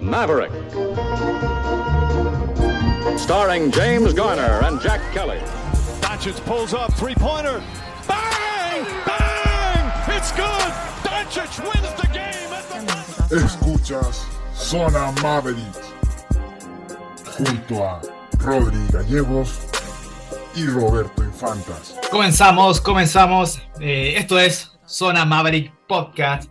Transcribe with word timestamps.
Maverick. 0.00 0.50
Starring 3.18 3.70
James 3.70 4.12
Garner 4.12 4.60
and 4.64 4.80
Jack 4.80 5.00
Kelly. 5.12 5.38
Doncic 6.00 6.44
pulls 6.44 6.74
up, 6.74 6.92
three-pointer. 6.94 7.62
Bang! 8.08 8.84
Bang! 9.06 10.16
It's 10.16 10.32
good! 10.32 10.72
Doncic 11.04 11.60
wins 11.62 11.94
the 12.00 12.08
game 12.12 12.52
at 12.52 12.68
the 12.68 13.36
Escuchas 13.36 14.26
Zona 14.54 15.12
Maverick 15.22 15.56
junto 17.38 17.84
a 17.84 18.00
Rodri 18.38 18.86
Gallegos 18.92 19.60
y 20.54 20.66
Roberto 20.66 21.22
Infantas. 21.22 21.94
Comenzamos, 22.10 22.80
comenzamos. 22.80 23.60
Eh, 23.80 24.14
esto 24.16 24.38
es 24.38 24.72
Zona 24.86 25.24
Maverick 25.24 25.72
Podcast 25.86 26.50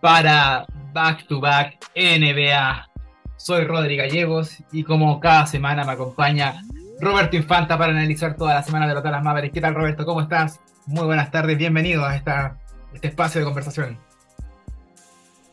para 0.00 0.66
Back 0.92 1.26
to 1.26 1.40
Back 1.40 1.78
NBA. 1.94 2.88
Soy 3.36 3.64
Rodri 3.64 3.96
Gallegos 3.96 4.58
y 4.72 4.82
como 4.82 5.20
cada 5.20 5.46
semana 5.46 5.84
me 5.84 5.92
acompaña 5.92 6.62
Roberto 7.00 7.36
Infanta 7.36 7.78
para 7.78 7.92
analizar 7.92 8.36
toda 8.36 8.54
la 8.54 8.62
semana 8.62 8.86
de 8.86 8.94
los 8.94 9.02
Dallas 9.02 9.22
Mavericks. 9.22 9.54
¿Qué 9.54 9.60
tal 9.60 9.74
Roberto? 9.74 10.04
¿Cómo 10.04 10.20
estás? 10.20 10.60
Muy 10.86 11.04
buenas 11.04 11.30
tardes, 11.30 11.56
bienvenido 11.56 12.04
a 12.04 12.16
esta, 12.16 12.56
este 12.92 13.08
espacio 13.08 13.40
de 13.40 13.44
conversación. 13.44 13.98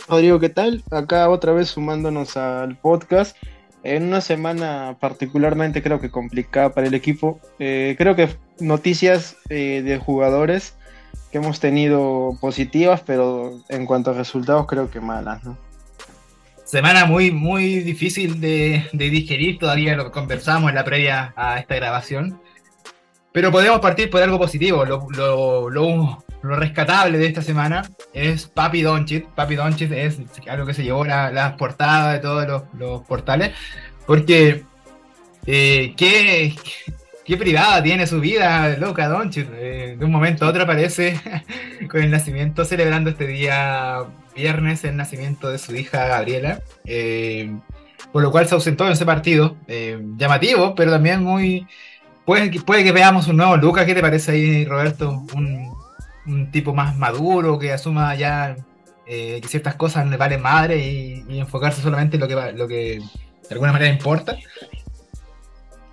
Rodrigo, 0.08 0.40
¿qué 0.40 0.50
tal? 0.50 0.84
Acá 0.92 1.30
otra 1.30 1.52
vez 1.52 1.70
sumándonos 1.70 2.38
al 2.38 2.78
podcast. 2.78 3.36
En 3.84 4.04
una 4.04 4.22
semana 4.22 4.98
particularmente 5.00 5.84
creo 5.84 6.00
que 6.00 6.10
complicada 6.10 6.74
para 6.74 6.88
el 6.88 6.94
equipo. 6.94 7.40
Eh, 7.60 7.96
creo 7.98 8.16
que 8.16 8.30
noticias 8.60 9.38
eh, 9.50 9.82
de 9.84 9.98
jugadores 9.98 10.76
que 11.32 11.38
hemos 11.38 11.60
tenido 11.60 12.38
positivas, 12.40 13.02
pero 13.06 13.60
en 13.70 13.86
cuanto 13.86 14.12
a 14.12 14.14
resultados 14.14 14.66
creo 14.68 14.90
que 14.90 15.00
malas, 15.00 15.44
¿no? 15.44 15.58
Semana 16.64 17.06
muy, 17.06 17.32
muy 17.32 17.82
difícil 17.82 18.42
de, 18.42 18.86
de 18.92 19.10
digerir, 19.10 19.60
todavía 19.60 19.96
lo 19.96 20.12
conversamos 20.12 20.70
en 20.70 20.76
la 20.76 20.84
previa 20.84 21.34
a 21.36 21.60
esta 21.60 21.76
grabación. 21.76 22.42
Pero 23.36 23.52
podemos 23.52 23.82
partir 23.82 24.10
por 24.10 24.24
algo 24.24 24.40
positivo. 24.40 24.86
Lo, 24.86 25.08
lo, 25.10 25.70
lo, 25.70 26.24
rescatable 26.42 27.18
de 27.18 27.28
esta 27.28 27.42
semana 27.42 27.84
es 28.14 28.48
Papi 28.48 28.82
Doncic. 28.82 29.28
Papi 29.28 29.56
Doncic 29.56 29.92
es 29.92 30.20
algo 30.48 30.66
que 30.66 30.74
se 30.74 30.84
llevó 30.84 31.04
las 31.04 31.34
la 31.34 31.58
portadas 31.58 32.14
de 32.14 32.20
todos 32.20 32.48
los, 32.48 32.64
los 32.80 33.02
portales. 33.02 33.52
Porque 34.08 34.64
eh, 35.46 35.94
qué, 35.98 36.56
qué 37.26 37.38
privada 37.38 37.82
tiene 37.82 38.08
su 38.08 38.20
vida 38.20 38.78
Luca 38.78 39.08
Doncic. 39.10 39.50
Eh, 39.54 39.96
de 39.98 40.06
un 40.06 40.12
momento 40.12 40.46
a 40.46 40.50
otro 40.50 40.64
aparece 40.64 41.20
con 41.90 42.02
el 42.02 42.12
nacimiento, 42.12 42.64
celebrando 42.64 43.10
este 43.10 43.28
día 43.28 44.04
viernes 44.36 44.84
el 44.84 44.96
nacimiento 44.96 45.50
de 45.50 45.58
su 45.58 45.76
hija 45.76 46.08
Gabriela. 46.08 46.62
Eh, 46.86 47.52
por 48.12 48.22
lo 48.22 48.32
cual 48.32 48.48
se 48.48 48.56
ausentó 48.56 48.86
en 48.86 48.94
ese 48.94 49.06
partido. 49.06 49.58
Eh, 49.68 50.00
llamativo, 50.16 50.76
pero 50.76 50.92
también 50.92 51.24
muy... 51.24 51.68
Puede, 52.26 52.60
puede 52.62 52.84
que 52.84 52.92
veamos 52.92 53.28
un 53.28 53.38
nuevo 53.38 53.58
Luca. 53.58 53.86
¿Qué 53.86 53.94
te 53.94 54.02
parece 54.02 54.32
ahí, 54.32 54.66
Roberto? 54.66 55.26
Un, 55.34 55.74
un 56.26 56.52
tipo 56.52 56.74
más 56.74 56.96
maduro 56.96 57.60
que 57.60 57.72
asuma 57.72 58.16
ya 58.16 58.56
que 59.06 59.40
ciertas 59.48 59.76
cosas 59.76 60.08
le 60.08 60.18
valen 60.18 60.42
madre 60.42 60.78
y, 60.78 61.24
y, 61.30 61.40
enfocarse 61.40 61.80
solamente 61.80 62.16
en 62.16 62.22
lo 62.22 62.28
que, 62.28 62.54
lo 62.54 62.68
que 62.68 62.98
de 62.98 63.52
alguna 63.52 63.72
manera 63.72 63.92
importa. 63.92 64.36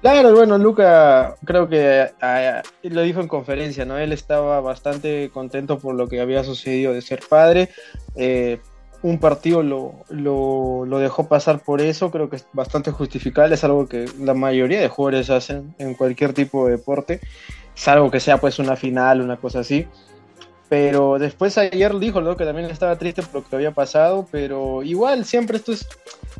Claro, 0.03 0.35
bueno, 0.35 0.59
Luca 0.59 1.37
creo 1.45 1.69
que 1.69 2.11
a, 2.21 2.63
lo 2.83 3.03
dijo 3.03 3.21
en 3.21 3.29
conferencia, 3.29 3.85
¿no? 3.85 3.99
Él 3.99 4.13
estaba 4.13 4.61
bastante 4.61 5.31
contento 5.33 5.79
por 5.79 5.95
lo 5.95 6.09
que 6.09 6.21
había 6.21 6.43
sucedido 6.43 6.93
de 6.93 7.01
ser 7.03 7.21
padre. 7.29 7.69
Eh, 8.17 8.59
un 9.03 9.21
partido 9.21 9.63
lo, 9.63 9.95
lo, 10.09 10.85
lo, 10.87 10.99
dejó 10.99 11.29
pasar 11.29 11.61
por 11.61 11.81
eso, 11.81 12.11
creo 12.11 12.29
que 12.29 12.37
es 12.37 12.47
bastante 12.53 12.91
justificable, 12.91 13.55
es 13.55 13.63
algo 13.63 13.89
que 13.89 14.07
la 14.19 14.35
mayoría 14.35 14.81
de 14.81 14.89
jugadores 14.89 15.31
hacen 15.31 15.73
en 15.79 15.95
cualquier 15.95 16.33
tipo 16.33 16.67
de 16.67 16.73
deporte, 16.73 17.21
salvo 17.75 18.11
que 18.11 18.19
sea 18.19 18.39
pues 18.39 18.59
una 18.59 18.75
final, 18.75 19.21
una 19.21 19.37
cosa 19.37 19.61
así. 19.61 19.87
Pero 20.69 21.19
después 21.19 21.59
ayer 21.59 21.97
dijo 21.99 22.21
¿no? 22.23 22.37
que 22.37 22.45
también 22.45 22.69
estaba 22.71 22.97
triste 22.97 23.23
por 23.23 23.43
lo 23.43 23.49
que 23.49 23.55
había 23.55 23.73
pasado, 23.73 24.27
pero 24.33 24.83
igual 24.83 25.25
siempre 25.27 25.59
esto 25.59 25.73
es, 25.73 25.87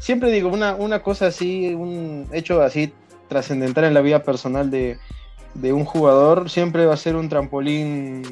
siempre 0.01 0.33
digo, 0.33 0.49
una, 0.49 0.75
una 0.75 1.03
cosa 1.03 1.27
así, 1.27 1.75
un 1.75 2.27
hecho 2.33 2.63
así 2.63 2.93
trascendental 3.33 3.85
en 3.85 3.95
la 3.95 4.01
vida 4.01 4.23
personal 4.23 4.71
de, 4.71 4.99
de, 5.55 5.73
un 5.73 5.85
jugador, 5.85 6.51
siempre 6.51 6.87
va 6.87 6.95
a 6.95 6.99
ser 6.99 7.17
un 7.17 7.29
trampolín 7.29 8.23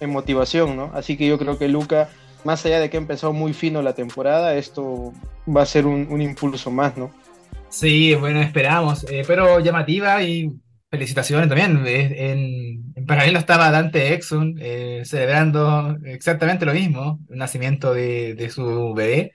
en 0.00 0.10
motivación, 0.10 0.76
¿no? 0.76 0.90
Así 0.94 1.16
que 1.16 1.26
yo 1.26 1.38
creo 1.38 1.58
que 1.58 1.68
Luca, 1.68 2.08
más 2.44 2.64
allá 2.66 2.80
de 2.80 2.90
que 2.90 2.96
ha 2.96 3.00
empezado 3.00 3.32
muy 3.32 3.52
fino 3.52 3.82
la 3.82 3.94
temporada, 3.94 4.54
esto 4.54 5.12
va 5.48 5.62
a 5.62 5.66
ser 5.66 5.86
un, 5.86 6.06
un 6.10 6.20
impulso 6.20 6.70
más, 6.70 6.96
¿no? 6.96 7.10
Sí, 7.70 8.14
bueno, 8.16 8.40
esperamos, 8.40 9.04
eh, 9.10 9.22
pero 9.26 9.60
llamativa 9.60 10.22
y 10.22 10.50
felicitaciones 10.90 11.48
también. 11.48 11.86
En, 11.86 12.92
en 12.96 13.06
paralelo 13.06 13.38
estaba 13.38 13.70
Dante 13.70 14.12
Exxon 14.12 14.56
eh, 14.60 15.02
celebrando 15.04 15.96
exactamente 16.04 16.66
lo 16.66 16.74
mismo, 16.74 17.20
el 17.30 17.38
nacimiento 17.38 17.94
de, 17.94 18.34
de 18.34 18.50
su 18.50 18.92
bebé. 18.94 19.32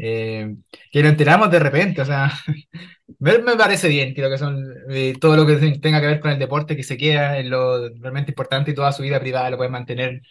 Eh, 0.00 0.54
que 0.92 1.02
lo 1.02 1.08
enteramos 1.08 1.50
de 1.50 1.58
repente, 1.58 2.00
o 2.02 2.04
sea, 2.04 2.32
me, 3.18 3.38
me 3.38 3.56
parece 3.56 3.88
bien, 3.88 4.14
creo 4.14 4.30
que 4.30 4.38
son 4.38 4.64
eh, 4.90 5.14
todo 5.20 5.36
lo 5.36 5.44
que 5.44 5.56
tenga 5.78 6.00
que 6.00 6.06
ver 6.06 6.20
con 6.20 6.30
el 6.30 6.38
deporte 6.38 6.76
que 6.76 6.84
se 6.84 6.96
queda 6.96 7.38
en 7.38 7.50
lo 7.50 7.88
realmente 7.98 8.30
importante 8.30 8.70
y 8.70 8.74
toda 8.74 8.92
su 8.92 9.02
vida 9.02 9.18
privada 9.18 9.50
lo 9.50 9.56
puede 9.56 9.70
mantener, 9.70 10.22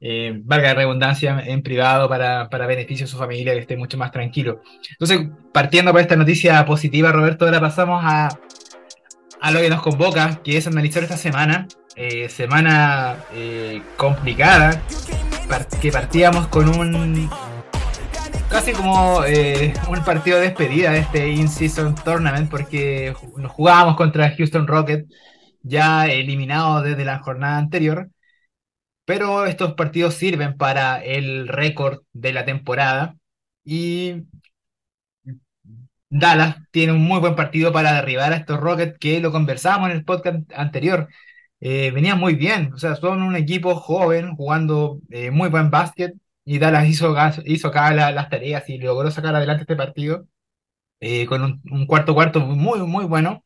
eh, 0.00 0.40
valga 0.44 0.68
la 0.68 0.74
redundancia, 0.74 1.42
en 1.44 1.62
privado 1.62 2.08
para, 2.08 2.48
para 2.48 2.68
beneficio 2.68 3.04
de 3.06 3.10
su 3.10 3.18
familia, 3.18 3.52
que 3.52 3.58
esté 3.60 3.76
mucho 3.76 3.98
más 3.98 4.12
tranquilo. 4.12 4.62
Entonces, 4.92 5.28
partiendo 5.52 5.90
por 5.90 6.00
esta 6.00 6.14
noticia 6.14 6.64
positiva, 6.64 7.10
Roberto, 7.10 7.46
ahora 7.46 7.60
pasamos 7.60 8.02
a, 8.04 8.28
a 9.40 9.50
lo 9.50 9.60
que 9.60 9.70
nos 9.70 9.82
convoca, 9.82 10.40
que 10.44 10.56
es 10.56 10.68
analizar 10.68 11.02
esta 11.02 11.16
semana, 11.16 11.66
eh, 11.96 12.28
semana 12.28 13.16
complicada, 13.96 14.80
que 15.82 15.90
partíamos 15.90 16.46
con 16.46 16.68
un 16.68 17.28
casi 18.60 18.72
como 18.74 19.24
eh, 19.24 19.72
un 19.88 20.04
partido 20.04 20.36
de 20.36 20.48
despedida 20.48 20.90
de 20.90 20.98
este 20.98 21.30
In-Season 21.30 21.94
Tournament 21.94 22.50
porque 22.50 23.14
nos 23.38 23.50
jugábamos 23.52 23.96
contra 23.96 24.36
Houston 24.36 24.66
Rockets 24.66 25.10
ya 25.62 26.06
eliminados 26.06 26.84
desde 26.84 27.06
la 27.06 27.20
jornada 27.20 27.56
anterior, 27.56 28.10
pero 29.06 29.46
estos 29.46 29.72
partidos 29.72 30.12
sirven 30.12 30.58
para 30.58 31.02
el 31.02 31.48
récord 31.48 32.00
de 32.12 32.34
la 32.34 32.44
temporada 32.44 33.16
y 33.64 34.24
Dallas 36.10 36.56
tiene 36.70 36.92
un 36.92 37.00
muy 37.00 37.18
buen 37.18 37.36
partido 37.36 37.72
para 37.72 37.94
derribar 37.94 38.34
a 38.34 38.36
estos 38.36 38.60
Rockets 38.60 38.98
que 38.98 39.20
lo 39.20 39.32
conversamos 39.32 39.88
en 39.88 39.96
el 39.96 40.04
podcast 40.04 40.52
anterior. 40.54 41.08
Eh, 41.60 41.92
venían 41.92 42.18
muy 42.18 42.34
bien, 42.34 42.74
o 42.74 42.78
sea, 42.78 42.94
son 42.96 43.22
un 43.22 43.36
equipo 43.36 43.74
joven 43.74 44.36
jugando 44.36 45.00
eh, 45.08 45.30
muy 45.30 45.48
buen 45.48 45.70
básquet 45.70 46.12
y 46.50 46.58
Dallas 46.58 46.88
hizo, 46.88 47.14
hizo 47.44 47.68
acá 47.68 47.92
la, 47.94 48.10
las 48.10 48.28
tareas 48.28 48.68
y 48.68 48.76
logró 48.78 49.08
sacar 49.12 49.36
adelante 49.36 49.62
este 49.62 49.76
partido 49.76 50.26
eh, 50.98 51.24
con 51.26 51.42
un, 51.44 51.62
un, 51.70 51.86
cuarto 51.86 52.12
cuarto 52.12 52.40
muy, 52.40 52.80
muy 52.80 53.04
bueno. 53.04 53.44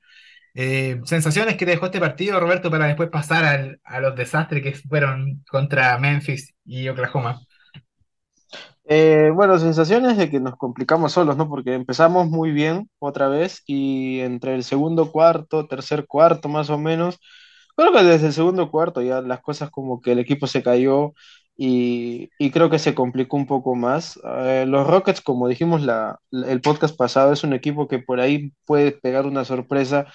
Eh, 0.55 1.01
sensaciones 1.05 1.59
que 1.59 1.67
dejó 1.67 1.87
este 1.87 2.01
partido, 2.01 2.41
Roberto, 2.41 2.71
para 2.71 2.87
después 2.87 3.11
pasar 3.11 3.45
al, 3.45 3.81
a 3.85 4.01
los 4.01 4.17
desastres 4.17 4.63
que 4.63 4.73
fueron 4.89 5.45
contra 5.51 5.99
Memphis 5.99 6.55
y 6.65 6.89
Oklahoma. 6.89 7.41
Eh, 8.87 9.31
bueno, 9.35 9.59
sensaciones 9.59 10.17
de 10.17 10.31
que 10.31 10.41
nos 10.41 10.57
complicamos 10.57 11.13
solos, 11.13 11.37
¿no? 11.37 11.47
Porque 11.47 11.75
empezamos 11.75 12.29
muy 12.31 12.53
bien 12.53 12.89
otra 12.99 13.29
vez 13.29 13.63
y 13.67 14.21
entre 14.21 14.55
el 14.55 14.65
segundo 14.65 15.13
cuarto, 15.13 15.67
tercer 15.67 16.07
cuarto 16.07 16.49
más 16.49 16.71
o 16.71 16.79
menos, 16.79 17.21
creo 17.77 17.93
que 17.93 18.03
desde 18.03 18.29
el 18.29 18.33
segundo 18.33 18.71
cuarto 18.71 19.03
ya 19.03 19.21
las 19.21 19.43
cosas 19.43 19.71
como 19.71 20.01
que 20.01 20.13
el 20.13 20.21
equipo 20.21 20.47
se 20.47 20.63
cayó, 20.63 21.13
y, 21.57 22.31
y, 22.39 22.51
creo 22.51 22.69
que 22.71 22.79
se 22.81 22.95
complicó 22.95 23.37
un 23.37 23.47
poco 23.47 23.75
más. 23.77 24.19
Eh, 24.25 24.65
los 24.67 24.87
Rockets, 24.87 25.21
como 25.21 25.49
dijimos 25.49 25.83
la, 25.83 26.19
el 26.33 26.61
podcast 26.61 26.97
pasado, 26.97 27.33
es 27.33 27.45
un 27.45 27.53
equipo 27.53 27.87
que 27.89 28.01
por 28.01 28.21
ahí 28.21 28.53
puede 28.67 28.93
pegar 28.93 29.27
una 29.27 29.45
sorpresa 29.45 30.07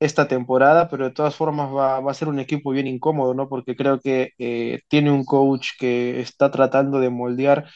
esta 0.00 0.28
temporada, 0.28 0.88
pero 0.88 1.04
de 1.06 1.10
todas 1.12 1.34
formas 1.36 1.70
va, 1.74 2.00
va 2.00 2.10
a 2.12 2.14
ser 2.14 2.28
un 2.28 2.38
equipo 2.38 2.70
bien 2.70 2.86
incómodo, 2.86 3.34
¿no? 3.34 3.48
Porque 3.48 3.76
creo 3.76 4.00
que 4.00 4.32
eh, 4.38 4.80
tiene 4.88 5.10
un 5.10 5.24
coach 5.24 5.70
que 5.78 6.20
está 6.20 6.50
tratando 6.50 7.00
de 7.00 7.10
moldear 7.10 7.68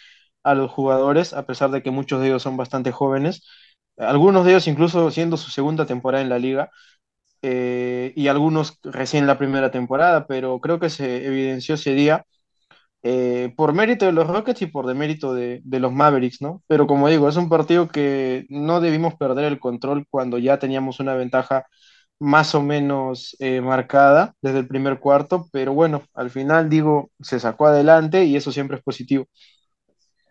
a 0.43 0.55
los 0.55 0.71
jugadores, 0.71 1.33
a 1.35 1.47
pesar 1.47 1.71
de 1.71 1.83
que 1.83 1.91
muchos 1.91 2.21
de 2.21 2.29
ellos 2.29 2.43
son 2.43 2.57
bastante 2.57 2.93
jóvenes, 2.93 3.45
algunos 3.99 4.45
de 4.45 4.53
ellos 4.53 4.69
incluso 4.69 5.11
siendo 5.11 5.37
su 5.37 5.51
segunda 5.51 5.87
temporada 5.87 6.23
en 6.23 6.29
la 6.31 6.39
liga, 6.39 6.71
eh, 7.43 8.13
y 8.17 8.29
algunos 8.29 8.79
recién 8.85 9.27
la 9.27 9.39
primera 9.39 9.71
temporada, 9.71 10.27
pero 10.27 10.61
creo 10.61 10.79
que 10.81 10.91
se 10.91 11.27
evidenció 11.27 11.75
ese 11.75 11.95
día 11.95 12.25
eh, 13.03 13.53
por 13.57 13.73
mérito 13.73 14.07
de 14.07 14.13
los 14.13 14.27
Rockets 14.29 14.63
y 14.63 14.67
por 14.67 14.87
demérito 14.87 15.35
de, 15.35 15.63
los 15.65 15.93
Mavericks, 15.93 16.41
¿no? 16.41 16.63
Pero 16.69 16.87
como 16.87 17.09
digo, 17.09 17.29
es 17.29 17.37
un 17.37 17.49
partido 17.49 17.89
que 17.89 18.47
no 18.49 18.81
debimos 18.81 19.15
perder 19.17 19.45
el 19.47 19.59
control 19.61 20.07
cuando 20.11 20.39
ya 20.39 20.59
teníamos 20.59 21.01
una 21.01 21.15
ventaja 21.15 21.67
más 22.21 22.55
o 22.55 22.63
menos 22.63 23.37
eh, 23.41 23.61
marcada 23.61 24.35
desde 24.43 24.61
el 24.61 24.69
primer 24.69 25.01
cuarto, 25.01 25.49
pero 25.53 25.73
bueno, 25.75 26.05
al 26.15 26.31
final 26.31 26.69
digo, 26.71 27.11
se 27.21 27.41
sacó 27.41 27.67
adelante 27.67 28.25
y 28.25 28.37
eso 28.37 28.53
siempre 28.53 28.77
es 28.79 28.83
positivo. 28.85 29.27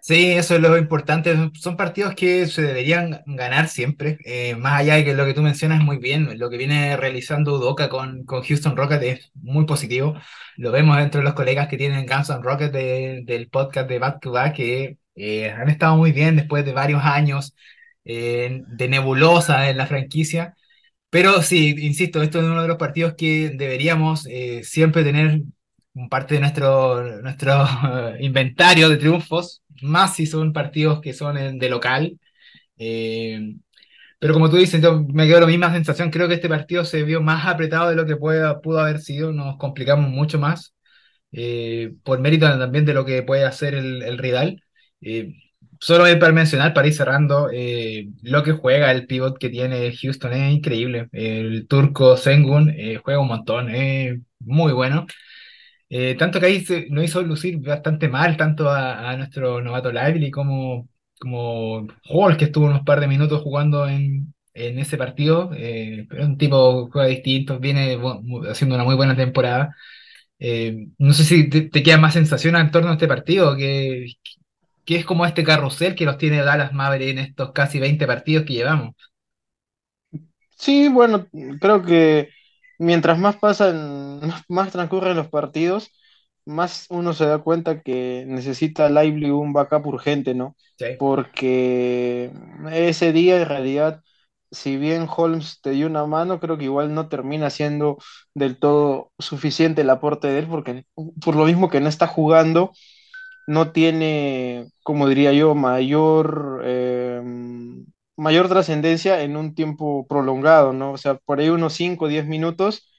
Sí, 0.03 0.31
eso 0.31 0.55
es 0.55 0.61
lo 0.61 0.77
importante. 0.77 1.35
Son 1.53 1.77
partidos 1.77 2.15
que 2.15 2.47
se 2.47 2.63
deberían 2.63 3.21
ganar 3.27 3.67
siempre. 3.67 4.17
eh, 4.25 4.55
más 4.55 4.79
allá 4.79 4.95
de 4.95 5.05
que 5.05 5.13
lo 5.13 5.25
que 5.25 5.35
tú 5.35 5.43
mencionas 5.43 5.81
muy 5.83 5.97
bien, 5.97 6.39
lo 6.39 6.49
que 6.49 6.57
viene 6.57 6.97
realizando 6.97 7.53
Udoka 7.53 7.87
con, 7.87 8.25
con 8.25 8.41
Houston 8.43 8.75
Rockets 8.75 9.03
es 9.03 9.31
muy 9.35 9.65
positivo. 9.65 10.15
Lo 10.57 10.71
vemos 10.71 10.97
entre 10.99 11.21
los 11.21 11.33
colegas 11.35 11.67
que 11.67 11.77
tienen 11.77 12.07
Guns 12.07 12.29
N' 12.31 12.41
Rockets 12.41 12.71
de- 12.73 13.21
del 13.25 13.49
podcast 13.49 13.87
de 13.87 13.99
Back 13.99 14.19
to 14.21 14.31
Back, 14.31 14.55
que 14.55 14.97
eh, 15.15 15.51
han 15.51 15.69
estado 15.69 15.95
muy 15.97 16.11
bien 16.11 16.35
después 16.35 16.65
de 16.65 16.73
varios 16.73 17.03
años 17.03 17.53
eh, 18.03 18.61
de 18.67 18.87
nebulosa 18.89 19.69
en 19.69 19.77
la 19.77 19.85
franquicia. 19.87 20.55
Pero 21.09 21.41
sí, 21.43 21.75
insisto, 21.79 22.21
esto 22.23 22.39
es 22.39 22.45
uno 22.45 22.61
de 22.61 22.67
los 22.69 22.77
partidos 22.77 23.15
que 23.17 23.49
deberíamos 23.55 24.25
eh, 24.29 24.63
siempre 24.63 25.03
tener 25.03 25.41
parte 26.09 26.35
de 26.35 26.41
nuestro, 26.41 27.21
nuestro 27.21 27.65
inventario 28.19 28.89
de 28.89 28.97
triunfos, 28.97 29.61
más 29.81 30.15
si 30.15 30.25
son 30.25 30.53
partidos 30.53 31.01
que 31.01 31.13
son 31.13 31.59
de 31.59 31.69
local. 31.69 32.19
Eh, 32.77 33.55
pero 34.19 34.33
como 34.33 34.49
tú 34.49 34.57
dices, 34.57 34.81
yo 34.81 35.01
me 35.13 35.27
quedo 35.27 35.41
la 35.41 35.47
misma 35.47 35.73
sensación. 35.73 36.11
Creo 36.11 36.27
que 36.27 36.35
este 36.35 36.49
partido 36.49 36.85
se 36.85 37.03
vio 37.03 37.21
más 37.21 37.45
apretado 37.47 37.89
de 37.89 37.95
lo 37.95 38.05
que 38.05 38.15
pueda- 38.17 38.61
pudo 38.61 38.79
haber 38.79 38.99
sido. 39.01 39.31
Nos 39.33 39.57
complicamos 39.57 40.09
mucho 40.09 40.39
más 40.39 40.75
eh, 41.31 41.93
por 42.03 42.19
mérito 42.19 42.47
también 42.59 42.85
de 42.85 42.93
lo 42.93 43.05
que 43.05 43.23
puede 43.23 43.45
hacer 43.45 43.75
el, 43.75 44.03
el 44.03 44.17
Real. 44.17 44.63
Eh, 45.01 45.33
solo 45.79 46.03
para 46.19 46.33
mencionar, 46.33 46.73
para 46.73 46.87
ir 46.87 46.93
cerrando, 46.93 47.49
eh, 47.53 48.09
lo 48.23 48.43
que 48.43 48.51
juega, 48.53 48.91
el 48.91 49.07
pivot 49.07 49.37
que 49.39 49.49
tiene 49.49 49.93
Houston 49.95 50.33
es 50.33 50.53
increíble. 50.53 51.07
El 51.11 51.67
turco 51.67 52.17
Sengun 52.17 52.73
juega 53.03 53.19
un 53.19 53.27
montón, 53.27 53.69
es 53.69 54.19
muy 54.39 54.73
bueno. 54.73 55.05
Eh, 55.93 56.15
tanto 56.17 56.39
que 56.39 56.45
ahí 56.47 56.65
se, 56.65 56.87
nos 56.89 57.03
hizo 57.05 57.21
lucir 57.23 57.59
bastante 57.59 58.09
mal, 58.09 58.37
tanto 58.37 58.69
a, 58.69 59.09
a 59.11 59.17
nuestro 59.17 59.61
novato 59.61 59.91
Lively 59.91 60.31
como, 60.31 60.89
como 61.19 61.87
Hall, 62.09 62.37
que 62.37 62.45
estuvo 62.45 62.65
unos 62.67 62.83
par 62.85 63.01
de 63.01 63.07
minutos 63.09 63.41
jugando 63.43 63.87
en, 63.89 64.33
en 64.53 64.79
ese 64.79 64.97
partido. 64.97 65.51
Eh, 65.55 66.05
pero 66.09 66.23
es 66.23 66.27
un 66.29 66.37
tipo 66.37 66.87
que 66.87 66.91
juega 66.93 67.09
distinto, 67.09 67.59
viene 67.59 67.97
bu- 67.99 68.21
mu- 68.23 68.45
haciendo 68.45 68.75
una 68.75 68.85
muy 68.85 68.95
buena 68.95 69.15
temporada. 69.17 69.75
Eh, 70.39 70.87
no 70.99 71.13
sé 71.13 71.23
si 71.25 71.49
te, 71.49 71.61
te 71.63 71.83
queda 71.83 71.97
más 71.99 72.13
sensación 72.13 72.55
en 72.57 72.71
torno 72.71 72.89
a 72.91 72.93
este 72.93 73.07
partido, 73.07 73.55
que, 73.57 74.07
que 74.85 74.97
es 74.97 75.05
como 75.05 75.25
este 75.25 75.43
carrusel 75.43 75.95
que 75.95 76.05
los 76.05 76.17
tiene 76.19 76.43
Dallas 76.43 76.73
Mavericks 76.73 77.11
en 77.13 77.19
estos 77.19 77.51
casi 77.53 77.79
20 77.79 78.07
partidos 78.07 78.45
que 78.45 78.53
llevamos. 78.53 78.95
Sí, 80.57 80.87
bueno, 80.89 81.27
creo 81.59 81.83
que 81.83 82.29
mientras 82.81 83.19
más 83.19 83.37
pasan, 83.37 84.21
más 84.49 84.71
transcurren 84.71 85.17
los 85.17 85.29
partidos, 85.29 85.91
más 86.45 86.87
uno 86.89 87.13
se 87.13 87.25
da 87.25 87.39
cuenta 87.39 87.81
que 87.81 88.25
necesita 88.27 88.89
Lively 88.89 89.29
un 89.31 89.53
backup 89.53 89.85
urgente, 89.87 90.33
¿no? 90.35 90.55
Sí. 90.77 90.85
Porque 90.97 92.31
ese 92.71 93.11
día 93.13 93.41
en 93.41 93.47
realidad, 93.49 94.01
si 94.51 94.77
bien 94.77 95.07
Holmes 95.15 95.59
te 95.61 95.71
dio 95.71 95.87
una 95.87 96.05
mano, 96.05 96.39
creo 96.39 96.57
que 96.57 96.65
igual 96.65 96.93
no 96.93 97.09
termina 97.09 97.49
siendo 97.49 97.97
del 98.35 98.59
todo 98.59 99.11
suficiente 99.19 99.81
el 99.81 99.89
aporte 99.89 100.27
de 100.27 100.39
él, 100.39 100.47
porque 100.47 100.85
por 101.23 101.35
lo 101.35 101.45
mismo 101.45 101.69
que 101.69 101.79
no 101.81 101.89
está 101.89 102.07
jugando 102.07 102.71
no 103.47 103.71
tiene, 103.71 104.71
como 104.83 105.07
diría 105.07 105.33
yo, 105.33 105.55
mayor, 105.55 106.61
eh, 106.65 106.80
mayor 108.21 108.49
trascendencia 108.49 109.21
en 109.23 109.37
un 109.37 109.55
tiempo 109.55 110.07
prolongado, 110.07 110.73
¿no? 110.73 110.93
O 110.93 110.97
sea, 110.97 111.15
por 111.15 111.39
ahí 111.39 111.49
unos 111.49 111.73
5 111.73 112.05
o 112.05 112.07
10 112.09 112.25
minutos 112.27 112.91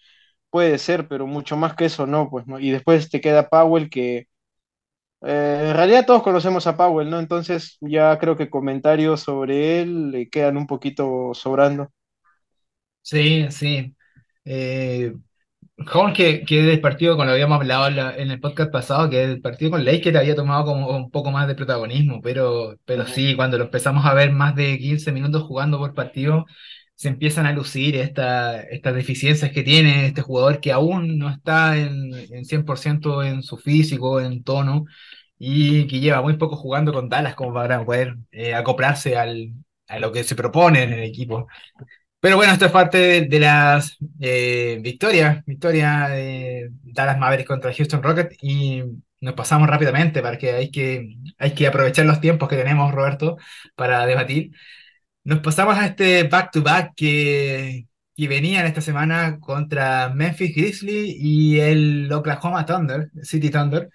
puede 0.51 0.79
ser, 0.79 1.09
pero 1.09 1.27
mucho 1.27 1.57
más 1.57 1.75
que 1.77 1.87
eso 1.87 2.07
no, 2.07 2.31
pues, 2.31 2.47
¿no? 2.47 2.59
Y 2.61 2.71
después 2.71 3.11
te 3.11 3.21
queda 3.23 3.49
Powell 3.51 3.91
que 3.91 4.29
eh, 5.23 5.67
en 5.71 5.77
realidad 5.77 6.07
todos 6.07 6.23
conocemos 6.23 6.67
a 6.67 6.77
Powell, 6.77 7.11
¿no? 7.11 7.19
Entonces 7.21 7.79
ya 7.81 8.19
creo 8.19 8.37
que 8.37 8.51
comentarios 8.51 9.21
sobre 9.23 9.81
él 9.83 10.11
le 10.11 10.29
quedan 10.31 10.57
un 10.57 10.67
poquito 10.67 11.33
sobrando. 11.35 11.91
Sí, 13.03 13.47
sí. 13.51 13.95
Eh, 14.45 15.15
Joven 15.87 16.15
que, 16.15 16.45
que 16.45 16.63
del 16.63 16.81
partido, 16.81 17.17
con 17.17 17.27
lo 17.27 17.33
habíamos 17.33 17.57
hablado 17.57 17.89
en, 18.17 18.31
el 18.31 18.41
podcast 18.41 18.71
pasado, 18.71 19.11
que 19.11 19.25
el 19.25 19.41
partido 19.41 19.73
con 19.73 19.85
Lakers 19.85 20.17
había 20.17 20.35
tomado 20.37 20.65
como 20.65 20.97
un 20.97 21.11
poco 21.11 21.31
más 21.31 21.49
de 21.49 21.55
protagonismo, 21.55 22.21
pero, 22.23 22.77
pero 22.85 23.07
sí, 23.07 23.35
cuando 23.35 23.59
lo 23.59 23.65
empezamos 23.65 24.05
a 24.07 24.15
ver 24.15 24.33
más 24.33 24.55
de 24.55 24.79
15 24.79 25.13
minutos 25.13 25.43
jugando 25.43 25.79
por 25.79 25.95
partido, 25.95 26.47
se 26.95 27.09
empiezan 27.09 27.47
a 27.47 27.53
lucir 27.53 27.97
esta, 27.97 28.61
estas 28.63 28.95
deficiencias 28.95 29.51
que 29.51 29.63
tiene 29.63 30.07
este 30.07 30.23
jugador 30.23 30.61
que 30.61 30.73
aún 30.73 31.19
no 31.19 31.31
está 31.31 31.77
en, 31.77 32.15
en 32.15 32.45
100% 32.45 33.25
en 33.25 33.43
su 33.43 33.57
físico, 33.57 34.21
en 34.21 34.45
tono, 34.45 34.85
y 35.39 35.87
que 35.89 36.01
lleva 36.01 36.23
muy 36.23 36.37
poco 36.37 36.57
jugando 36.57 36.93
con 36.93 37.09
Dallas 37.09 37.35
como 37.35 37.55
para 37.55 37.85
poder 37.85 38.17
eh, 38.31 38.55
acoplarse 38.55 39.17
al, 39.17 39.53
a 39.89 39.99
lo 39.99 40.13
que 40.13 40.25
se 40.25 40.37
propone 40.37 40.85
en 40.85 40.93
el 40.93 41.03
equipo. 41.03 41.49
Pero 42.23 42.37
bueno, 42.37 42.53
esto 42.53 42.67
es 42.67 42.73
parte 42.73 42.99
de, 42.99 43.21
de 43.23 43.41
las 43.41 43.99
eh, 44.21 44.79
victorias, 44.81 45.45
victoria 45.47 46.09
de 46.09 46.71
Dallas 46.85 47.19
Mavericks 47.19 47.49
contra 47.49 47.75
Houston 47.75 48.03
Rockets 48.03 48.37
y 48.43 48.83
nos 49.21 49.35
pasamos 49.35 49.69
rápidamente 49.69 50.23
porque 50.23 50.53
hay 50.53 50.71
que, 50.71 51.17
hay 51.39 51.55
que 51.55 51.67
aprovechar 51.67 52.07
los 52.07 52.21
tiempos 52.21 52.49
que 52.49 52.57
tenemos, 52.57 52.93
Roberto, 52.93 53.39
para 53.75 54.07
debatir. 54.07 54.53
Nos 55.25 55.41
pasamos 55.41 55.77
a 55.79 55.87
este 55.87 56.25
back-to-back 56.25 56.95
que, 56.97 57.87
que 58.17 58.29
venían 58.29 58.67
esta 58.67 58.81
semana 58.83 59.39
contra 59.41 60.11
Memphis 60.11 60.55
Grizzlies 60.57 61.17
y 61.19 61.61
el 61.61 62.13
Oklahoma 62.13 62.67
Thunder, 62.67 63.11
City 63.23 63.51
Thunder. 63.51 63.91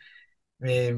Eh, 0.61 0.95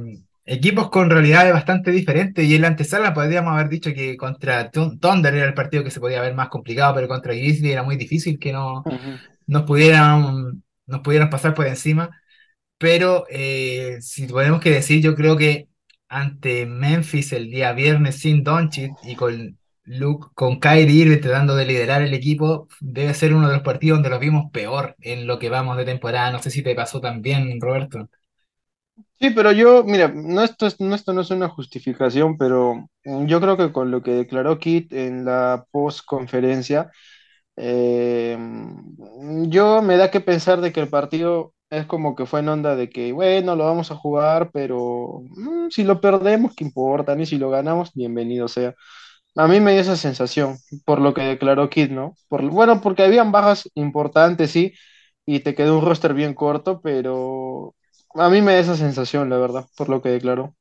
equipos 0.50 0.90
con 0.90 1.10
realidades 1.10 1.54
bastante 1.54 1.92
diferentes 1.92 2.46
y 2.46 2.56
en 2.56 2.62
la 2.64 2.68
antesala 2.70 3.14
podríamos 3.14 3.54
haber 3.54 3.70
dicho 3.70 3.94
que 3.94 4.18
contra 4.18 4.72
Thun- 4.72 5.00
Thunder 5.00 5.34
era 5.36 5.48
el 5.48 5.54
partido 5.54 5.84
que 5.84 5.92
se 5.92 6.00
podía 6.02 6.22
ver 6.22 6.36
más 6.36 6.50
complicado, 6.50 6.96
pero 6.96 7.08
contra 7.08 7.34
Grizzly 7.34 7.72
era 7.72 7.84
muy 7.84 7.98
difícil 7.98 8.40
que 8.40 8.54
no 8.54 8.86
Ujú. 8.86 9.20
nos 9.48 9.64
pudieran, 9.64 10.64
nos 10.88 11.02
pudieran 11.02 11.30
pasar 11.30 11.54
por 11.54 11.68
encima. 11.68 12.12
Pero 12.78 13.26
eh, 13.30 13.98
si 14.02 14.28
tenemos 14.28 14.62
que 14.62 14.72
decir, 14.72 15.02
yo 15.04 15.16
creo 15.16 15.36
que 15.38 15.68
ante 16.08 16.66
Memphis 16.66 17.34
el 17.34 17.50
día 17.52 17.74
viernes 17.74 18.20
sin 18.20 18.44
Doncic 18.44 18.98
y 19.04 19.16
con 19.16 19.60
Luke, 19.86 20.28
con 20.36 20.60
Kyrie 20.60 21.04
Irving 21.04 21.22
tratando 21.22 21.56
de 21.56 21.66
liderar 21.66 22.02
el 22.02 22.14
equipo, 22.14 22.68
debe 22.80 23.14
ser 23.14 23.34
uno 23.34 23.48
de 23.50 23.56
los 23.56 23.64
partidos 23.64 23.98
donde 23.98 24.10
los 24.10 24.20
vimos 24.20 24.52
peor 24.52 24.96
en 25.02 25.28
lo 25.28 25.40
que 25.40 25.50
vamos 25.50 25.78
de 25.78 25.86
temporada. 25.86 26.32
No 26.32 26.40
sé 26.42 26.52
si 26.52 26.64
te 26.64 26.76
pasó 26.76 27.02
también, 27.02 27.60
Roberto. 27.62 28.10
Sí, 29.22 29.32
pero 29.32 29.52
yo, 29.52 29.84
mira, 29.84 30.08
no 30.08 30.42
esto, 30.44 30.66
es- 30.66 30.80
no 30.80 30.96
esto 30.96 31.12
no 31.14 31.22
es 31.22 31.32
una 31.32 31.50
justificación, 31.50 32.38
pero 32.38 32.88
mm, 33.04 33.26
yo 33.26 33.42
creo 33.42 33.58
que 33.58 33.72
con 33.74 33.92
lo 33.92 34.02
que 34.02 34.12
declaró 34.12 34.60
Kit 34.60 34.94
en 34.94 35.26
la 35.26 35.66
post-conferencia, 35.72 36.90
eh, 37.58 38.38
yo 39.50 39.82
me 39.82 39.98
da 39.98 40.12
que 40.12 40.22
pensar 40.22 40.62
de 40.62 40.72
que 40.74 40.82
el 40.82 40.90
partido 40.90 41.54
es 41.70 41.86
como 41.86 42.16
que 42.16 42.26
fue 42.26 42.42
en 42.42 42.50
onda 42.50 42.76
de 42.76 42.90
que, 42.90 43.12
bueno, 43.14 43.56
lo 43.56 43.66
vamos 43.66 43.92
a 43.92 43.96
jugar, 43.96 44.52
pero 44.54 45.22
mm, 45.30 45.70
si 45.72 45.84
lo 45.84 46.02
perdemos, 46.02 46.56
¿qué 46.56 46.64
importa? 46.66 47.16
Ni 47.16 47.26
si 47.26 47.38
lo 47.38 47.50
ganamos, 47.50 47.94
bienvenido 47.94 48.48
sea. 48.48 48.76
A 49.36 49.48
mí 49.48 49.60
me 49.60 49.72
dio 49.74 49.82
esa 49.82 49.96
sensación, 49.96 50.58
por 50.86 51.00
lo 51.02 51.14
que 51.14 51.22
declaró 51.22 51.70
Kid, 51.70 51.92
¿no? 51.92 52.16
Por, 52.28 52.44
bueno, 52.50 52.82
porque 52.82 53.04
habían 53.04 53.32
bajas 53.32 53.70
importantes, 53.76 54.52
sí, 54.52 54.74
y 55.26 55.40
te 55.42 55.56
quedó 55.56 55.78
un 55.80 55.86
roster 55.86 56.14
bien 56.14 56.34
corto, 56.34 56.82
pero 56.82 57.76
a 58.16 58.30
mí 58.30 58.42
me 58.42 58.54
da 58.54 58.60
esa 58.60 58.76
sensación, 58.76 59.30
la 59.30 59.38
verdad, 59.38 59.66
por 59.76 59.90
lo 59.90 60.02
que 60.02 60.10
declaró. 60.10 60.56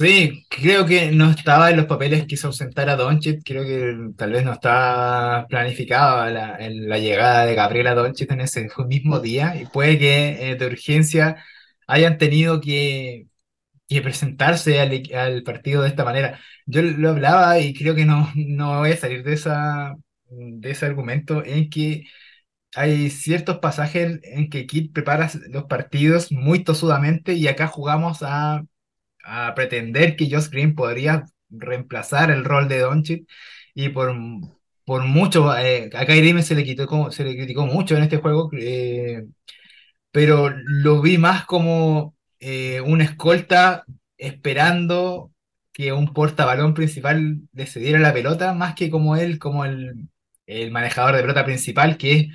Sí, 0.00 0.46
creo 0.48 0.86
que 0.86 1.10
no 1.10 1.30
estaba 1.30 1.70
en 1.70 1.76
los 1.76 1.86
papeles 1.86 2.24
que 2.26 2.36
se 2.36 2.46
ausentara 2.46 2.94
Doncic, 2.94 3.42
creo 3.44 3.64
que 3.64 4.14
tal 4.16 4.30
vez 4.30 4.44
no 4.44 4.52
estaba 4.52 5.44
planificada 5.48 6.30
la, 6.30 6.98
llegada 6.98 7.44
de 7.44 7.54
Gabriela 7.56 7.96
Doncic 7.96 8.30
en 8.30 8.42
ese 8.42 8.68
mismo 8.86 9.18
día 9.18 9.56
y 9.60 9.66
puede 9.66 9.98
que 9.98 10.52
eh, 10.52 10.54
de 10.54 10.66
urgencia 10.66 11.44
hayan 11.88 12.16
tenido 12.16 12.60
que, 12.60 13.26
presentarse 14.02 14.80
al, 14.80 15.42
partido 15.42 15.82
de 15.82 15.88
esta 15.88 16.04
manera. 16.04 16.38
Yo 16.66 16.82
lo 16.82 17.10
hablaba 17.10 17.58
y 17.58 17.74
creo 17.74 17.94
que 17.94 18.04
no, 18.04 18.30
no 18.36 18.78
voy 18.80 18.92
a 18.92 18.96
salir 18.96 19.24
de 19.24 19.36
de 20.30 20.70
ese 20.70 20.86
argumento 20.86 21.44
en 21.44 21.70
que 21.70 22.04
hay 22.74 23.10
ciertos 23.10 23.58
pasajes 23.58 24.20
en 24.22 24.50
que 24.50 24.66
Kid 24.66 24.92
prepara 24.92 25.30
los 25.50 25.64
partidos 25.64 26.32
muy 26.32 26.64
tosudamente 26.64 27.34
y 27.34 27.48
acá 27.48 27.66
jugamos 27.68 28.22
a 28.22 28.64
a 29.24 29.54
pretender 29.54 30.16
que 30.16 30.28
Josh 30.30 30.48
Green 30.50 30.74
podría 30.74 31.24
reemplazar 31.50 32.30
el 32.30 32.44
rol 32.44 32.68
de 32.68 32.80
Doncic 32.80 33.28
y 33.74 33.90
por, 33.90 34.14
por 34.84 35.04
mucho, 35.04 35.56
eh, 35.56 35.90
a 35.94 36.06
Kyrie 36.06 36.42
se 36.42 36.54
le 36.54 36.64
quitó 36.64 36.86
como, 36.86 37.10
se 37.12 37.24
le 37.24 37.36
criticó 37.36 37.66
mucho 37.66 37.96
en 37.96 38.02
este 38.04 38.18
juego, 38.18 38.50
eh, 38.58 39.24
pero 40.10 40.50
lo 40.50 41.00
vi 41.02 41.18
más 41.18 41.44
como 41.46 42.16
eh, 42.40 42.80
una 42.80 43.04
escolta 43.04 43.84
esperando 44.18 45.32
que 45.72 45.92
un 45.92 46.12
portabalón 46.12 46.74
principal 46.74 47.42
le 47.52 47.66
cediera 47.66 47.98
la 48.00 48.12
pelota, 48.12 48.54
más 48.54 48.74
que 48.74 48.90
como 48.90 49.16
él, 49.16 49.38
como 49.38 49.64
el, 49.64 50.08
el 50.46 50.70
manejador 50.72 51.14
de 51.16 51.22
pelota 51.22 51.44
principal, 51.44 51.96
que 51.98 52.12
es 52.14 52.26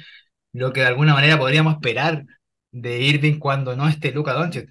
lo 0.54 0.74
que 0.74 0.82
de 0.82 0.88
alguna 0.88 1.14
manera 1.14 1.38
podríamos 1.38 1.76
esperar 1.76 2.26
de 2.72 3.00
Irving 3.02 3.40
cuando 3.40 3.76
no 3.76 3.88
esté 3.90 4.12
Luka 4.12 4.34
Doncic. 4.34 4.70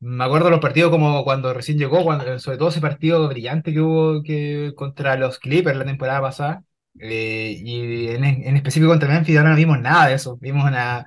Me 0.00 0.24
acuerdo 0.24 0.50
los 0.50 0.60
partidos 0.60 0.90
como 0.90 1.24
cuando 1.24 1.54
recién 1.54 1.78
llegó, 1.78 2.04
cuando, 2.04 2.38
sobre 2.38 2.58
todo 2.58 2.68
ese 2.68 2.80
partido 2.80 3.26
brillante 3.28 3.72
que 3.72 3.80
hubo 3.80 4.22
que, 4.22 4.72
contra 4.76 5.16
los 5.16 5.38
Clippers 5.38 5.78
la 5.78 5.84
temporada 5.86 6.20
pasada, 6.20 6.64
eh, 7.00 7.56
y 7.58 8.08
en, 8.08 8.24
en, 8.24 8.56
específico 8.56 8.90
contra 8.90 9.08
Memphis 9.08 9.36
ahora 9.38 9.50
no 9.50 9.56
vimos 9.56 9.80
nada 9.80 10.08
de 10.08 10.14
eso, 10.14 10.36
vimos 10.40 10.64
una, 10.64 11.06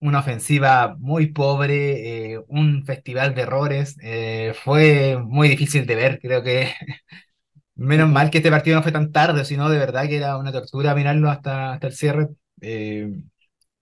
una 0.00 0.20
ofensiva 0.20 0.96
muy 0.98 1.28
pobre, 1.32 2.34
eh, 2.34 2.40
un 2.48 2.84
festival 2.84 3.34
de 3.34 3.42
errores, 3.42 3.96
eh, 4.02 4.54
fue 4.64 5.18
muy 5.24 5.48
difícil 5.48 5.86
de 5.86 5.94
ver, 5.94 6.20
creo 6.20 6.42
que 6.42 6.74
menos 7.76 8.10
mal 8.10 8.30
que 8.30 8.38
este 8.38 8.50
partido 8.50 8.76
no 8.76 8.82
fue 8.82 8.92
tan 8.92 9.12
tarde, 9.12 9.44
sino 9.44 9.68
de 9.70 9.78
verdad 9.78 10.06
que 10.08 10.16
era 10.18 10.38
una 10.38 10.52
tortura 10.52 10.94
mirarlo 10.94 11.30
hasta, 11.30 11.72
hasta 11.74 11.86
el 11.88 11.94
cierre. 11.94 12.28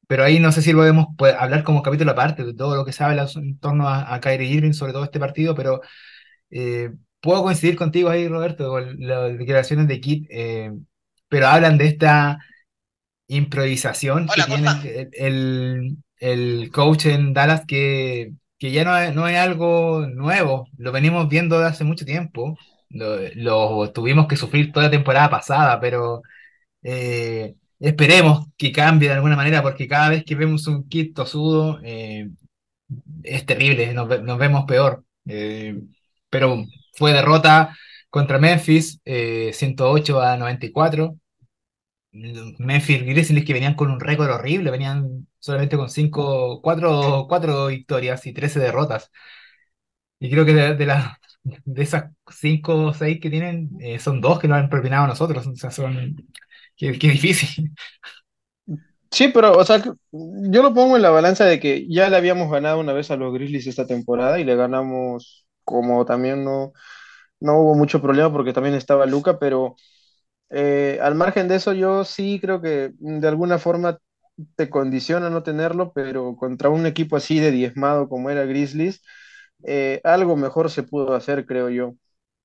Pero 0.06 0.24
ahí 0.24 0.40
no 0.40 0.52
sé 0.52 0.62
si 0.62 0.72
podemos 0.72 1.06
pues, 1.16 1.34
hablar 1.38 1.64
como 1.64 1.82
capítulo 1.82 2.12
aparte 2.12 2.44
de 2.44 2.54
todo 2.54 2.76
lo 2.76 2.84
que 2.84 2.92
se 2.92 3.04
habla 3.04 3.26
en 3.34 3.58
torno 3.58 3.88
a, 3.88 4.14
a 4.14 4.20
Kyrie 4.20 4.50
Irving, 4.50 4.72
sobre 4.72 4.92
todo 4.92 5.04
este 5.04 5.20
partido, 5.20 5.54
pero 5.54 5.80
puedo 7.20 7.42
coincidir 7.42 7.76
contigo 7.76 8.10
ahí, 8.10 8.28
Roberto, 8.28 8.68
con 8.68 8.96
las 8.98 9.38
declaraciones 9.38 9.88
de 9.88 10.00
Kit 10.00 10.28
pero 11.32 11.48
hablan 11.48 11.78
de 11.78 11.86
esta 11.86 12.40
improvisación 13.26 14.28
que 14.28 14.42
tiene 14.42 15.08
el, 15.14 15.96
el, 16.18 16.70
coach 16.70 17.06
en 17.06 17.32
Dallas 17.32 17.64
que, 17.66 18.32
que 18.58 18.70
ya 18.70 18.84
no 18.84 18.94
es, 18.98 19.14
no 19.14 19.26
es, 19.26 19.38
algo 19.38 20.06
nuevo, 20.06 20.68
lo 20.76 20.92
venimos 20.92 21.30
viendo 21.30 21.58
de 21.58 21.68
hace 21.68 21.84
mucho 21.84 22.04
tiempo, 22.04 22.58
lo, 22.90 23.90
tuvimos 23.92 24.26
que 24.26 24.36
sufrir 24.36 24.72
toda 24.72 24.86
la 24.86 24.90
temporada 24.90 25.30
pasada, 25.30 25.80
pero 25.80 26.20
eh, 26.82 27.54
esperemos 27.82 28.48
que 28.56 28.72
cambie 28.72 29.08
de 29.08 29.14
alguna 29.16 29.36
manera 29.36 29.62
porque 29.62 29.88
cada 29.88 30.10
vez 30.10 30.24
que 30.24 30.34
vemos 30.34 30.66
un 30.66 30.88
kit 30.88 31.14
tosudo 31.14 31.80
eh, 31.82 32.30
es 33.22 33.46
terrible, 33.46 33.92
nos, 33.94 34.08
vemos 34.38 34.64
peor. 34.66 35.04
Eh, 35.26 35.80
pero 36.30 36.64
fue 36.94 37.12
derrota 37.12 37.76
contra 38.10 38.38
Memphis, 38.38 39.00
108 39.04 40.20
a 40.20 40.36
94. 40.36 41.16
Memphis 42.12 43.02
Grizzlies 43.04 43.44
que 43.44 43.52
venían 43.54 43.74
con 43.74 43.90
un 43.90 44.00
récord 44.00 44.30
horrible, 44.30 44.70
venían 44.70 45.26
solamente 45.38 45.76
con 45.76 45.88
cinco, 45.88 46.60
cuatro, 46.62 47.26
cuatro 47.28 47.68
victorias 47.68 48.26
y 48.26 48.32
13 48.34 48.60
derrotas. 48.60 49.10
Y 50.20 50.30
creo 50.30 50.44
que 50.44 50.54
de, 50.54 50.74
de 51.64 51.82
esas 51.82 52.12
cinco 52.30 52.86
o 52.86 52.94
seis 52.94 53.18
que 53.20 53.30
tienen, 53.30 53.70
eh, 53.80 53.98
son 53.98 54.20
dos 54.20 54.38
que 54.38 54.48
lo 54.48 54.54
han 54.54 54.68
propinado 54.68 55.04
a 55.04 55.08
nosotros. 55.08 55.46
O 55.46 55.56
sea, 55.56 55.70
son. 55.70 56.16
Qué, 56.76 56.92
difícil. 56.92 57.72
Sí, 59.10 59.28
pero, 59.28 59.52
o 59.58 59.64
sea, 59.64 59.82
yo 60.10 60.62
lo 60.62 60.72
pongo 60.74 60.96
en 60.96 61.02
la 61.02 61.10
balanza 61.10 61.44
de 61.44 61.60
que 61.60 61.86
ya 61.88 62.08
le 62.08 62.16
habíamos 62.16 62.50
ganado 62.50 62.80
una 62.80 62.94
vez 62.94 63.10
a 63.10 63.16
los 63.16 63.32
Grizzlies 63.34 63.66
esta 63.66 63.86
temporada 63.86 64.40
y 64.40 64.44
le 64.44 64.56
ganamos 64.56 65.46
como 65.64 66.04
también 66.06 66.44
no, 66.44 66.72
no 67.40 67.58
hubo 67.60 67.74
mucho 67.76 68.02
problema 68.02 68.32
porque 68.32 68.52
también 68.54 68.74
estaba 68.76 69.06
Luca, 69.06 69.38
pero 69.38 69.76
eh, 70.50 70.98
al 71.02 71.14
margen 71.16 71.48
de 71.48 71.56
eso, 71.56 71.72
yo 71.74 72.04
sí 72.04 72.38
creo 72.40 72.60
que 72.62 72.92
de 72.98 73.28
alguna 73.28 73.58
forma 73.58 73.98
te 74.56 74.70
condiciona 74.70 75.30
no 75.30 75.42
tenerlo, 75.44 75.92
pero 75.94 76.36
contra 76.36 76.70
un 76.70 76.86
equipo 76.86 77.16
así 77.16 77.40
de 77.40 77.50
diezmado 77.52 78.08
como 78.08 78.30
era 78.30 78.44
Grizzlies, 78.46 79.02
eh, 79.64 80.00
algo 80.04 80.36
mejor 80.36 80.70
se 80.70 80.84
pudo 80.84 81.14
hacer, 81.14 81.46
creo 81.46 81.70
yo. 81.70 81.94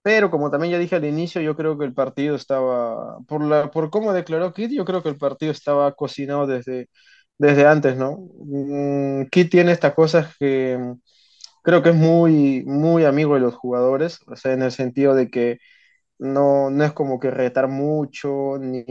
Pero 0.07 0.31
como 0.31 0.49
también 0.49 0.71
ya 0.71 0.79
dije 0.79 0.95
al 0.95 1.03
inicio, 1.05 1.41
yo 1.41 1.55
creo 1.57 1.77
que 1.77 1.83
el 1.85 1.93
partido 1.93 2.35
estaba, 2.35 3.19
por, 3.27 3.43
la, 3.43 3.69
por 3.71 3.89
cómo 3.89 4.13
declaró 4.13 4.53
Kit, 4.53 4.71
yo 4.71 4.85
creo 4.85 5.03
que 5.03 5.09
el 5.09 5.17
partido 5.17 5.51
estaba 5.51 5.93
cocinado 5.95 6.47
desde, 6.47 6.89
desde 7.37 7.67
antes, 7.67 7.97
¿no? 7.97 8.17
Mm, 8.39 9.25
Kit 9.29 9.51
tiene 9.51 9.73
estas 9.73 9.93
cosas 9.95 10.33
que 10.39 10.77
mm, 10.79 10.93
creo 11.63 11.83
que 11.83 11.89
es 11.89 11.95
muy, 11.95 12.63
muy 12.65 13.05
amigo 13.05 13.35
de 13.35 13.41
los 13.41 13.55
jugadores, 13.55 14.19
o 14.27 14.35
sea, 14.37 14.53
en 14.53 14.63
el 14.63 14.71
sentido 14.73 15.15
de 15.15 15.29
que 15.29 15.59
no, 16.19 16.69
no 16.71 16.83
es 16.85 16.93
como 16.93 17.19
que 17.19 17.31
retar 17.31 17.67
mucho, 17.69 18.57
ni, 18.59 18.83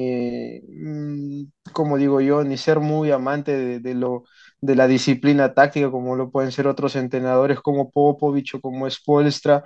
mm, 0.69 1.45
como 1.73 1.99
digo 1.99 2.21
yo, 2.21 2.45
ni 2.45 2.57
ser 2.57 2.81
muy 2.81 3.11
amante 3.11 3.81
de, 3.81 3.95
lo, 3.95 4.25
de 4.61 4.77
la 4.77 4.87
disciplina 4.89 5.55
táctica, 5.55 5.91
como 5.91 6.17
lo 6.17 6.31
pueden 6.31 6.53
ser 6.53 6.67
otros 6.69 6.97
entrenadores 6.97 7.61
como 7.61 7.91
Popovich 7.91 8.55
o 8.55 8.61
como 8.61 8.89
Spolstra. 8.91 9.65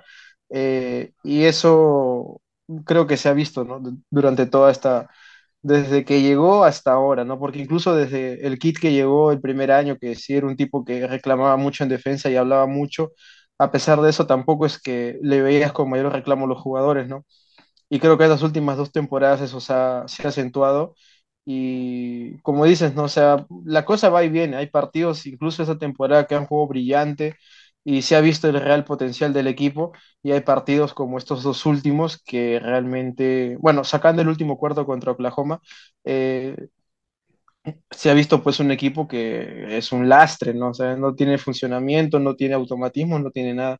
Eh, 0.51 1.13
y 1.23 1.43
eso 1.45 2.41
creo 2.85 3.07
que 3.07 3.17
se 3.17 3.29
ha 3.29 3.33
visto 3.33 3.63
¿no? 3.63 3.81
durante 4.09 4.45
toda 4.45 4.71
esta, 4.71 5.09
desde 5.61 6.05
que 6.05 6.21
llegó 6.21 6.63
hasta 6.65 6.93
ahora, 6.93 7.23
¿no? 7.25 7.39
Porque 7.39 7.59
incluso 7.59 7.95
desde 7.95 8.45
el 8.47 8.59
kit 8.59 8.79
que 8.79 8.91
llegó 8.93 9.31
el 9.31 9.41
primer 9.41 9.71
año, 9.71 9.97
que 9.97 10.15
sí 10.15 10.35
era 10.35 10.47
un 10.47 10.57
tipo 10.57 10.85
que 10.85 11.07
reclamaba 11.07 11.57
mucho 11.57 11.83
en 11.83 11.89
defensa 11.89 12.29
y 12.29 12.35
hablaba 12.37 12.67
mucho, 12.67 13.11
a 13.59 13.71
pesar 13.71 14.01
de 14.01 14.09
eso 14.09 14.27
tampoco 14.27 14.65
es 14.65 14.81
que 14.81 15.19
le 15.21 15.41
veías 15.41 15.71
con 15.73 15.89
mayor 15.89 16.11
reclamo 16.13 16.47
los 16.47 16.61
jugadores, 16.61 17.07
¿no? 17.07 17.25
Y 17.89 17.99
creo 17.99 18.17
que 18.17 18.23
en 18.25 18.29
las 18.31 18.43
últimas 18.43 18.77
dos 18.77 18.91
temporadas 18.91 19.41
eso 19.41 19.59
se 19.59 19.73
ha, 19.73 20.03
se 20.07 20.23
ha 20.25 20.29
acentuado. 20.29 20.95
Y 21.45 22.37
como 22.41 22.65
dices, 22.65 22.95
¿no? 22.95 23.03
O 23.05 23.07
sea, 23.09 23.45
la 23.65 23.83
cosa 23.85 24.09
va 24.09 24.23
y 24.23 24.29
viene. 24.29 24.57
Hay 24.57 24.67
partidos, 24.67 25.25
incluso 25.25 25.63
esta 25.63 25.77
temporada, 25.79 26.25
que 26.27 26.35
han 26.35 26.45
jugado 26.45 26.67
brillante 26.69 27.35
y 27.83 28.01
se 28.03 28.15
ha 28.15 28.21
visto 28.21 28.47
el 28.49 28.59
real 28.59 28.83
potencial 28.85 29.33
del 29.33 29.47
equipo. 29.47 29.93
Y 30.23 30.31
hay 30.31 30.41
partidos 30.41 30.93
como 30.93 31.17
estos 31.17 31.43
dos 31.43 31.65
últimos 31.65 32.21
que 32.23 32.59
realmente, 32.59 33.57
bueno, 33.59 33.83
sacando 33.83 34.21
el 34.21 34.27
último 34.29 34.57
cuarto 34.57 34.85
contra 34.85 35.11
Oklahoma, 35.13 35.61
eh, 36.03 36.55
se 37.91 38.09
ha 38.09 38.13
visto 38.13 38.41
pues 38.43 38.59
un 38.59 38.71
equipo 38.71 39.07
que 39.07 39.77
es 39.77 39.91
un 39.91 40.09
lastre, 40.09 40.53
¿no? 40.53 40.69
O 40.69 40.73
sea, 40.73 40.95
no 40.95 41.15
tiene 41.15 41.37
funcionamiento, 41.37 42.19
no 42.19 42.35
tiene 42.35 42.55
automatismo, 42.55 43.19
no 43.19 43.31
tiene 43.31 43.53
nada. 43.53 43.77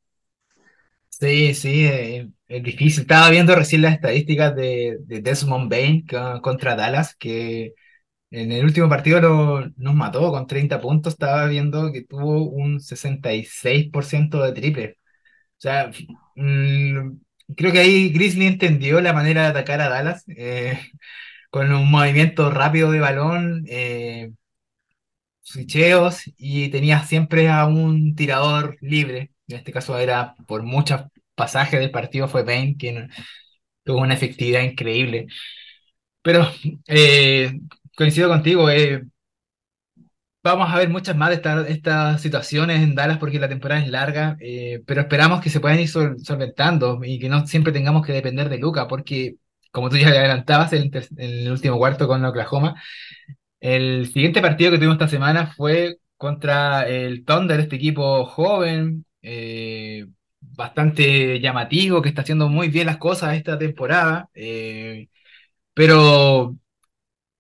Sí, 1.10 1.54
sí, 1.54 1.86
eh, 1.86 2.30
es 2.48 2.64
difícil. 2.64 3.02
Estaba 3.02 3.30
viendo 3.30 3.56
recién 3.56 3.82
las 3.84 3.94
estadísticas 3.94 4.56
de, 4.56 4.98
de 5.02 5.22
Desmond 5.22 5.70
Bain 5.70 6.06
contra 6.42 6.76
Dallas, 6.76 7.16
que 7.16 7.74
en 8.32 8.52
el 8.52 8.66
último 8.66 8.90
partido 8.90 9.22
nos 9.78 9.96
mató 9.96 10.32
con 10.32 10.48
30 10.48 10.82
puntos. 10.82 11.14
Estaba 11.14 11.48
viendo 11.48 11.92
que 11.92 12.04
tuvo 12.04 12.50
un 12.50 12.80
66% 12.80 14.42
de 14.42 14.54
triple. 14.54 14.98
O 15.58 15.62
sea, 15.62 15.92
mm, 16.36 17.20
creo 17.56 17.72
que 17.72 17.80
ahí 17.80 18.10
Grizzly 18.12 18.48
entendió 18.48 19.02
la 19.02 19.14
manera 19.14 19.44
de 19.44 19.48
atacar 19.50 19.82
a 19.82 19.90
Dallas 19.90 20.24
eh, 20.28 20.80
con 21.52 21.72
un 21.74 21.90
movimiento 21.92 22.52
rápido 22.52 22.92
de 22.92 23.00
balón, 23.00 23.66
eh, 23.70 24.32
switcheos 25.42 26.22
y 26.38 26.70
tenía 26.70 27.04
siempre 27.04 27.50
a 27.50 27.66
un 27.66 28.16
tirador 28.16 28.78
libre. 28.82 29.32
En 29.48 29.58
este 29.58 29.72
caso 29.72 29.98
era 29.98 30.36
por 30.48 30.64
muchos 30.64 31.02
pasajes 31.36 31.80
del 31.80 31.92
partido 31.92 32.28
fue 32.28 32.44
Bain 32.44 32.76
quien 32.76 33.10
tuvo 33.84 34.00
una 34.02 34.14
efectividad 34.16 34.62
increíble. 34.64 35.28
Pero 36.22 36.48
eh, 36.88 37.54
coincido 37.96 38.30
contigo, 38.30 38.70
eh, 38.70 39.04
vamos 40.44 40.70
a 40.72 40.78
ver 40.78 40.90
muchas 40.90 41.16
más 41.16 41.30
de 41.30 41.36
estas 41.70 42.22
situaciones 42.22 42.82
en 42.82 42.96
Dallas 42.96 43.18
porque 43.18 43.40
la 43.40 43.50
temporada 43.50 43.82
es 43.82 43.90
larga, 43.90 44.38
eh, 44.40 44.82
pero 44.86 45.02
esperamos 45.02 45.42
que 45.42 45.50
se 45.50 45.60
puedan 45.60 45.80
ir 45.80 45.90
solventando 45.90 47.02
y 47.04 47.20
que 47.20 47.30
no 47.30 47.46
siempre 47.48 47.74
tengamos 47.74 48.06
que 48.06 48.14
depender 48.14 48.50
de 48.50 48.58
Luca, 48.58 48.88
porque 48.88 49.36
como 49.72 49.90
tú 49.90 49.98
ya 49.98 50.10
adelantabas 50.10 50.74
en 50.74 50.92
el, 51.18 51.52
último 51.52 51.78
cuarto 51.78 52.08
con 52.08 52.24
Oklahoma, 52.26 52.82
el 53.60 54.08
siguiente 54.12 54.42
partido 54.42 54.72
que 54.72 54.78
tuvimos 54.78 54.96
esta 54.96 55.08
semana 55.08 55.48
fue 55.48 55.98
contra 56.18 56.88
el 56.88 57.26
Thunder, 57.26 57.60
este 57.60 57.78
equipo 57.78 58.26
joven, 58.26 59.06
eh, 59.22 60.08
bastante 60.40 61.40
llamativo, 61.40 62.02
que 62.02 62.10
está 62.10 62.22
haciendo 62.22 62.50
muy 62.50 62.70
bien 62.70 62.88
las 62.88 62.98
cosas 62.98 63.36
esta 63.36 63.58
temporada, 63.58 64.30
eh, 64.34 65.10
pero 65.74 66.58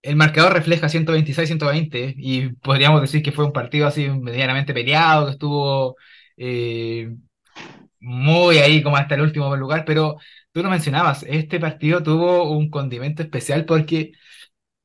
el 0.01 0.15
marcador 0.15 0.53
refleja 0.53 0.89
126-120 0.89 2.15
y 2.17 2.50
podríamos 2.55 3.01
decir 3.01 3.22
que 3.24 3.31
fue 3.31 3.46
un 3.46 3.53
partido 3.53 3.88
así 3.88 4.10
medianamente 4.10 4.74
peleado, 4.74 5.25
que 5.27 5.31
estuvo 5.34 5.96
eh, 6.38 7.15
muy 8.00 8.58
ahí 8.58 8.84
como 8.84 8.98
hasta 8.98 9.15
el 9.15 9.22
último 9.22 9.55
lugar, 9.55 9.86
pero 9.86 10.17
tú 10.51 10.63
lo 10.63 10.70
mencionabas, 10.70 11.24
este 11.24 11.60
partido 11.60 12.03
tuvo 12.03 12.51
un 12.51 12.70
condimento 12.70 13.24
especial 13.24 13.65
porque 13.65 14.13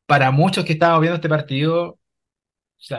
para 0.07 0.31
muchos 0.31 0.65
que 0.65 0.75
estaban 0.75 1.01
viendo 1.01 1.17
este 1.17 1.29
partido, 1.29 1.99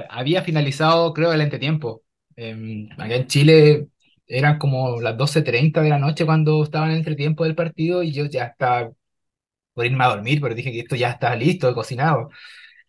había 0.10 0.42
finalizado 0.44 1.14
creo 1.14 1.34
el 1.34 1.42
entretiempo. 1.42 2.04
Eh, 2.36 2.88
acá 2.98 3.16
en 3.16 3.28
Chile 3.28 3.88
eran 4.28 4.58
como 4.60 5.00
las 5.02 5.18
12.30 5.18 5.82
de 5.82 5.90
la 5.90 6.00
noche 6.00 6.26
cuando 6.26 6.64
estaba 6.64 6.86
en 6.88 6.92
el 6.94 6.98
entretiempo 7.00 7.44
del 7.44 7.56
partido 7.56 8.04
y 8.04 8.12
yo 8.12 8.26
ya 8.26 8.46
estaba 8.46 8.92
por 9.78 9.86
irme 9.88 10.04
a 10.06 10.10
dormir, 10.10 10.42
pero 10.42 10.56
dije 10.56 10.74
que 10.74 10.82
esto 10.82 10.98
ya 10.98 11.12
está 11.12 11.36
listo, 11.38 11.74
cocinado. 11.76 12.32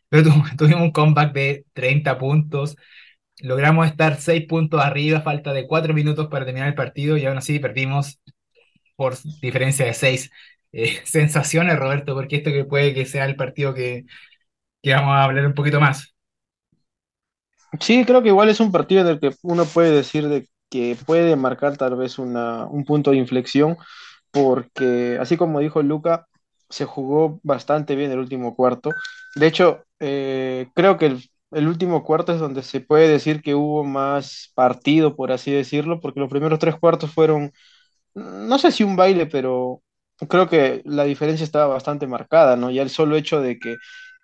Pero 0.09 0.25
tuvimos 0.59 0.83
un 0.83 0.93
comeback 0.93 1.33
de 1.35 1.67
30 1.75 2.19
puntos, 2.19 2.77
logramos 3.43 3.87
estar 3.87 4.21
6 4.21 4.47
puntos 4.49 4.81
arriba, 4.83 5.21
falta 5.23 5.53
de 5.53 5.67
4 5.67 5.95
minutos 5.95 6.29
para 6.29 6.45
terminar 6.47 6.69
el 6.69 6.75
partido 6.75 7.17
y 7.17 7.27
aún 7.27 7.39
así 7.39 7.59
perdimos 7.61 8.21
por 8.97 9.17
diferencia 9.43 9.87
de 9.87 9.95
6. 9.95 10.31
Eh, 10.73 11.01
sensaciones, 11.07 11.79
Roberto, 11.79 12.15
porque 12.15 12.37
esto 12.37 12.51
que 12.51 12.65
puede 12.65 12.95
que 12.95 13.07
sea 13.07 13.27
el 13.27 13.37
partido 13.37 13.75
que, 13.75 14.05
que 14.83 14.95
vamos 14.95 15.15
a 15.15 15.25
hablar 15.25 15.47
un 15.47 15.55
poquito 15.55 15.81
más. 15.81 16.15
Sí, 17.81 18.05
creo 18.07 18.23
que 18.23 18.29
igual 18.29 18.49
es 18.49 18.61
un 18.61 18.73
partido 18.73 19.03
en 19.03 19.09
el 19.09 19.21
que 19.21 19.31
uno 19.43 19.65
puede 19.67 19.91
decir 19.93 20.29
de 20.29 20.49
que 20.71 20.97
puede 21.07 21.37
marcar 21.37 21.77
tal 21.77 21.97
vez 21.97 22.19
una, 22.19 22.67
un 22.67 22.85
punto 22.85 23.11
de 23.11 23.19
inflexión, 23.19 23.77
porque 24.31 25.19
así 25.21 25.37
como 25.37 25.61
dijo 25.61 25.83
Luca, 25.83 26.27
se 26.69 26.85
jugó 26.85 27.41
bastante 27.43 27.97
bien 27.97 28.11
el 28.13 28.19
último 28.19 28.55
cuarto. 28.55 28.91
De 29.35 29.47
hecho, 29.47 29.85
eh, 30.01 30.69
creo 30.75 30.97
que 30.99 31.07
el, 31.51 31.69
último 31.69 32.05
cuarto 32.05 32.33
es 32.33 32.41
donde 32.41 32.63
se 32.63 32.81
puede 32.81 33.09
decir 33.09 33.43
que 33.43 33.55
hubo 33.55 33.85
más 33.85 34.53
partido, 34.55 35.17
por 35.17 35.33
así 35.33 35.51
decirlo, 35.53 36.01
porque 36.01 36.21
los 36.21 36.31
primeros 36.31 36.59
tres 36.59 36.77
cuartos 36.77 37.13
fueron, 37.13 37.53
no 38.15 38.59
sé 38.59 38.73
si 38.73 38.85
un 38.85 38.97
baile, 38.97 39.27
pero 39.27 39.83
creo 40.29 40.49
que 40.49 40.83
la 40.85 41.05
diferencia 41.05 41.45
estaba 41.45 41.67
bastante 41.69 42.07
marcada, 42.07 42.57
¿no? 42.57 42.71
Ya 42.71 42.83
el 42.83 42.91
solo 42.91 43.17
hecho 43.17 43.41
de 43.41 43.59
que 43.59 43.77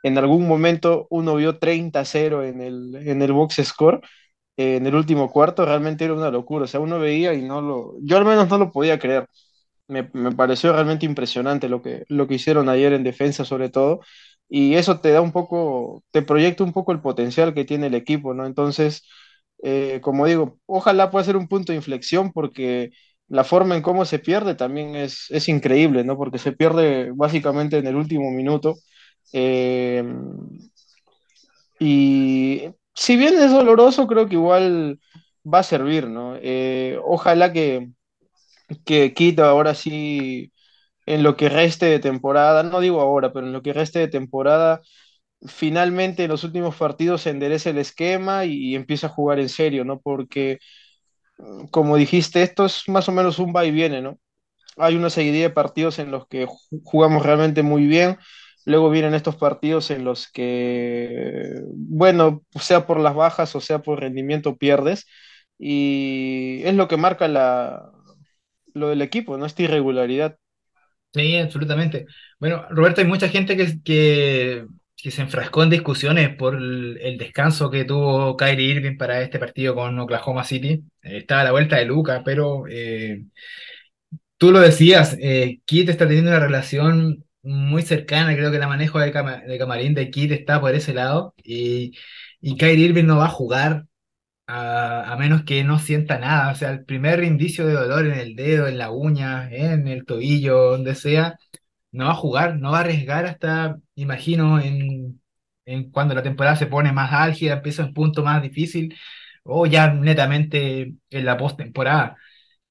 en 0.03 0.19
algún 0.19 0.47
momento 0.47 1.07
uno 1.11 1.37
vio 1.37 1.59
30-0 1.59 2.45
en 2.45 2.61
el, 2.61 2.95
en 2.97 3.23
el 3.23 3.33
box 3.33 3.61
score, 3.65 4.01
eh, 4.57 4.77
en 4.77 4.87
el 4.87 4.95
último 4.95 5.31
cuarto, 5.31 5.65
realmente 5.67 6.05
era 6.05 6.15
una 6.15 6.31
locura. 6.31 6.65
O 6.65 6.69
sea, 6.69 6.81
uno 6.81 6.99
veía 6.99 7.35
y 7.35 7.43
no 7.43 7.61
lo, 7.61 7.95
yo 8.03 8.17
al 8.19 8.25
menos 8.25 8.49
no 8.49 8.59
lo 8.59 8.73
podía 8.73 8.99
creer. 8.99 9.29
Me, 9.87 10.09
me 10.14 10.33
pareció 10.33 10.73
realmente 10.73 11.05
impresionante 11.07 11.69
lo 11.69 11.83
que, 11.83 12.05
lo 12.09 12.26
que 12.26 12.35
hicieron 12.35 12.69
ayer 12.71 12.93
en 12.95 13.05
defensa, 13.05 13.45
sobre 13.45 13.69
todo. 13.69 14.00
Y 14.49 14.75
eso 14.76 15.00
te 15.00 15.11
da 15.11 15.21
un 15.21 15.33
poco, 15.33 16.03
te 16.11 16.23
proyecta 16.23 16.64
un 16.64 16.73
poco 16.73 16.93
el 16.93 17.00
potencial 17.03 17.53
que 17.55 17.64
tiene 17.64 17.88
el 17.88 17.95
equipo, 17.95 18.33
¿no? 18.35 18.47
Entonces, 18.47 19.03
eh, 19.62 20.00
como 20.03 20.26
digo, 20.26 20.59
ojalá 20.67 21.11
pueda 21.11 21.25
ser 21.25 21.37
un 21.37 21.49
punto 21.49 21.73
de 21.73 21.76
inflexión 21.76 22.33
porque 22.33 22.91
la 23.29 23.45
forma 23.45 23.76
en 23.76 23.83
cómo 23.83 24.05
se 24.07 24.19
pierde 24.19 24.55
también 24.55 24.95
es, 24.97 25.26
es 25.31 25.49
increíble, 25.49 26.03
¿no? 26.05 26.17
Porque 26.17 26.38
se 26.38 26.53
pierde 26.53 27.11
básicamente 27.14 27.76
en 27.79 27.87
el 27.87 27.97
último 27.97 28.31
minuto. 28.31 28.76
Eh, 29.33 30.03
y 31.79 32.62
si 32.95 33.17
bien 33.17 33.35
es 33.41 33.50
doloroso, 33.50 34.07
creo 34.07 34.29
que 34.29 34.35
igual 34.35 35.00
va 35.53 35.61
a 35.61 35.62
servir, 35.62 36.07
¿no? 36.09 36.37
Eh, 36.41 36.99
ojalá 37.05 37.53
que, 37.53 37.91
que 38.85 39.14
Quito 39.14 39.44
ahora 39.44 39.75
sí, 39.75 40.52
en 41.06 41.23
lo 41.23 41.37
que 41.37 41.49
reste 41.50 41.87
de 41.87 42.00
temporada, 42.00 42.62
no 42.64 42.80
digo 42.80 43.00
ahora, 43.00 43.33
pero 43.33 43.47
en 43.47 43.52
lo 43.54 43.62
que 43.62 43.73
reste 43.75 44.00
de 44.00 44.09
temporada, 44.09 44.83
finalmente 45.47 46.25
en 46.25 46.30
los 46.30 46.44
últimos 46.44 46.76
partidos 46.76 47.23
se 47.23 47.30
enderece 47.30 47.71
el 47.71 47.78
esquema 47.78 48.44
y, 48.47 48.75
empieza 48.76 49.09
a 49.09 49.11
jugar 49.11 49.40
en 49.40 49.49
serio, 49.50 49.85
¿no? 49.85 50.00
Porque, 50.00 50.59
como 51.71 51.97
dijiste, 51.97 52.42
esto 52.42 52.64
es 52.66 52.88
más 52.88 53.09
o 53.09 53.12
menos 53.12 53.38
un 53.38 53.52
va 53.54 53.64
y 53.64 53.71
viene, 53.71 54.00
¿no? 54.02 54.18
hay 54.78 54.97
una 54.97 55.11
seguidilla 55.11 55.44
de 55.49 55.50
partidos 55.54 55.99
en 56.00 56.11
los 56.12 56.28
que 56.28 56.47
ju- 56.47 56.83
jugamos 56.85 57.25
realmente 57.26 57.62
muy 57.62 57.87
bien. 57.87 58.18
Luego 58.66 58.90
vienen 58.90 59.14
estos 59.14 59.37
partidos 59.37 59.90
en 59.90 60.04
los 60.04 60.30
que, 60.33 61.62
bueno, 61.76 62.42
sea 62.61 62.87
por 62.87 63.00
las 63.00 63.14
bajas 63.14 63.54
o 63.56 63.61
sea 63.61 63.80
por 63.80 64.00
rendimiento, 64.00 64.56
pierdes. 64.59 65.06
Y 65.59 66.62
es 66.64 66.75
lo 66.76 66.88
que 66.88 66.97
marca 66.99 67.28
la, 67.28 67.90
lo 68.75 68.88
del 68.88 69.02
equipo, 69.02 69.38
¿no? 69.38 69.47
Esta 69.47 69.62
irregularidad. 69.62 70.38
Sí, 71.12 71.37
absolutamente. 71.37 72.07
Bueno, 72.40 72.66
Roberto, 72.71 73.00
hay 73.00 73.07
mucha 73.07 73.28
gente 73.28 73.57
que, 73.57 73.81
que, 73.85 75.11
se 75.11 75.23
enfrascó 75.23 75.62
en 75.62 75.71
discusiones 75.71 76.34
por 76.37 76.56
el, 76.56 77.17
descanso 77.19 77.71
que 77.71 77.84
tuvo 77.84 78.37
Kyrie 78.37 78.71
Irving 78.73 78.97
para 78.97 79.21
este 79.23 79.39
partido 79.39 79.75
con 79.76 79.99
Oklahoma 80.00 80.43
City. 80.45 80.84
Eh, 81.02 81.19
estaba 81.19 81.43
a 81.43 81.45
la 81.45 81.52
vuelta 81.52 81.76
de 81.76 81.84
Luca, 81.84 82.23
pero 82.25 82.65
eh, 82.69 83.25
tú 84.39 84.50
lo 84.50 84.60
decías, 84.60 85.17
eh, 85.21 85.60
Kit 85.65 85.89
está 85.89 86.06
teniendo 86.06 86.30
una 86.30 86.41
relación 86.41 87.25
muy 87.43 87.82
cercana, 87.82 88.34
creo 88.34 88.50
que 88.50 88.56
el 88.56 88.67
manejo 88.67 88.99
de, 88.99 89.13
cama- 89.13 89.43
de 89.47 89.58
camarín 89.58 89.95
de 89.95 90.10
Kit 90.10 90.32
está 90.32 90.60
por 90.60 90.75
ese 90.75 90.95
lado, 90.95 91.34
y, 91.43 91.93
y 92.41 92.56
Kyrie 92.56 92.87
Irving 92.87 93.04
no 93.04 93.19
va 93.19 93.26
a 93.26 93.28
jugar 93.28 93.87
a, 94.47 95.13
a 95.13 95.17
menos 95.17 95.45
que 95.45 95.65
no 95.65 95.78
sienta 95.78 96.19
nada. 96.19 96.52
O 96.52 96.54
sea, 96.54 96.71
el 96.71 96.85
primer 96.85 97.23
indicio 97.25 97.67
de 97.67 97.75
dolor 97.75 98.07
en 98.07 98.15
el 98.15 98.37
dedo, 98.37 98.67
en 98.69 98.78
la 98.78 98.91
uña, 98.91 99.50
en 99.50 99.89
el 99.89 100.04
tobillo, 100.07 100.71
donde 100.73 100.95
sea, 100.95 101.39
no 101.93 102.07
va 102.07 102.13
a 102.13 102.15
jugar, 102.15 102.57
no 102.59 102.73
va 102.73 102.78
a 102.78 102.80
arriesgar 102.83 103.26
hasta, 103.26 103.78
imagino, 103.95 104.61
en, 104.61 105.21
en 105.65 105.91
cuando 105.91 106.15
la 106.15 106.23
temporada 106.23 106.57
se 106.57 106.67
pone 106.67 106.93
más 106.93 107.13
álgida, 107.13 107.54
empieza 107.54 107.85
un 107.85 107.95
punto 107.95 108.23
más 108.25 108.43
difícil, 108.43 108.95
o 109.45 109.67
ya 109.67 109.93
netamente 109.93 110.95
en 111.11 111.25
la 111.25 111.37
postemporada. 111.37 112.17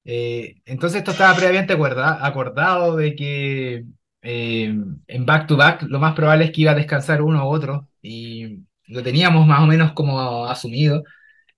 Eh, 0.04 0.56
entonces 0.66 0.98
esto 0.98 1.12
estaba 1.12 1.34
previamente 1.36 1.72
acorda- 1.74 2.24
acordado 2.26 2.96
de 2.96 3.14
que 3.16 3.84
eh, 4.22 4.74
en 5.06 5.26
back 5.26 5.46
to 5.46 5.56
back 5.56 5.82
lo 5.82 5.98
más 6.00 6.14
probable 6.14 6.44
es 6.46 6.50
que 6.52 6.62
iba 6.62 6.72
a 6.72 6.74
descansar 6.74 7.22
uno 7.22 7.44
u 7.48 7.52
otro 7.52 7.88
y 8.02 8.60
lo 8.88 9.02
teníamos 9.02 9.46
más 9.46 9.60
o 9.62 9.66
menos 9.66 9.92
como 9.92 10.46
asumido. 10.46 11.02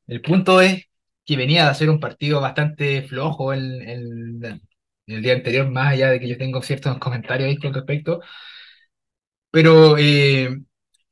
El 0.07 0.21
punto 0.23 0.61
es 0.61 0.85
que 1.25 1.37
venía 1.37 1.65
de 1.65 1.71
hacer 1.71 1.91
un 1.91 2.01
partido 2.01 2.41
bastante 2.41 3.03
flojo 3.03 3.53
el, 3.53 3.83
el- 3.83 4.61
el 5.07 5.23
día 5.23 5.35
anterior, 5.35 5.71
más 5.71 5.93
allá 5.93 6.11
de 6.11 6.19
que 6.21 6.29
yo 6.29 6.37
tengo 6.39 6.63
ciertos 6.63 6.99
comentarios 6.99 7.49
ahí 7.49 7.59
con 7.59 7.73
respecto. 7.75 8.21
Pero, 9.51 9.97
eh, 9.99 10.51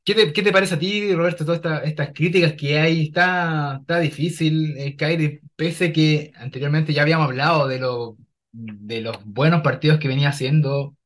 ¿qué 0.05 0.15
te, 0.15 0.33
qué 0.33 0.43
te 0.43 0.53
parece 0.53 0.75
a 0.75 0.79
ti, 0.79 1.15
Roberto, 1.15 1.45
todas 1.45 1.59
esta- 1.59 1.79
estas 1.85 2.11
críticas 2.15 2.55
que 2.55 2.79
hay? 2.79 3.07
Está, 3.07 3.79
está 3.81 4.01
difícil, 4.01 4.77
eh, 4.79 4.97
Kyrie, 4.97 5.41
pese 5.57 5.93
que 5.93 6.33
anteriormente 6.37 6.93
ya 6.93 7.03
habíamos 7.03 7.27
hablado 7.27 7.69
de, 7.69 7.79
lo, 7.81 8.17
de 8.53 9.01
los 9.01 9.25
buenos 9.25 9.63
partidos 9.63 9.99
que 9.99 10.09
venía 10.09 10.29
haciendo, 10.31 10.97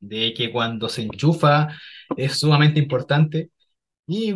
de 0.00 0.34
que 0.34 0.52
cuando 0.52 0.88
se 0.90 1.02
enchufa 1.02 1.68
es 2.16 2.38
sumamente 2.38 2.80
importante. 2.80 3.50
Y 4.06 4.34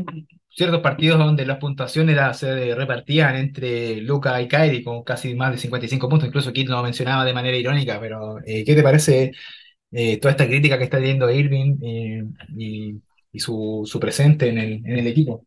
ciertos 0.54 0.80
partidos 0.80 1.18
donde 1.18 1.46
las 1.46 1.58
puntuaciones 1.58 2.14
era- 2.14 2.34
se 2.34 2.74
repartían 2.74 3.36
entre 3.36 3.96
Luca 4.02 4.40
y 4.42 4.48
Kyrie 4.48 4.84
con 4.84 5.02
casi 5.04 5.34
más 5.34 5.52
de 5.52 5.58
55 5.58 6.08
puntos, 6.08 6.28
incluso 6.28 6.52
Kit 6.52 6.68
lo 6.68 6.82
mencionaba 6.82 7.24
de 7.24 7.34
manera 7.34 7.56
irónica, 7.56 7.98
pero 8.00 8.38
eh, 8.44 8.64
¿qué 8.64 8.74
te 8.74 8.82
parece 8.82 9.32
eh, 9.92 10.18
toda 10.18 10.32
esta 10.32 10.46
crítica 10.48 10.78
que 10.78 10.84
está 10.84 10.98
teniendo 10.98 11.30
Irving 11.30 11.78
eh, 11.82 12.24
y, 12.56 13.02
y 13.32 13.40
su, 13.40 13.82
su 13.86 14.00
presente 14.00 14.48
en 14.50 14.58
el, 14.58 14.72
en 14.86 14.98
el 14.98 15.06
equipo? 15.08 15.46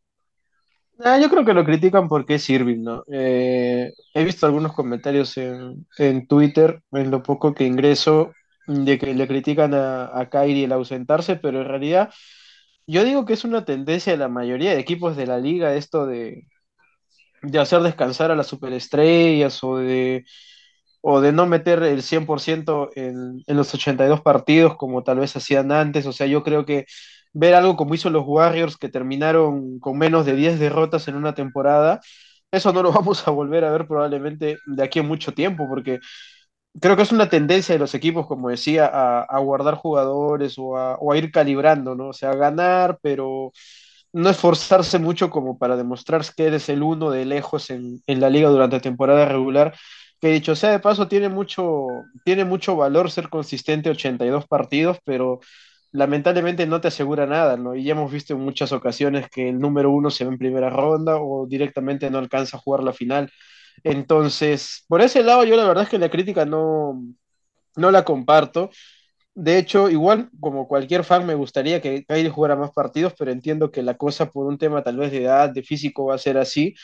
Ah, 0.99 1.19
yo 1.19 1.29
creo 1.29 1.43
que 1.43 1.53
lo 1.53 1.65
critican 1.65 2.07
porque 2.07 2.35
es 2.35 2.49
Irving, 2.49 2.81
¿no? 2.83 3.03
Eh, 3.11 3.91
he 4.13 4.23
visto 4.23 4.45
algunos 4.45 4.73
comentarios 4.73 5.35
en, 5.37 5.85
en 5.97 6.25
Twitter, 6.27 6.81
en 6.93 7.11
lo 7.11 7.21
poco 7.21 7.53
que 7.53 7.65
ingreso, 7.65 8.31
de 8.65 8.97
que 8.97 9.13
le 9.13 9.27
critican 9.27 9.73
a, 9.73 10.17
a 10.17 10.29
Kyrie 10.29 10.63
el 10.65 10.71
ausentarse, 10.71 11.35
pero 11.35 11.61
en 11.61 11.67
realidad 11.67 12.11
yo 12.87 13.03
digo 13.03 13.25
que 13.25 13.33
es 13.33 13.43
una 13.45 13.65
tendencia 13.65 14.13
de 14.13 14.17
la 14.19 14.27
mayoría 14.29 14.71
de 14.73 14.79
equipos 14.79 15.15
de 15.17 15.27
la 15.27 15.39
liga 15.39 15.75
esto 15.75 16.05
de, 16.05 16.47
de 17.41 17.59
hacer 17.59 17.81
descansar 17.81 18.31
a 18.31 18.35
las 18.35 18.47
superestrellas 18.47 19.63
o 19.63 19.77
de, 19.77 20.25
o 21.01 21.21
de 21.21 21.31
no 21.33 21.45
meter 21.47 21.83
el 21.83 22.03
100% 22.03 22.89
en, 22.95 23.43
en 23.47 23.57
los 23.57 23.73
82 23.73 24.21
partidos 24.21 24.77
como 24.77 25.03
tal 25.03 25.19
vez 25.19 25.35
hacían 25.35 25.71
antes. 25.71 26.05
O 26.07 26.13
sea, 26.13 26.27
yo 26.27 26.43
creo 26.43 26.65
que 26.65 26.85
ver 27.33 27.55
algo 27.55 27.75
como 27.77 27.95
hizo 27.95 28.09
los 28.11 28.25
Warriors 28.27 28.77
que 28.77 28.89
terminaron 28.89 29.79
con 29.79 29.97
menos 29.97 30.25
de 30.25 30.35
10 30.35 30.59
derrotas 30.59 31.07
en 31.07 31.15
una 31.15 31.35
temporada, 31.35 32.01
eso 32.51 32.73
no 32.73 32.83
lo 32.83 32.91
vamos 32.93 33.27
a 33.27 33.31
volver 33.31 33.65
a 33.65 33.71
ver 33.71 33.87
probablemente 33.87 34.59
de 34.65 34.83
aquí 34.83 34.99
a 34.99 35.03
mucho 35.03 35.33
tiempo, 35.33 35.67
porque 35.69 35.99
creo 36.81 36.95
que 36.95 37.03
es 37.03 37.11
una 37.11 37.29
tendencia 37.29 37.73
de 37.75 37.79
los 37.79 37.93
equipos, 37.95 38.27
como 38.27 38.49
decía, 38.49 38.85
a, 38.87 39.21
a 39.23 39.39
guardar 39.39 39.75
jugadores 39.75 40.55
o 40.57 40.77
a, 40.77 40.95
o 40.95 41.11
a 41.11 41.17
ir 41.17 41.31
calibrando, 41.31 41.95
¿no? 41.95 42.09
O 42.09 42.13
sea, 42.13 42.33
ganar, 42.35 42.99
pero 43.01 43.51
no 44.13 44.29
esforzarse 44.29 44.99
mucho 44.99 45.29
como 45.29 45.57
para 45.57 45.77
demostrar 45.77 46.23
que 46.35 46.45
eres 46.47 46.69
el 46.69 46.83
uno 46.83 47.11
de 47.11 47.25
lejos 47.25 47.69
en, 47.69 48.01
en 48.07 48.21
la 48.21 48.29
liga 48.29 48.49
durante 48.49 48.79
temporada 48.79 49.25
regular. 49.25 49.75
Que 50.21 50.29
dicho 50.29 50.55
sea 50.55 50.71
de 50.71 50.79
paso, 50.79 51.07
tiene 51.07 51.29
mucho, 51.29 51.87
tiene 52.23 52.45
mucho 52.45 52.75
valor 52.75 53.11
ser 53.11 53.29
consistente 53.29 53.89
82 53.89 54.47
partidos, 54.47 54.97
pero 55.05 55.39
lamentablemente 55.91 56.65
no 56.67 56.81
te 56.81 56.87
asegura 56.89 57.25
nada, 57.25 57.57
¿no? 57.57 57.75
Y 57.75 57.83
ya 57.83 57.91
hemos 57.93 58.11
visto 58.11 58.33
en 58.33 58.39
muchas 58.41 58.71
ocasiones 58.71 59.29
que 59.29 59.49
el 59.49 59.59
número 59.59 59.91
uno 59.91 60.09
se 60.09 60.25
ve 60.25 60.31
en 60.31 60.37
primera 60.39 60.69
ronda 60.69 61.17
o 61.19 61.45
directamente 61.47 62.09
no 62.09 62.17
alcanza 62.17 62.57
a 62.57 62.59
jugar 62.59 62.83
la 62.83 62.93
final. 62.93 63.31
Entonces, 63.83 64.85
por 64.87 65.01
ese 65.01 65.23
lado, 65.23 65.43
yo 65.45 65.55
la 65.55 65.67
verdad 65.67 65.83
es 65.83 65.89
que 65.89 65.99
la 65.99 66.09
crítica 66.09 66.45
no, 66.45 67.03
no 67.75 67.91
la 67.91 68.03
comparto. 68.05 68.69
De 69.35 69.57
hecho, 69.57 69.89
igual 69.89 70.29
como 70.39 70.67
cualquier 70.67 71.03
fan 71.03 71.25
me 71.25 71.35
gustaría 71.35 71.81
que 71.81 72.05
Kyrie 72.05 72.29
jugara 72.29 72.55
más 72.55 72.71
partidos, 72.71 73.13
pero 73.19 73.31
entiendo 73.31 73.71
que 73.71 73.83
la 73.83 73.95
cosa 73.97 74.27
por 74.31 74.47
un 74.47 74.57
tema 74.57 74.83
tal 74.83 74.97
vez 74.97 75.11
de 75.11 75.23
edad, 75.23 75.49
de 75.49 75.63
físico 75.63 76.05
va 76.07 76.15
a 76.15 76.17
ser 76.19 76.37
así. 76.37 76.75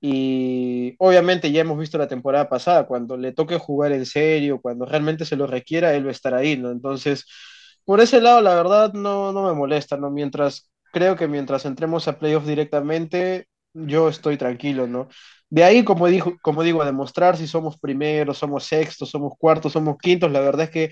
Y 0.00 0.94
obviamente 0.98 1.50
ya 1.50 1.62
hemos 1.62 1.78
visto 1.78 1.96
la 1.98 2.08
temporada 2.08 2.48
pasada, 2.48 2.86
cuando 2.86 3.16
le 3.16 3.32
toque 3.32 3.58
jugar 3.58 3.92
en 3.92 4.04
serio, 4.06 4.60
cuando 4.60 4.84
realmente 4.84 5.24
se 5.24 5.36
lo 5.36 5.46
requiera, 5.46 5.94
él 5.94 6.04
va 6.04 6.08
a 6.10 6.12
estar 6.12 6.34
ahí, 6.34 6.56
¿no? 6.58 6.70
Entonces, 6.70 7.24
por 7.84 8.00
ese 8.00 8.20
lado, 8.20 8.40
la 8.42 8.54
verdad, 8.54 8.92
no, 8.92 9.32
no 9.32 9.44
me 9.44 9.54
molesta, 9.54 9.96
¿no? 9.96 10.10
Mientras, 10.10 10.70
creo 10.92 11.16
que 11.16 11.28
mientras 11.28 11.64
entremos 11.64 12.06
a 12.08 12.18
playoffs 12.18 12.46
directamente, 12.46 13.46
yo 13.72 14.08
estoy 14.08 14.36
tranquilo, 14.36 14.86
¿no? 14.86 15.08
De 15.54 15.62
ahí, 15.64 15.84
como 15.84 16.08
dijo, 16.08 16.36
como 16.42 16.62
digo, 16.64 16.82
a 16.82 16.86
demostrar 16.86 17.36
si 17.36 17.46
somos 17.46 17.78
primeros, 17.78 18.38
somos 18.38 18.64
sextos, 18.64 19.10
somos 19.10 19.34
cuartos, 19.38 19.72
somos 19.72 19.96
quintos, 19.98 20.30
la 20.32 20.40
verdad 20.40 20.62
es 20.64 20.70
que 20.70 20.90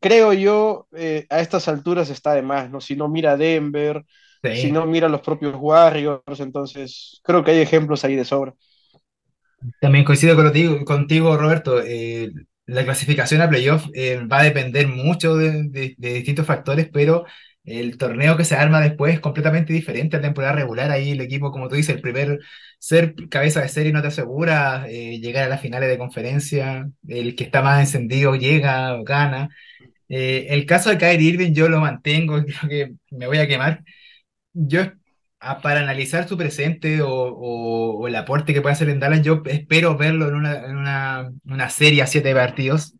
creo 0.00 0.32
yo, 0.34 0.88
eh, 0.96 1.26
a 1.30 1.40
estas 1.40 1.68
alturas 1.68 2.10
está 2.10 2.34
de 2.34 2.42
más, 2.42 2.70
¿no? 2.70 2.80
Si 2.80 2.96
no 2.96 3.08
mira 3.08 3.36
Denver, 3.36 4.04
si 4.52 4.72
no 4.72 4.86
mira 4.86 5.08
los 5.08 5.22
propios 5.22 5.56
Warriors, 5.58 6.40
entonces 6.40 7.20
creo 7.24 7.44
que 7.44 7.52
hay 7.52 7.60
ejemplos 7.62 8.04
ahí 8.04 8.16
de 8.16 8.24
sobra. 8.26 8.54
También 9.80 10.04
coincido 10.04 10.36
contigo, 10.36 10.84
contigo, 10.84 11.36
Roberto. 11.36 11.80
eh, 11.82 12.30
la 12.66 12.84
clasificación 12.84 13.40
a 13.42 13.48
playoff 13.48 13.86
eh, 13.94 14.20
va 14.30 14.40
a 14.40 14.42
depender 14.44 14.88
mucho 14.88 15.36
de, 15.36 15.64
de- 15.70 15.94
de 15.98 16.12
distintos 16.14 16.46
factores, 16.46 16.88
pero 16.92 17.24
el 17.66 17.98
torneo 17.98 18.36
que 18.36 18.44
se 18.44 18.56
arma 18.56 18.80
después 18.80 19.14
es 19.14 19.20
completamente 19.20 19.72
diferente 19.72 20.16
a 20.16 20.20
temporada 20.22 20.54
regular. 20.54 20.90
Ahí 20.90 21.10
el 21.12 21.20
equipo, 21.20 21.50
como 21.52 21.68
tú 21.68 21.74
dices, 21.76 21.96
el 21.96 22.02
primer 22.02 22.38
ser 22.78 23.14
cabeza 23.28 23.60
de 23.62 23.68
serie 23.68 23.92
no 23.92 24.02
te 24.02 24.08
asegura 24.08 24.86
eh, 24.88 25.18
llegar 25.20 25.44
a 25.44 25.48
las 25.48 25.60
finales 25.60 25.88
de 25.90 25.98
conferencia. 25.98 26.88
El 27.08 27.34
que 27.36 27.44
está 27.44 27.62
más 27.62 27.80
encendido 27.80 28.36
llega, 28.36 28.96
gana. 29.04 29.48
Eh, 30.08 30.46
el 30.50 30.66
caso 30.66 30.90
de 30.90 30.98
Kyrie 30.98 31.30
Irving 31.30 31.52
yo 31.54 31.68
lo 31.68 31.80
mantengo, 31.80 32.42
creo 32.44 32.70
que 32.70 32.94
me 33.16 33.26
voy 33.28 33.38
a 33.38 33.48
quemar. 33.48 33.82
Yo, 34.52 34.80
para 35.62 35.80
analizar 35.80 36.26
su 36.28 36.36
presente 36.36 37.02
o, 37.02 37.08
o- 37.10 37.98
o 38.00 38.08
el 38.08 38.16
aporte 38.16 38.54
que 38.54 38.62
puede 38.62 38.72
hacer 38.74 38.88
en 38.88 39.00
Dallas, 39.00 39.22
yo 39.22 39.42
espero 39.46 39.96
verlo 39.96 40.28
en 40.28 40.34
una, 40.34 40.54
en 40.66 40.76
una, 40.76 41.30
una 41.44 41.68
serie 41.70 42.02
a 42.02 42.06
siete 42.06 42.34
partidos. 42.34 42.94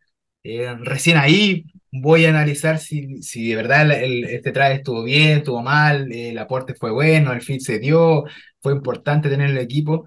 Eh, 0.45 0.75
recién 0.81 1.17
ahí 1.19 1.65
voy 2.03 2.25
a 2.27 2.31
analizar 2.31 2.79
si, 2.79 3.23
si 3.23 3.49
de 3.51 3.57
verdad 3.57 3.91
el, 3.93 4.25
este 4.25 4.53
traje 4.53 4.75
estuvo 4.77 5.03
bien, 5.05 5.39
estuvo 5.39 5.63
mal, 5.63 6.13
el 6.13 6.39
aporte 6.39 6.75
fue 6.75 6.91
bueno, 6.91 7.33
el 7.33 7.43
fit 7.43 7.61
se 7.61 7.79
dio, 7.79 8.25
fue 8.61 8.73
importante 8.73 9.29
tener 9.29 9.51
el 9.51 9.59
equipo. 9.59 10.07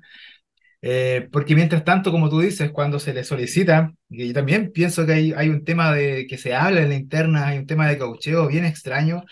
Eh, 0.81 1.27
porque 1.31 1.55
mientras 1.55 1.83
tanto, 1.83 2.11
como 2.11 2.29
tú 2.29 2.39
dices, 2.39 2.71
cuando 2.71 2.99
se 2.99 3.13
le 3.13 3.23
solicita, 3.25 3.93
y 4.09 4.27
yo 4.29 4.33
también 4.33 4.71
pienso 4.71 5.05
que 5.05 5.13
hay, 5.13 5.33
hay 5.35 5.49
un 5.49 5.65
tema 5.65 5.93
de 5.93 6.25
que 6.27 6.37
se 6.37 6.55
habla 6.55 6.81
en 6.81 6.89
la 6.89 6.95
interna, 6.95 7.47
hay 7.47 7.57
un 7.59 7.67
tema 7.67 7.87
de 7.89 7.97
coacheo 7.97 8.47
bien 8.47 8.65
extraño 8.65 9.23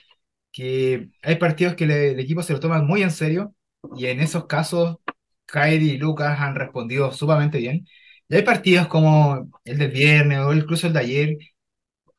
que 0.52 1.10
hay 1.22 1.36
partidos 1.38 1.76
que 1.76 1.86
le- 1.88 2.12
el 2.12 2.20
equipo 2.20 2.44
se 2.44 2.54
lo 2.54 2.60
toma 2.60 2.82
muy 2.82 3.04
en 3.04 3.12
serio 3.12 3.54
y 3.96 4.08
en 4.08 4.20
esos 4.22 4.48
casos 4.48 4.98
Kyrie 5.46 5.94
y 5.96 5.98
Lucas 5.98 6.40
han 6.40 6.56
respondido 6.56 7.12
sumamente 7.12 7.60
bien. 7.60 7.88
Y 8.30 8.36
hay 8.36 8.42
partidos 8.44 8.88
como 8.88 9.50
el 9.66 9.78
del 9.78 9.92
viernes 9.92 10.40
o 10.40 10.54
incluso 10.54 10.88
el 10.88 10.94
de 10.94 11.00
ayer 11.00 11.38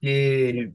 que, 0.00 0.72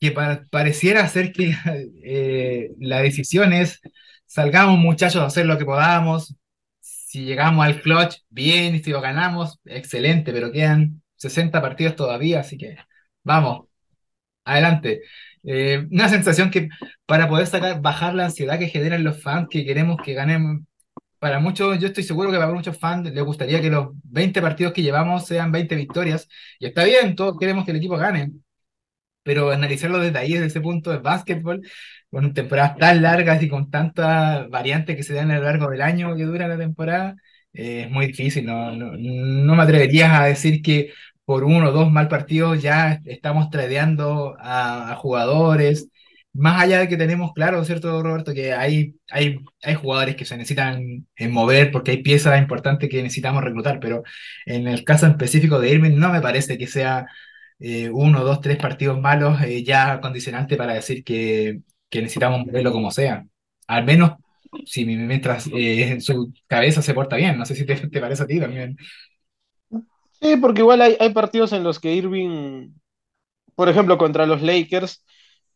que 0.00 0.10
pa- 0.12 0.44
pareciera 0.50 1.08
ser 1.08 1.32
que 1.32 1.54
eh, 2.04 2.70
la 2.80 3.00
decisión 3.02 3.52
es 3.52 3.80
salgamos 4.26 4.78
muchachos 4.78 5.22
a 5.22 5.26
hacer 5.26 5.46
lo 5.46 5.58
que 5.58 5.64
podamos. 5.64 6.36
Si 6.80 7.24
llegamos 7.24 7.64
al 7.66 7.80
clutch, 7.82 8.16
bien, 8.30 8.82
si 8.84 8.90
lo 8.90 9.00
ganamos, 9.00 9.60
excelente, 9.64 10.32
pero 10.32 10.52
quedan 10.52 11.02
60 11.16 11.62
partidos 11.62 11.96
todavía, 11.96 12.40
así 12.40 12.58
que 12.58 12.76
vamos. 13.24 13.68
Adelante. 14.44 15.02
Eh, 15.42 15.86
una 15.90 16.08
sensación 16.08 16.50
que 16.50 16.68
para 17.06 17.28
poder 17.28 17.46
sacar, 17.46 17.80
bajar 17.80 18.14
la 18.14 18.26
ansiedad 18.26 18.58
que 18.58 18.68
generan 18.68 19.04
los 19.04 19.22
fans 19.22 19.48
que 19.50 19.64
queremos 19.64 19.96
que 20.02 20.14
ganen. 20.14 20.66
Para 21.24 21.38
muchos, 21.40 21.78
yo 21.78 21.86
estoy 21.88 22.04
seguro 22.04 22.30
que 22.30 22.36
para 22.36 22.52
muchos 22.52 22.78
fans 22.78 23.10
les 23.10 23.24
gustaría 23.24 23.58
que 23.62 23.70
los 23.70 23.88
20 24.04 24.42
partidos 24.42 24.74
que 24.74 24.82
llevamos 24.82 25.26
sean 25.26 25.50
20 25.50 25.74
victorias. 25.74 26.28
Y 26.58 26.66
está 26.66 26.84
bien, 26.84 27.16
todos 27.16 27.38
queremos 27.38 27.64
que 27.64 27.70
el 27.70 27.78
equipo 27.78 27.96
gane 27.96 28.30
pero 29.22 29.50
analizarlo 29.52 29.98
desde 30.00 30.18
ahí, 30.18 30.32
desde 30.34 30.46
ese 30.46 30.60
punto 30.60 30.90
de 30.90 30.98
básquetbol, 30.98 31.62
con 32.10 32.34
temporadas 32.34 32.76
tan 32.78 33.02
largas 33.02 33.42
y 33.42 33.48
con 33.48 33.70
tantas 33.70 34.48
variantes 34.50 34.96
que 34.96 35.02
se 35.04 35.14
dan 35.14 35.30
a 35.30 35.38
lo 35.38 35.44
largo 35.44 35.70
del 35.70 35.82
año 35.82 36.16
que 36.16 36.24
dura 36.24 36.48
la 36.48 36.58
temporada, 36.58 37.16
eh, 37.52 37.84
es 37.86 37.90
muy 37.90 38.08
difícil. 38.08 38.46
No, 38.46 38.72
no, 38.72 38.92
no 38.96 39.54
me 39.56 39.62
atreverías 39.62 40.12
a 40.12 40.24
decir 40.26 40.62
que 40.62 40.92
por 41.24 41.44
uno 41.44 41.68
o 41.70 41.72
dos 41.72 41.90
mal 41.92 42.08
partidos 42.08 42.62
ya 42.62 43.00
estamos 43.06 43.50
tradeando 43.50 44.36
a, 44.38 44.92
a 44.92 44.96
jugadores. 44.96 45.88
Más 46.34 46.60
allá 46.62 46.80
de 46.80 46.88
que 46.88 46.96
tenemos 46.96 47.32
claro, 47.32 47.64
¿cierto, 47.64 48.02
Roberto? 48.02 48.34
Que 48.34 48.52
hay, 48.52 48.96
hay, 49.10 49.38
hay 49.62 49.74
jugadores 49.76 50.16
que 50.16 50.24
se 50.24 50.36
necesitan 50.36 51.06
eh, 51.16 51.28
mover 51.28 51.70
porque 51.70 51.92
hay 51.92 52.02
piezas 52.02 52.38
importantes 52.40 52.90
que 52.90 53.02
necesitamos 53.02 53.44
reclutar, 53.44 53.78
pero 53.80 54.02
en 54.46 54.66
el 54.68 54.84
caso 54.84 55.06
específico 55.06 55.60
de 55.60 55.70
Irving 55.70 55.96
no 55.96 56.10
me 56.12 56.20
parece 56.20 56.58
que 56.58 56.66
sea 56.66 57.06
eh, 57.60 57.88
uno, 57.90 58.24
dos, 58.24 58.40
tres 58.40 58.56
partidos 58.58 59.00
malos 59.00 59.40
eh, 59.42 59.62
ya 59.64 60.00
condicionante 60.00 60.56
para 60.56 60.74
decir 60.74 61.04
que, 61.04 61.60
que 61.88 62.02
necesitamos 62.02 62.44
moverlo 62.46 62.72
como 62.72 62.90
sea. 62.90 63.24
Al 63.68 63.84
menos 63.84 64.12
si 64.66 64.84
mi- 64.84 64.96
mientras 64.96 65.46
eh, 65.48 65.88
en 65.92 66.00
su 66.00 66.32
cabeza 66.48 66.82
se 66.82 66.94
porta 66.94 67.16
bien. 67.16 67.38
No 67.38 67.46
sé 67.46 67.54
si 67.54 67.64
te, 67.66 67.76
te 67.76 68.00
parece 68.00 68.24
a 68.24 68.26
ti 68.26 68.40
también. 68.40 68.76
Sí, 70.20 70.36
porque 70.36 70.60
igual 70.62 70.80
hay, 70.82 70.96
hay 71.00 71.12
partidos 71.12 71.52
en 71.52 71.64
los 71.64 71.80
que 71.80 71.92
Irving, 71.94 72.72
por 73.56 73.68
ejemplo, 73.68 73.98
contra 73.98 74.26
los 74.26 74.42
Lakers, 74.42 75.04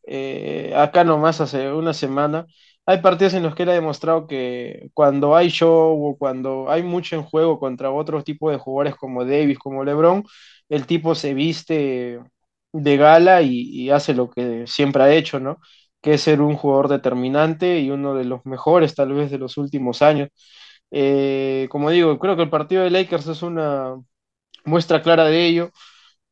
eh, 0.09 0.75
acá 0.77 1.05
nomás 1.05 1.41
hace 1.41 1.73
una 1.73 1.95
semana, 1.95 2.47
hay 2.87 2.99
partidos 3.03 3.35
en 3.35 3.43
los 3.43 3.55
que 3.55 3.65
él 3.65 3.71
ha 3.71 3.75
demostrado 3.75 4.27
que 4.27 4.91
cuando 4.95 5.37
hay 5.37 5.49
show 5.51 6.07
o 6.07 6.17
cuando 6.19 6.71
hay 6.71 6.83
mucho 6.83 7.17
en 7.17 7.23
juego 7.25 7.59
contra 7.61 7.91
otro 7.91 8.25
tipo 8.25 8.51
de 8.51 8.59
jugadores 8.59 8.97
como 8.97 9.25
Davis, 9.25 9.59
como 9.59 9.85
LeBron, 9.85 10.25
el 10.71 10.87
tipo 10.87 11.15
se 11.15 11.35
viste 11.35 12.21
de 12.73 12.97
gala 12.97 13.43
y, 13.43 13.61
y 13.71 13.91
hace 13.91 14.15
lo 14.15 14.31
que 14.31 14.67
siempre 14.67 15.03
ha 15.03 15.13
hecho, 15.15 15.41
¿no? 15.41 15.59
Que 16.01 16.15
es 16.15 16.23
ser 16.23 16.41
un 16.41 16.57
jugador 16.57 16.89
determinante 16.89 17.81
y 17.81 17.91
uno 17.91 18.15
de 18.15 18.25
los 18.25 18.45
mejores 18.47 18.95
tal 18.95 19.13
vez 19.13 19.31
de 19.31 19.39
los 19.39 19.57
últimos 19.59 20.03
años. 20.03 20.29
Eh, 20.91 21.69
como 21.71 21.91
digo, 21.91 22.19
creo 22.19 22.37
que 22.37 22.43
el 22.43 22.51
partido 22.51 22.83
de 22.85 22.91
Lakers 22.91 23.27
es 23.29 23.43
una 23.43 23.97
muestra 24.65 25.03
clara 25.03 25.25
de 25.27 25.47
ello. 25.47 25.71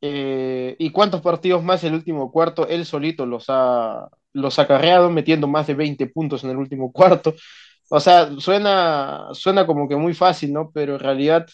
Eh, 0.09 0.77
¿y 0.79 0.91
cuántos 0.91 1.21
partidos 1.23 1.63
más 1.65 1.83
el 1.85 1.95
último 1.95 2.31
cuarto? 2.31 2.69
Él 2.69 2.85
solito 2.87 3.27
los 3.27 3.47
ha, 3.49 4.09
los 4.33 4.59
ha 4.59 4.67
carreado, 4.67 5.11
metiendo 5.11 5.49
más 5.49 5.67
de 5.67 5.75
20 5.75 6.07
puntos 6.09 6.45
en 6.45 6.51
el 6.51 6.57
último 6.59 6.93
cuarto. 6.93 7.35
O 7.91 8.01
sea, 8.01 8.31
suena, 8.41 9.29
suena 9.33 9.67
como 9.67 9.89
que 9.89 9.97
muy 9.97 10.15
fácil, 10.15 10.53
¿no? 10.53 10.71
Pero 10.73 10.95
en 10.95 11.01
realidad 11.01 11.47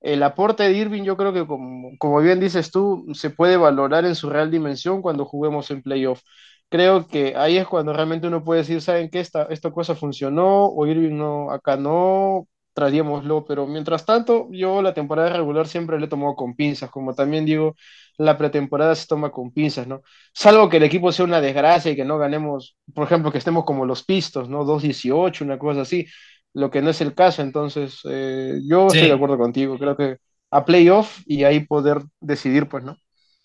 el 0.00 0.22
aporte 0.22 0.62
de 0.64 0.72
Irving, 0.74 1.02
yo 1.04 1.16
creo 1.16 1.32
que 1.32 1.46
como, 1.46 1.90
como 1.98 2.20
bien 2.20 2.40
dices 2.40 2.70
tú, 2.70 3.06
se 3.14 3.30
puede 3.30 3.56
valorar 3.56 4.04
en 4.04 4.14
su 4.14 4.30
real 4.30 4.50
dimensión 4.50 5.02
cuando 5.02 5.24
juguemos 5.24 5.70
en 5.70 5.82
playoff. 5.82 6.22
Creo 6.68 7.06
que 7.08 7.34
ahí 7.36 7.56
es 7.58 7.66
cuando 7.66 7.92
realmente 7.92 8.26
uno 8.26 8.44
puede 8.44 8.60
decir, 8.62 8.80
¿saben 8.82 9.08
qué? 9.10 9.20
Esta, 9.20 9.44
esta 9.44 9.70
cosa 9.70 9.94
funcionó 9.94 10.66
o 10.66 10.86
Irving 10.86 11.16
no, 11.16 11.50
acá 11.50 11.76
no, 11.76 12.48
traíamoslo, 12.76 13.44
pero 13.46 13.66
mientras 13.66 14.06
tanto, 14.06 14.48
yo 14.52 14.82
la 14.82 14.94
temporada 14.94 15.30
regular 15.30 15.68
siempre 15.68 15.98
le 16.00 16.06
he 16.06 16.10
tomado 16.10 16.36
con 16.36 16.56
pinzas, 16.56 16.90
como 16.92 17.14
también 17.16 17.46
digo, 17.46 17.76
la 18.18 18.38
pretemporada 18.38 18.94
se 18.94 19.08
toma 19.08 19.32
con 19.32 19.52
pinzas, 19.52 19.88
¿no? 19.88 20.02
Salvo 20.34 20.68
que 20.70 20.78
el 20.78 20.84
equipo 20.84 21.12
sea 21.12 21.26
una 21.26 21.40
desgracia 21.42 21.92
y 21.92 21.96
que 21.96 22.04
no 22.06 22.18
ganemos, 22.18 22.76
por 22.94 23.06
ejemplo, 23.06 23.32
que 23.32 23.38
estemos 23.38 23.64
como 23.66 23.86
los 23.86 24.04
Pistos, 24.04 24.48
¿no? 24.50 24.64
dos 24.64 24.82
dieciocho 24.84 25.44
una 25.44 25.58
cosa 25.58 25.82
así, 25.82 26.06
lo 26.54 26.70
que 26.70 26.82
no 26.82 26.90
es 26.90 27.00
el 27.00 27.14
caso, 27.14 27.42
entonces 27.42 28.00
eh, 28.10 28.60
yo 28.68 28.92
estoy 28.92 29.08
de 29.08 29.14
acuerdo 29.14 29.38
contigo, 29.38 29.78
creo 29.78 29.96
que 29.96 30.18
a 30.50 30.64
playoff 30.64 31.20
y 31.26 31.44
ahí 31.44 31.60
poder 31.66 32.02
decidir, 32.20 32.68
pues, 32.68 32.84
¿no? 32.84 32.96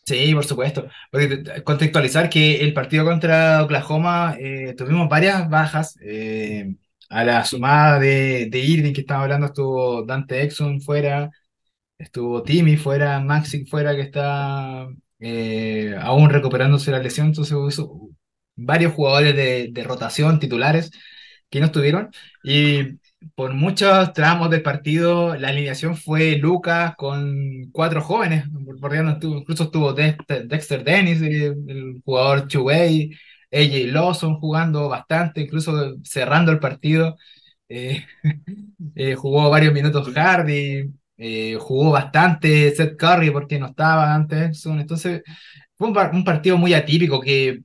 sí, 0.06 0.34
por 0.34 0.46
supuesto. 0.46 0.88
Porque 1.12 1.28
te- 1.28 1.38
te- 1.38 1.64
contextualizar 1.64 2.30
que 2.30 2.62
el 2.62 2.74
partido 2.74 3.06
contra 3.06 3.64
Oklahoma 3.64 4.36
eh, 4.40 4.74
tuvimos 4.78 5.10
varias 5.10 5.50
bajas. 5.50 5.98
eh, 6.02 6.76
a 7.12 7.24
la 7.26 7.46
sumada 7.46 8.00
de, 8.00 8.48
de 8.50 8.60
Irving 8.60 8.94
que 8.94 9.02
estaba 9.02 9.24
hablando 9.24 9.48
estuvo 9.48 10.04
Dante 10.06 10.44
Exum 10.44 10.80
fuera, 10.82 11.32
Estuvo 11.98 12.44
Timmy 12.44 12.78
fuera, 12.78 13.20
Maxi 13.20 13.66
fuera, 13.66 13.96
que 13.96 14.02
está 14.02 14.88
eh, 15.20 15.96
aún 16.02 16.30
recuperándose 16.32 16.92
la 16.92 17.00
lesión. 17.00 17.28
Entonces 17.28 17.56
varios 18.56 18.94
jugadores 18.94 19.36
de, 19.36 19.70
de 19.72 19.84
rotación 19.84 20.40
titulares 20.40 20.92
que 21.50 21.60
no 21.60 21.68
estuvieron. 21.68 22.10
Y 22.44 23.00
por 23.36 23.54
muchos 23.54 24.14
tramos 24.14 24.50
del 24.50 24.64
partido, 24.64 25.36
la 25.36 25.50
alineación 25.50 25.96
fue 25.98 26.38
Lucas 26.38 26.96
con 26.98 27.70
cuatro 27.72 28.02
jóvenes. 28.02 28.46
Estuvo- 29.14 29.38
incluso 29.38 29.64
estuvo 29.66 29.94
Dexter, 29.94 30.84
Dennis, 30.84 31.22
eh, 31.22 31.48
el 31.68 32.02
jugador 32.04 32.48
Chuey, 32.48 33.12
AJ 33.52 33.92
Lawson 33.92 34.40
jugando 34.40 34.90
bastante, 34.90 35.42
incluso 35.42 35.96
cerrando 36.04 36.52
el 36.52 36.60
partido. 36.60 37.18
Eh, 37.70 38.06
eh, 38.96 39.16
jugó 39.16 39.50
varios 39.50 39.74
minutos 39.74 40.10
Hardy, 40.14 40.92
eh, 41.18 41.58
jugó 41.60 41.92
bastante 41.92 42.72
Seth 42.76 42.98
Curry 42.98 43.32
porque 43.32 43.60
no 43.60 43.68
estaba 43.68 44.14
antes. 44.14 44.66
Entonces, 44.66 45.24
fue 45.76 45.88
un, 45.88 45.94
par- 45.94 46.12
un 46.14 46.24
partido 46.24 46.58
muy 46.58 46.74
atípico 46.74 47.20
que, 47.22 47.62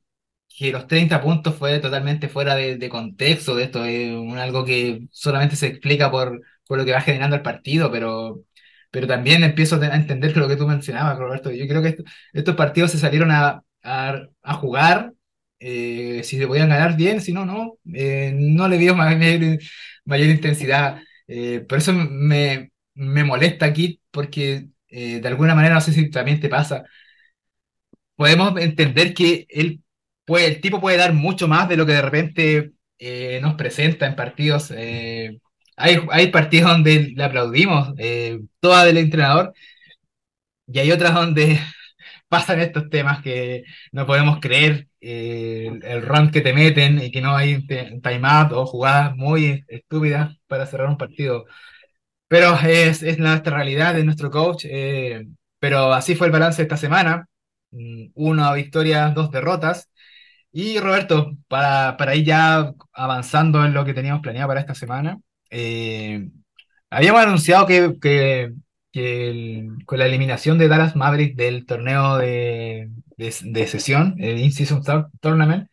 los 0.72 0.86
30 0.86 1.20
puntos 1.20 1.54
fue 1.56 1.78
totalmente 1.80 2.28
fuera 2.28 2.54
de, 2.54 2.88
contexto 2.88 3.54
de 3.54 3.64
esto. 3.64 3.84
Es 3.84 4.12
algo 4.38 4.64
que 4.64 5.06
solamente 5.10 5.56
se 5.56 5.66
explica 5.68 6.10
por, 6.10 6.40
lo 6.68 6.84
que 6.84 6.92
va 6.92 7.00
generando 7.00 7.36
el 7.36 7.42
partido, 7.42 7.90
pero, 7.90 8.42
también 9.06 9.44
empiezo 9.44 9.76
a 9.80 9.94
entender 9.96 10.32
que 10.32 10.40
lo 10.40 10.48
que 10.48 10.56
tú 10.56 10.66
mencionabas, 10.66 11.18
Roberto. 11.18 11.50
Yo 11.50 11.66
creo 11.68 11.82
que 11.82 11.96
estos 12.32 12.56
partidos 12.56 12.90
se 12.92 12.98
salieron 12.98 13.30
a, 13.30 13.62
jugar. 14.60 15.12
Eh, 15.58 16.22
si 16.24 16.38
se 16.38 16.46
podían 16.46 16.68
ganar 16.68 16.96
bien, 16.96 17.20
si 17.20 17.32
no, 17.32 17.44
no. 17.46 17.78
Eh, 17.94 18.32
no 18.36 18.68
le 18.68 18.78
dio 18.78 18.94
mayor, 18.96 19.58
mayor 20.04 20.28
intensidad. 20.28 21.00
Eh, 21.28 21.60
por 21.68 21.78
eso 21.78 21.92
me, 21.92 22.72
me 22.94 23.24
molesta 23.24 23.66
aquí, 23.66 24.00
porque 24.10 24.68
de 24.88 25.28
alguna 25.28 25.54
manera, 25.54 25.74
no 25.74 25.80
sé 25.82 25.92
si 25.92 26.08
también 26.10 26.40
te 26.40 26.48
pasa, 26.48 26.84
podemos 28.16 28.58
entender 28.60 29.14
que 29.14 29.46
él 29.50 29.82
puede, 30.24 30.46
el 30.46 30.60
tipo 30.60 30.80
puede 30.80 30.96
dar 30.98 31.12
mucho 31.14 31.48
más 31.48 31.68
de 31.68 31.76
lo 31.76 31.86
que 31.86 31.92
de 31.92 32.02
repente 32.02 32.72
eh, 32.98 33.40
nos 33.42 33.54
presenta 33.54 34.06
en 34.06 34.16
partidos. 34.16 34.72
Eh, 34.76 35.38
hay, 35.76 35.98
hay, 36.10 36.28
partidos 36.30 36.70
donde 36.72 37.12
le 37.16 37.24
aplaudimos, 37.24 37.94
eh, 37.98 38.40
toda 38.60 38.84
del 38.84 38.98
entrenador, 38.98 39.52
y 40.66 40.78
hay 40.78 40.90
otras 40.92 41.14
donde 41.14 41.60
pasan 42.36 42.60
estos 42.60 42.90
temas 42.90 43.22
que 43.22 43.64
no 43.92 44.06
podemos 44.06 44.40
creer, 44.40 44.88
el, 45.00 45.82
el 45.84 46.02
run 46.02 46.30
que 46.30 46.40
te 46.42 46.52
meten 46.52 47.00
y 47.02 47.10
que 47.10 47.20
no 47.22 47.34
hay 47.36 47.66
timeout 48.02 48.52
o 48.52 48.66
jugadas 48.66 49.16
muy 49.16 49.64
estúpidas 49.68 50.36
para 50.46 50.66
cerrar 50.66 50.88
un 50.88 50.98
partido. 50.98 51.46
Pero 52.28 52.54
es, 52.60 53.02
es 53.02 53.18
nuestra 53.18 53.56
realidad, 53.56 53.98
es 53.98 54.04
nuestro 54.04 54.30
coach. 54.30 54.66
pero 55.58 55.92
así 55.92 56.14
fue 56.16 56.26
el 56.28 56.32
balance 56.32 56.62
esta 56.62 56.76
semana. 56.76 57.26
Mm, 57.70 58.08
una 58.14 58.52
victoria, 58.54 59.10
dos 59.10 59.30
derrotas. 59.30 59.90
Y 60.52 60.78
Roberto, 60.80 61.32
para, 61.48 61.96
para 61.96 62.14
ir 62.16 62.24
ya 62.26 62.72
avanzando 62.92 63.64
en 63.64 63.74
lo 63.74 63.84
que 63.84 63.94
teníamos 63.94 64.22
planeado 64.22 64.48
para 64.48 64.60
esta 64.60 64.74
semana, 64.74 65.18
eh, 65.50 66.28
habíamos 66.90 67.22
anunciado 67.22 67.66
que, 67.66 67.94
que, 68.00 68.52
con 69.84 69.98
la 69.98 70.06
eliminación 70.06 70.58
de 70.58 70.68
Dallas 70.68 70.96
Maverick 70.96 71.36
del 71.36 71.66
torneo 71.66 72.16
de, 72.16 72.90
de, 73.16 73.66
sesión, 73.66 74.14
el 74.18 74.38
In-Season 74.38 74.82
Tournament, 75.20 75.68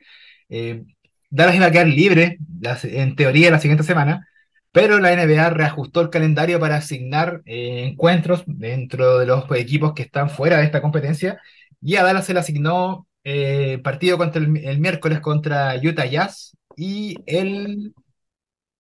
eh, 0.50 0.84
Dallas 1.30 1.56
iba 1.56 1.68
a 1.68 1.72
quedar 1.72 1.88
libre, 1.88 2.38
en 2.84 3.16
teoría, 3.16 3.52
la 3.52 3.60
siguiente 3.60 3.84
semana, 3.84 4.28
pero 4.72 5.00
la 5.00 5.14
NBA 5.14 5.52
reajustó 5.52 6.02
el 6.02 6.10
calendario 6.10 6.60
para 6.60 6.78
asignar 6.78 7.42
eh, 7.46 7.86
encuentros 7.86 8.44
dentro 8.46 9.20
de 9.20 9.26
los 9.28 9.46
equipos 9.52 9.94
que 9.94 10.04
están 10.04 10.30
fuera 10.30 10.58
de 10.58 10.66
esta 10.66 10.82
competencia, 10.82 11.40
y 11.82 11.96
a 11.96 12.04
Dallas 12.04 12.26
se 12.26 12.34
le 12.34 12.40
asignó 12.42 13.08
eh, 13.24 13.80
partido 13.84 14.18
contra 14.18 14.42
el, 14.42 14.50
miércoles 14.80 15.22
contra 15.22 15.76
Utah 15.78 16.06
Jazz 16.06 16.58
y 16.76 17.16
el, 17.26 17.94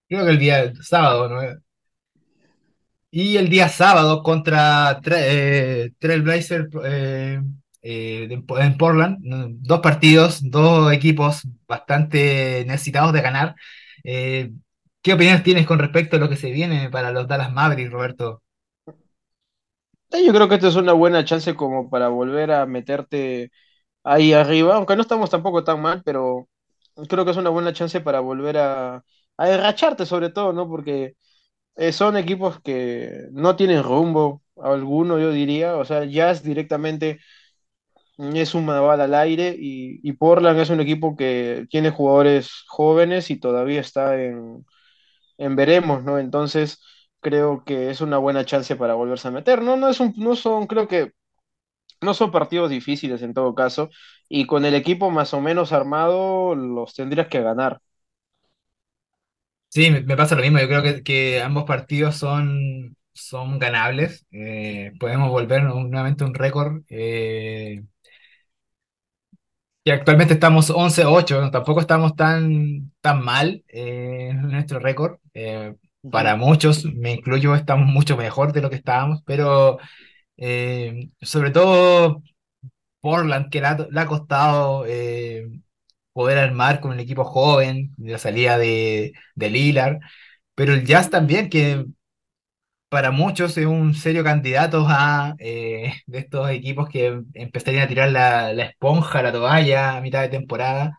creo 0.07 0.25
que 0.25 0.31
el 0.31 0.39
día 0.39 0.73
sábado, 0.81 1.29
¿no? 1.29 1.41
Y 3.15 3.37
el 3.37 3.47
día 3.47 3.69
sábado 3.69 4.23
contra 4.23 4.99
eh, 5.05 5.91
Trailblazer 5.99 6.67
eh, 6.83 7.39
en 7.83 8.77
Portland, 8.77 9.19
dos 9.61 9.81
partidos, 9.81 10.39
dos 10.49 10.91
equipos 10.91 11.43
bastante 11.67 12.65
necesitados 12.65 13.13
de 13.13 13.21
ganar. 13.21 13.55
¿Qué 14.03 15.13
opiniones 15.13 15.43
tienes 15.43 15.67
con 15.67 15.77
respecto 15.77 16.15
a 16.15 16.19
lo 16.19 16.27
que 16.27 16.37
se 16.37 16.49
viene 16.49 16.89
para 16.89 17.11
los 17.11 17.27
Dallas 17.27 17.53
Mavericks, 17.53 17.91
Roberto? 17.91 18.41
Yo 20.09 20.33
creo 20.33 20.49
que 20.49 20.55
esta 20.55 20.69
es 20.69 20.75
una 20.75 20.93
buena 20.93 21.23
chance 21.23 21.53
como 21.53 21.91
para 21.91 22.07
volver 22.07 22.51
a 22.51 22.65
meterte 22.65 23.51
ahí 24.03 24.33
arriba, 24.33 24.75
aunque 24.75 24.95
no 24.95 25.03
estamos 25.03 25.29
tampoco 25.29 25.63
tan 25.63 25.79
mal, 25.79 26.01
pero 26.03 26.49
creo 27.07 27.25
que 27.25 27.31
es 27.31 27.37
una 27.37 27.51
buena 27.51 27.73
chance 27.73 28.01
para 28.01 28.21
volver 28.21 28.57
a, 28.57 29.03
a 29.37 30.05
sobre 30.07 30.31
todo, 30.31 30.51
¿no? 30.51 30.67
Porque 30.67 31.13
eh, 31.75 31.91
son 31.93 32.17
equipos 32.17 32.59
que 32.61 33.27
no 33.31 33.55
tienen 33.55 33.83
rumbo, 33.83 34.43
alguno 34.57 35.19
yo 35.19 35.31
diría, 35.31 35.77
o 35.77 35.85
sea, 35.85 36.05
Jazz 36.05 36.43
directamente 36.43 37.19
es 38.17 38.53
una 38.55 38.79
bala 38.81 39.05
al 39.05 39.13
aire 39.15 39.55
y, 39.57 39.99
y 40.07 40.13
Portland 40.13 40.59
es 40.59 40.69
un 40.69 40.79
equipo 40.81 41.15
que 41.15 41.65
tiene 41.69 41.89
jugadores 41.91 42.63
jóvenes 42.67 43.31
y 43.31 43.39
todavía 43.39 43.81
está 43.81 44.21
en, 44.21 44.65
en 45.37 45.55
veremos, 45.55 46.03
¿no? 46.03 46.19
Entonces 46.19 46.81
creo 47.21 47.63
que 47.65 47.89
es 47.91 48.01
una 48.01 48.17
buena 48.19 48.45
chance 48.45 48.75
para 48.77 48.95
volverse 48.95 49.29
a 49.29 49.31
meter, 49.31 49.61
¿no? 49.63 49.77
No 49.77 49.89
es 49.89 49.99
un, 49.99 50.13
no 50.17 50.35
son, 50.37 50.67
creo 50.67 50.87
que 50.87 51.13
no 52.01 52.13
son 52.13 52.31
partidos 52.31 52.69
difíciles 52.69 53.21
en 53.21 53.33
todo 53.33 53.55
caso, 53.55 53.89
y 54.29 54.45
con 54.47 54.65
el 54.65 54.75
equipo 54.75 55.09
más 55.11 55.33
o 55.33 55.41
menos 55.41 55.71
armado 55.73 56.55
los 56.55 56.93
tendrías 56.95 57.27
que 57.27 57.41
ganar. 57.41 57.81
Sí, 59.73 59.89
me, 59.89 60.15
pasa 60.15 60.35
lo 60.35 60.41
mismo. 60.43 60.59
Yo 60.59 60.67
creo 60.67 60.83
que, 60.83 61.03
que 61.03 61.41
ambos 61.41 61.63
partidos 61.65 62.15
son, 62.15 62.95
son 63.13 63.57
ganables. 63.59 64.25
Eh, 64.31 64.91
podemos 64.99 65.29
volver 65.29 65.63
nuevamente 65.63 66.23
a 66.23 66.27
un 66.27 66.35
récord. 66.35 66.83
Eh, 66.89 67.83
y 69.85 69.91
actualmente 69.91 70.33
estamos 70.33 70.69
11-8, 70.69 71.51
tampoco 71.51 71.81
estamos 71.81 72.15
tan, 72.15 72.91
tan 73.01 73.21
mal 73.23 73.63
eh, 73.67 74.29
en 74.31 74.41
nuestro 74.49 74.79
récord. 74.79 75.17
para 76.11 76.35
muchos, 76.35 76.85
me 76.85 77.13
incluyo, 77.13 77.55
estamos 77.55 77.87
mucho 77.87 78.17
mejor 78.17 78.53
de 78.53 78.61
lo 78.61 78.69
que 78.69 78.75
estábamos, 78.77 79.23
pero 79.25 79.77
eh, 80.37 81.09
sobre 81.21 81.51
todo 81.51 82.23
Portland, 83.01 83.49
que 83.51 83.61
le 83.61 83.67
ha, 83.67 84.05
costado 84.07 84.85
eh, 84.87 85.49
poder 86.13 86.37
armar 86.37 86.79
con 86.81 86.91
un 86.91 86.99
equipo 86.99 87.25
joven, 87.25 87.93
la 87.97 88.17
salida 88.17 88.57
de, 88.57 89.13
de 89.35 89.49
Lillard, 89.49 89.99
pero 90.55 90.73
el 90.73 90.85
Jazz 90.85 91.09
también, 91.09 91.49
que 91.49 91.85
para 92.89 93.11
muchos 93.11 93.57
es 93.57 93.65
un 93.65 93.95
serio 93.95 94.23
candidato 94.23 94.85
a 94.87 95.35
eh, 95.39 95.93
de 96.05 96.19
estos 96.19 96.49
equipos 96.51 96.87
que 96.89 97.21
empezarían 97.33 97.83
a 97.85 97.87
tirar 97.87 98.11
la, 98.11 98.53
la 98.53 98.65
esponja, 98.65 99.23
la 99.23 99.31
toalla 99.31 99.97
a 99.97 100.01
mitad 100.01 100.21
de 100.21 100.29
temporada. 100.29 100.97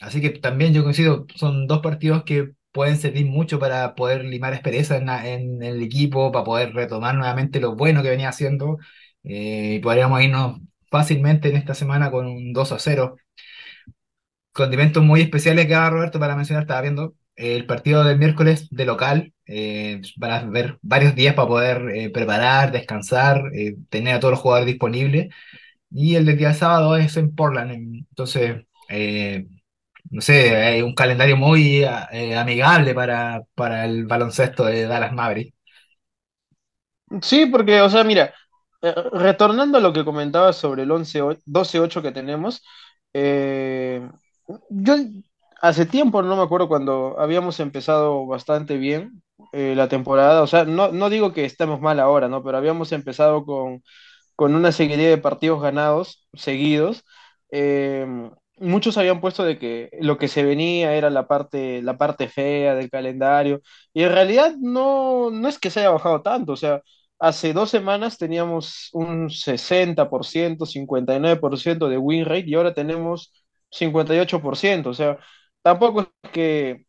así 0.00 0.20
que 0.20 0.30
también 0.30 0.72
yo 0.74 0.82
coincido, 0.82 1.26
son 1.34 1.66
dos 1.66 1.80
partidos 1.80 2.24
que 2.24 2.52
pueden 2.72 2.96
servir 2.98 3.26
mucho 3.26 3.58
para 3.58 3.94
poder 3.94 4.24
limar 4.24 4.52
aspereza 4.54 4.96
en, 5.26 5.62
el 5.62 5.82
equipo, 5.82 6.30
para 6.32 6.44
poder 6.44 6.74
retomar 6.74 7.14
nuevamente 7.16 7.60
lo 7.60 7.74
bueno 7.76 8.02
que 8.02 8.10
venía 8.10 8.28
haciendo. 8.28 8.78
Eh, 9.24 9.74
y 9.76 9.78
podríamos 9.80 10.22
irnos 10.22 10.60
fácilmente 10.90 11.48
en 11.50 11.56
esta 11.56 11.74
semana 11.74 12.10
con 12.10 12.26
un 12.26 12.52
2 12.52 12.72
a 12.72 12.78
0. 12.78 13.16
Condimentos 14.58 15.02
muy 15.02 15.20
especiales 15.22 15.66
que 15.66 15.74
haga 15.74 15.90
Roberto 15.90 16.18
para 16.18 16.36
mencionar, 16.36 16.64
estaba 16.64 16.82
viendo 16.82 17.14
el 17.36 17.66
partido 17.66 18.04
del 18.04 18.18
miércoles 18.18 18.68
de 18.70 18.84
local, 18.84 19.32
eh, 19.46 20.02
van 20.16 20.30
a 20.32 20.50
ver 20.50 20.78
varios 20.82 21.14
días 21.14 21.34
para 21.34 21.48
poder 21.48 21.90
eh, 21.94 22.10
preparar, 22.10 22.72
descansar, 22.72 23.42
tener 23.88 24.14
a 24.14 24.20
todos 24.20 24.32
los 24.32 24.40
jugadores 24.40 24.66
disponibles. 24.66 25.32
Y 25.90 26.16
el 26.16 26.26
del 26.26 26.36
día 26.36 26.54
sábado 26.54 26.96
es 26.96 27.16
en 27.16 27.34
Portland, 27.34 27.72
entonces 27.72 28.66
no 30.10 30.20
sé, 30.20 30.56
hay 30.56 30.82
un 30.82 30.94
calendario 30.94 31.36
muy 31.36 31.84
eh, 31.84 32.36
amigable 32.36 32.94
para, 32.94 33.42
para 33.54 33.84
el 33.84 34.06
baloncesto 34.06 34.64
de 34.64 34.86
Dallas 34.86 35.12
Mavericks. 35.12 35.54
Sí, 37.22 37.46
porque, 37.46 37.80
o 37.80 37.88
sea, 37.88 38.04
mira, 38.04 38.34
eh, 38.82 38.94
retornando 39.12 39.78
a 39.78 39.80
lo 39.80 39.92
que 39.92 40.04
comentabas 40.04 40.56
sobre 40.56 40.82
el 40.82 40.90
12-8 40.90 42.02
que 42.02 42.12
tenemos, 42.12 42.62
eh, 43.12 44.06
yo 44.70 44.96
hace 45.60 45.86
tiempo, 45.86 46.22
no 46.22 46.36
me 46.36 46.42
acuerdo 46.42 46.68
cuando 46.68 47.18
habíamos 47.18 47.60
empezado 47.60 48.26
bastante 48.26 48.76
bien 48.76 49.22
la 49.52 49.88
temporada, 49.88 50.42
o 50.42 50.46
sea, 50.46 50.64
no, 50.64 50.92
no 50.92 51.10
digo 51.10 51.32
que 51.32 51.44
estemos 51.44 51.80
mal 51.80 52.00
ahora, 52.00 52.28
¿no? 52.28 52.42
Pero 52.44 52.58
habíamos 52.58 52.92
empezado 52.92 53.44
con, 53.44 53.82
con 54.36 54.54
una 54.54 54.72
serie 54.72 54.96
de 55.08 55.18
partidos 55.18 55.62
ganados, 55.62 56.28
seguidos 56.34 57.04
muchos 58.58 58.98
habían 58.98 59.20
puesto 59.20 59.44
de 59.44 59.58
que 59.58 59.90
lo 60.00 60.18
que 60.18 60.28
se 60.28 60.42
venía 60.44 60.94
era 60.94 61.10
la 61.10 61.26
parte, 61.28 61.82
la 61.82 61.96
parte 61.98 62.28
fea 62.28 62.74
del 62.74 62.90
calendario, 62.90 63.60
y 63.92 64.02
en 64.02 64.12
realidad 64.12 64.54
no, 64.60 65.30
no 65.30 65.48
es 65.48 65.58
que 65.58 65.70
se 65.70 65.80
haya 65.80 65.90
bajado 65.90 66.22
tanto, 66.22 66.52
o 66.52 66.56
sea, 66.56 66.82
hace 67.18 67.52
dos 67.52 67.70
semanas 67.70 68.18
teníamos 68.18 68.88
un 68.92 69.30
60%, 69.30 70.66
59% 70.66 71.88
de 71.88 71.98
win 71.98 72.24
rate 72.24 72.44
y 72.46 72.54
ahora 72.54 72.74
tenemos 72.74 73.32
58%, 73.70 74.90
o 74.90 74.94
sea, 74.94 75.18
tampoco 75.62 76.00
es 76.02 76.30
que 76.32 76.86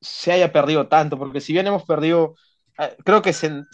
se 0.00 0.32
haya 0.32 0.52
perdido 0.52 0.88
tanto, 0.88 1.18
porque 1.18 1.40
si 1.40 1.52
bien 1.52 1.66
hemos 1.66 1.84
perdido, 1.84 2.34
ah, 2.78 2.90
creo 3.04 3.22
que 3.22 3.32
se, 3.32 3.64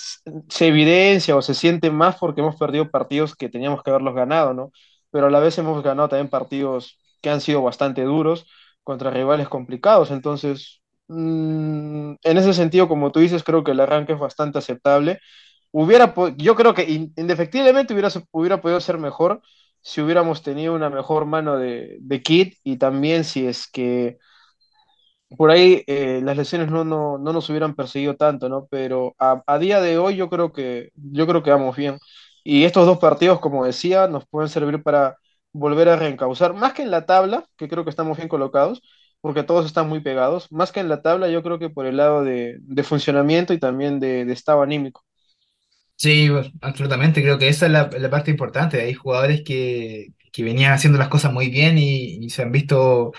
evidencia 0.60 1.36
o 1.36 1.42
se 1.42 1.54
siente 1.54 1.90
más 1.90 2.16
porque 2.16 2.40
hemos 2.40 2.56
perdido 2.56 2.90
partidos 2.90 3.34
que 3.36 3.48
teníamos 3.48 3.82
que 3.82 3.90
haberlos 3.90 4.14
ganado, 4.14 4.54
¿no? 4.54 4.72
Pero 5.10 5.26
a 5.26 5.30
la 5.30 5.40
vez 5.40 5.58
hemos 5.58 5.82
ganado 5.82 6.08
también 6.08 6.28
partidos 6.30 6.98
que 7.22 7.30
han 7.30 7.40
sido 7.40 7.62
bastante 7.62 8.02
duros 8.04 8.46
contra 8.82 9.10
rivales 9.10 9.48
complicados. 9.48 10.10
Entonces, 10.10 10.82
mm, 11.08 12.14
en 12.22 12.38
ese 12.38 12.54
sentido, 12.54 12.88
como 12.88 13.10
tú 13.12 13.20
dices, 13.20 13.42
creo 13.44 13.64
que 13.64 13.72
el 13.72 13.80
arranque 13.80 14.12
es 14.14 14.18
bastante 14.18 14.58
aceptable. 14.58 15.18
Hubiera, 15.72 16.14
yo 16.36 16.56
creo 16.56 16.74
que 16.74 16.84
indefectiblemente 17.16 17.92
hubiera, 17.94 18.10
hubiera 18.32 18.60
podido 18.60 18.80
ser 18.80 18.98
mejor 18.98 19.40
si 19.82 20.00
hubiéramos 20.00 20.42
tenido 20.42 20.74
una 20.74 20.90
mejor 20.90 21.26
mano 21.26 21.56
de, 21.58 21.98
de 22.00 22.22
Kit 22.22 22.58
y 22.64 22.76
también 22.78 23.24
si 23.24 23.46
es 23.46 23.66
que 23.70 24.18
por 25.36 25.50
ahí 25.50 25.84
eh, 25.86 26.20
las 26.22 26.36
lesiones 26.36 26.70
no, 26.70 26.84
no, 26.84 27.18
no 27.18 27.32
nos 27.32 27.48
hubieran 27.50 27.74
perseguido 27.74 28.16
tanto, 28.16 28.48
¿no? 28.48 28.66
Pero 28.70 29.14
a, 29.18 29.42
a 29.46 29.58
día 29.58 29.80
de 29.80 29.98
hoy 29.98 30.16
yo 30.16 30.28
creo 30.28 30.52
que, 30.52 30.90
yo 30.94 31.26
creo 31.26 31.42
que 31.42 31.50
vamos 31.50 31.76
bien. 31.76 31.98
Y 32.42 32.64
estos 32.64 32.86
dos 32.86 32.98
partidos, 32.98 33.38
como 33.40 33.64
decía, 33.64 34.08
nos 34.08 34.26
pueden 34.26 34.48
servir 34.48 34.82
para 34.82 35.16
volver 35.52 35.88
a 35.88 35.96
reencauzar, 35.96 36.54
más 36.54 36.72
que 36.72 36.82
en 36.82 36.90
la 36.90 37.06
tabla, 37.06 37.44
que 37.56 37.68
creo 37.68 37.84
que 37.84 37.90
estamos 37.90 38.16
bien 38.16 38.28
colocados, 38.28 38.82
porque 39.20 39.42
todos 39.42 39.66
están 39.66 39.88
muy 39.88 40.00
pegados, 40.00 40.50
más 40.50 40.72
que 40.72 40.80
en 40.80 40.88
la 40.88 41.02
tabla, 41.02 41.28
yo 41.28 41.42
creo 41.42 41.58
que 41.58 41.70
por 41.70 41.86
el 41.86 41.96
lado 41.98 42.22
de, 42.24 42.56
de 42.60 42.82
funcionamiento 42.84 43.52
y 43.52 43.58
también 43.58 44.00
de, 44.00 44.24
de 44.24 44.32
estado 44.32 44.62
anímico. 44.62 45.02
Sí, 46.02 46.30
absolutamente, 46.62 47.20
creo 47.22 47.36
que 47.38 47.48
esa 47.48 47.66
es 47.66 47.72
la, 47.72 47.90
la 47.98 48.08
parte 48.10 48.30
importante. 48.30 48.80
Hay 48.80 48.94
jugadores 48.94 49.42
que, 49.44 50.08
que 50.32 50.42
venían 50.42 50.72
haciendo 50.72 50.98
las 50.98 51.08
cosas 51.08 51.30
muy 51.32 51.50
bien 51.50 51.76
y, 51.76 52.24
y 52.24 52.30
se 52.30 52.40
han 52.42 52.52
visto 52.52 53.12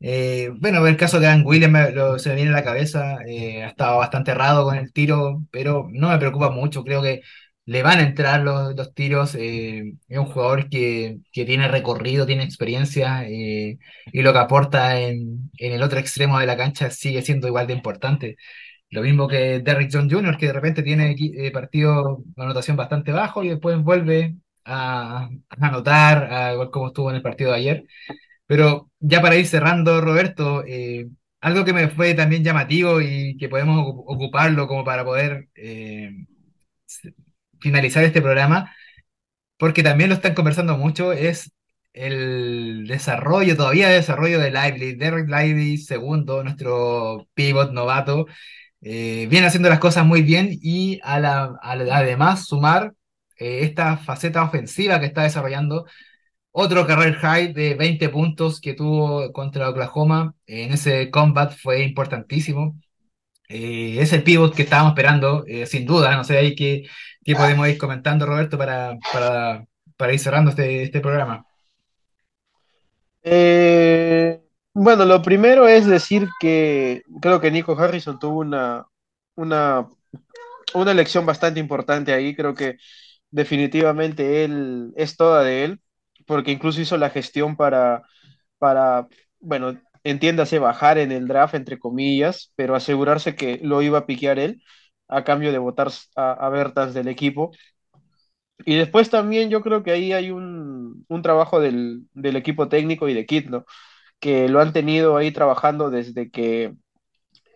Eh, 0.00 0.50
bueno, 0.58 0.86
el 0.86 0.96
caso 0.96 1.20
de 1.20 1.26
Dan 1.26 1.44
Williams 1.46 2.22
se 2.22 2.30
me 2.30 2.36
viene 2.36 2.50
a 2.50 2.54
la 2.54 2.64
cabeza, 2.64 3.18
eh, 3.28 3.64
ha 3.64 3.68
estado 3.68 3.98
bastante 3.98 4.32
errado 4.32 4.64
con 4.64 4.76
el 4.78 4.92
tiro, 4.92 5.44
pero 5.52 5.88
no 5.92 6.10
me 6.10 6.18
preocupa 6.18 6.50
mucho, 6.50 6.84
creo 6.84 7.02
que 7.02 7.22
le 7.66 7.82
van 7.82 8.00
a 8.00 8.02
entrar 8.04 8.42
los, 8.42 8.74
los 8.76 8.94
tiros, 8.94 9.34
eh, 9.36 9.94
es 10.08 10.18
un 10.18 10.26
jugador 10.26 10.68
que, 10.70 11.18
que 11.32 11.44
tiene 11.46 11.68
recorrido, 11.68 12.26
tiene 12.26 12.44
experiencia, 12.44 13.24
eh, 13.28 13.78
y 14.12 14.22
lo 14.22 14.32
que 14.34 14.38
aporta 14.40 15.00
en, 15.00 15.50
en 15.58 15.72
el 15.74 15.82
otro 15.82 15.98
extremo 16.00 16.38
de 16.40 16.46
la 16.46 16.56
cancha 16.58 16.90
sigue 16.90 17.22
siendo 17.22 17.48
igual 17.48 17.66
de 17.68 17.74
importante. 17.74 18.36
Lo 18.90 19.02
mismo 19.02 19.26
que 19.28 19.60
Derrick 19.60 19.90
Jones 19.92 20.12
Jr., 20.12 20.36
que 20.38 20.46
de 20.46 20.52
repente 20.52 20.82
tiene 20.82 21.16
eh, 21.18 21.50
partido 21.50 22.22
de 22.36 22.42
anotación 22.44 22.76
bastante 22.76 23.12
bajo 23.12 23.42
y 23.44 23.48
después 23.50 23.78
vuelve 23.82 24.36
a, 24.64 25.24
a 25.48 25.66
anotar, 25.66 26.32
a- 26.32 26.52
igual 26.52 26.70
como 26.70 26.88
estuvo 26.88 27.10
en 27.10 27.16
el 27.16 27.22
partido 27.22 27.50
de 27.52 27.56
ayer. 27.58 27.84
Pero 28.46 28.90
ya 29.00 29.22
para 29.22 29.36
ir 29.36 29.46
cerrando, 29.46 30.00
Roberto, 30.00 30.64
eh, 30.66 31.08
algo 31.40 31.64
que 31.64 31.72
me 31.74 31.88
fue 31.88 32.14
también 32.14 32.44
llamativo 32.44 33.00
y 33.00 33.36
que 33.38 33.48
podemos 33.48 33.78
ocu- 33.86 34.04
ocuparlo 34.06 34.68
como 34.68 34.84
para 34.84 35.04
poder 35.04 35.48
eh, 35.56 36.10
finalizar 37.60 38.04
este 38.04 38.22
programa, 38.22 38.74
porque 39.58 39.82
también 39.82 40.10
lo 40.10 40.16
están 40.16 40.34
conversando 40.34 40.78
mucho, 40.78 41.12
es 41.12 41.52
el 41.94 42.86
desarrollo, 42.88 43.56
todavía 43.56 43.88
desarrollo 43.90 44.40
de 44.40 44.50
Lively. 44.52 44.94
Derek 44.96 45.28
Lively, 45.28 45.78
segundo, 45.78 46.44
nuestro 46.44 47.28
pivot 47.34 47.72
novato, 47.72 48.26
eh, 48.88 49.26
viene 49.28 49.48
haciendo 49.48 49.68
las 49.68 49.80
cosas 49.80 50.06
muy 50.06 50.22
bien 50.22 50.50
y 50.62 51.00
además 51.02 52.46
sumar 52.46 52.94
eh, 53.36 53.60
esta 53.62 53.96
faceta 53.96 54.44
ofensiva 54.44 55.00
que 55.00 55.06
está 55.06 55.22
desarrollando 55.24 55.86
otro 56.52 56.86
career 56.86 57.14
high 57.16 57.52
de 57.52 57.74
20 57.74 58.08
puntos 58.10 58.60
que 58.60 58.74
tuvo 58.74 59.32
contra 59.32 59.68
Oklahoma 59.70 60.34
en 60.46 60.72
ese 60.72 61.10
combat 61.10 61.52
fue 61.52 61.82
importantísimo. 61.82 62.76
Eh, 63.48 63.98
es 64.00 64.12
el 64.12 64.22
pivot 64.22 64.54
que 64.54 64.62
estábamos 64.62 64.92
esperando, 64.92 65.44
eh, 65.46 65.66
sin 65.66 65.84
duda. 65.86 66.16
No 66.16 66.24
sé 66.24 66.38
ahí 66.38 66.54
qué, 66.54 66.84
qué 67.24 67.34
podemos 67.34 67.68
ir 67.68 67.78
comentando, 67.78 68.26
Roberto, 68.26 68.56
para, 68.58 68.96
para, 69.12 69.66
para 69.96 70.12
ir 70.14 70.20
cerrando 70.20 70.50
este, 70.50 70.84
este 70.84 71.00
programa. 71.00 71.44
Eh, 73.22 74.45
bueno, 74.76 75.04
lo 75.04 75.22
primero 75.22 75.66
es 75.68 75.86
decir 75.86 76.28
que 76.40 77.02
creo 77.20 77.40
que 77.40 77.50
Nico 77.50 77.72
Harrison 77.78 78.18
tuvo 78.18 78.40
una, 78.40 78.86
una, 79.36 79.88
una 80.74 80.92
elección 80.92 81.26
bastante 81.26 81.60
importante 81.60 82.12
ahí. 82.14 82.34
Creo 82.36 82.54
que 82.54 82.76
definitivamente 83.30 84.44
él 84.44 84.92
es 84.96 85.16
toda 85.16 85.42
de 85.44 85.64
él, 85.64 85.80
porque 86.26 86.52
incluso 86.52 86.80
hizo 86.82 86.96
la 86.98 87.10
gestión 87.10 87.56
para, 87.56 88.04
para, 88.58 89.08
bueno, 89.40 89.80
entiéndase, 90.04 90.58
bajar 90.60 90.98
en 90.98 91.12
el 91.12 91.28
draft, 91.28 91.54
entre 91.54 91.78
comillas, 91.78 92.52
pero 92.56 92.76
asegurarse 92.76 93.36
que 93.36 93.60
lo 93.62 93.82
iba 93.82 93.98
a 94.00 94.06
piquear 94.06 94.38
él 94.40 94.62
a 95.08 95.24
cambio 95.24 95.52
de 95.52 95.58
votar 95.58 95.90
a, 96.16 96.32
a 96.34 96.50
Bertans 96.50 96.94
del 96.94 97.08
equipo. 97.08 97.52
Y 98.64 98.76
después 98.76 99.10
también 99.10 99.50
yo 99.50 99.60
creo 99.62 99.82
que 99.82 99.92
ahí 99.92 100.12
hay 100.12 100.30
un, 100.30 101.04
un 101.08 101.22
trabajo 101.22 101.60
del, 101.60 102.06
del 102.14 102.36
equipo 102.36 102.68
técnico 102.68 103.08
y 103.08 103.14
de 103.14 103.26
Kit, 103.26 103.46
¿no? 103.48 103.64
Que 104.20 104.48
lo 104.48 104.60
han 104.60 104.72
tenido 104.72 105.16
ahí 105.16 105.32
trabajando 105.32 105.90
desde 105.90 106.30
que 106.30 106.74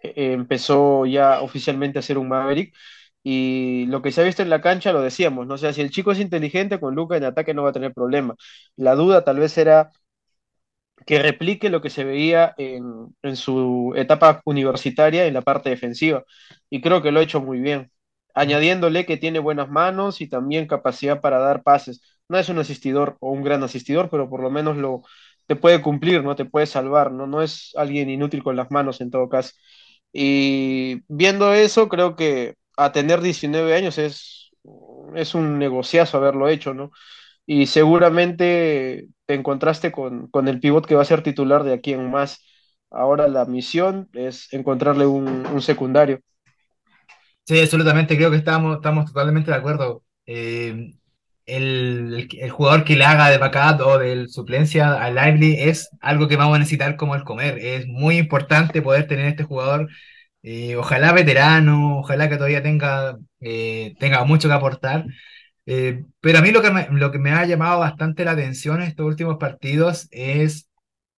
eh, 0.03 0.33
empezó 0.35 1.07
ya 1.07 1.41
oficialmente 1.43 1.99
a 1.99 2.03
ser 2.03 2.19
un 2.19 2.29
Maverick. 2.29 2.75
Y 3.23 3.87
lo 3.89 4.03
que 4.03 4.13
se 4.13 4.21
ha 4.23 4.25
visto 4.25 4.43
en 4.43 4.51
la 4.51 4.63
cancha 4.63 4.93
lo 4.93 5.03
decíamos, 5.03 5.47
¿no? 5.47 5.55
O 5.55 5.59
sea, 5.59 5.73
si 5.75 5.83
el 5.83 5.91
chico 5.91 6.13
es 6.13 6.21
inteligente, 6.21 6.81
con 6.81 6.95
Luca 6.95 7.17
en 7.17 7.25
ataque 7.25 7.55
no 7.55 7.63
va 7.65 7.71
a 7.71 7.73
tener 7.73 7.93
problema. 7.95 8.35
La 8.77 8.95
duda 8.97 9.25
tal 9.25 9.39
vez 9.41 9.59
era 9.59 9.91
que 11.07 11.19
replique 11.19 11.71
lo 11.71 11.81
que 11.81 11.91
se 11.91 12.05
veía 12.05 12.55
en, 12.59 13.15
en 13.23 13.37
su 13.37 13.93
etapa 13.97 14.41
universitaria 14.45 15.27
en 15.27 15.35
la 15.35 15.43
parte 15.43 15.71
defensiva. 15.71 16.25
Y 16.69 16.81
creo 16.81 17.03
que 17.03 17.11
lo 17.13 17.21
ha 17.21 17.23
hecho 17.23 17.41
muy 17.41 17.59
bien, 17.61 17.91
añadiéndole 18.35 19.07
que 19.07 19.17
tiene 19.17 19.39
buenas 19.39 19.71
manos 19.71 20.21
y 20.21 20.29
también 20.29 20.67
capacidad 20.67 21.21
para 21.21 21.39
dar 21.39 21.63
pases. 21.63 22.01
No 22.29 22.39
es 22.39 22.49
un 22.49 22.59
asistidor 22.59 23.17
o 23.21 23.31
un 23.33 23.43
gran 23.43 23.63
asistidor, 23.65 24.11
pero 24.11 24.29
por 24.29 24.41
lo 24.43 24.51
menos 24.51 24.77
lo 24.77 25.03
te 25.51 25.57
puede 25.57 25.83
cumplir, 25.83 26.23
¿no? 26.23 26.37
Te 26.37 26.45
puede 26.45 26.67
salvar, 26.67 27.11
¿no? 27.13 27.27
No 27.27 27.43
es 27.43 27.73
alguien 27.77 28.09
inútil 28.09 28.45
con 28.45 28.55
las 28.57 28.71
manos 28.71 29.01
en 29.01 29.11
todo 29.11 29.29
caso. 29.29 29.53
Y 30.13 31.03
viendo 31.09 31.53
eso, 31.55 31.89
creo 31.89 32.15
que 32.17 32.55
a 32.77 32.93
tener 32.93 33.21
19 33.21 33.75
años 33.75 33.99
es, 33.99 34.51
es 35.17 35.35
un 35.35 35.59
negociazo 35.59 36.19
haberlo 36.19 36.49
hecho, 36.49 36.75
¿no? 36.75 36.93
y 37.47 37.67
seguramente 37.67 39.09
te 39.27 39.35
encontraste 39.35 39.93
con, 39.93 40.29
con 40.29 40.49
el 40.49 40.61
pivot 40.61 40.87
que 40.87 40.95
va 40.97 41.03
a 41.03 41.07
ser 41.07 41.23
titular 41.25 41.65
de 41.65 41.75
aquí 41.75 41.93
en 41.95 42.11
más. 42.11 42.45
Ahora 42.91 43.29
la 43.29 43.45
misión 43.47 44.09
es 44.15 44.53
encontrarle 44.55 45.07
un, 45.07 45.47
un 45.49 45.63
secundario. 45.63 46.21
Sí, 47.47 47.59
absolutamente, 47.61 48.17
creo 48.17 48.31
que 48.31 48.37
estamos, 48.37 48.77
estamos 48.77 49.07
totalmente 49.07 49.51
de 49.51 49.57
acuerdo. 49.57 50.05
Eh, 50.27 50.93
el, 51.57 52.29
el- 52.39 52.51
jugador 52.51 52.85
que 52.85 52.97
le 52.97 53.05
haga 53.05 53.31
de 53.31 53.39
backup 53.39 53.81
o 53.87 53.99
de 53.99 54.29
suplencia 54.29 54.95
a 55.03 55.11
Lively 55.11 55.57
es 55.61 55.89
algo 56.01 56.29
que 56.29 56.37
vamos 56.37 56.57
a 56.57 56.59
necesitar 56.61 56.97
como 56.97 57.15
el 57.15 57.25
comer. 57.25 57.59
Es 57.59 57.87
muy 57.87 58.19
importante 58.19 58.83
poder 58.83 59.07
tener 59.07 59.27
este 59.27 59.45
jugador, 59.45 59.89
eh, 60.43 60.77
ojalá 60.77 61.13
veterano, 61.13 61.99
ojalá 62.01 62.29
que 62.29 62.37
todavía 62.37 62.63
tenga, 62.63 63.19
eh, 63.41 63.95
tenga 64.01 64.25
mucho 64.25 64.49
que 64.49 64.55
aportar. 64.55 65.07
Eh, 65.67 66.05
pero 66.21 66.39
a 66.39 66.43
mí 66.43 66.51
lo 66.51 66.63
que 66.63 66.71
me, 66.71 66.89
lo 66.91 67.13
que 67.13 67.19
me 67.19 67.31
ha 67.33 67.45
llamado 67.47 67.81
bastante 67.81 68.25
la 68.25 68.33
atención 68.33 68.81
en 68.83 68.89
estos 68.89 69.07
últimos 69.07 69.37
partidos 69.39 70.09
es, 70.11 70.69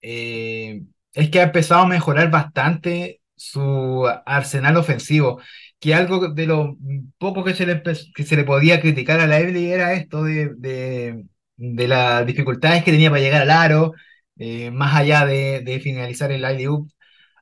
eh, 0.03 0.83
es 1.15 1.31
que 1.31 1.41
ha 1.41 1.45
empezado 1.45 1.83
a 1.83 1.87
mejorar 1.87 2.31
bastante 2.31 3.21
su 3.37 4.07
arsenal 4.27 4.77
ofensivo, 4.77 5.41
que 5.83 5.95
algo 5.95 6.29
de 6.31 6.47
lo 6.47 6.79
poco 7.19 7.45
que 7.45 7.55
se 7.57 7.67
le, 7.67 7.83
que 8.15 8.25
se 8.25 8.37
le 8.37 8.45
podía 8.45 8.81
criticar 8.81 9.21
a 9.21 9.29
la 9.29 9.41
Evelyn 9.41 9.73
era 9.73 9.95
esto 9.95 10.25
de, 10.25 10.51
de, 10.57 11.27
de 11.59 11.89
las 11.89 12.27
dificultades 12.27 12.85
que 12.85 12.93
tenía 12.93 13.11
para 13.11 13.23
llegar 13.23 13.43
al 13.43 13.51
aro, 13.51 13.93
eh, 14.39 14.71
más 14.73 14.95
allá 14.97 15.27
de, 15.27 15.61
de 15.63 15.81
finalizar 15.81 16.33
el 16.33 16.45
alley-oop. 16.45 16.89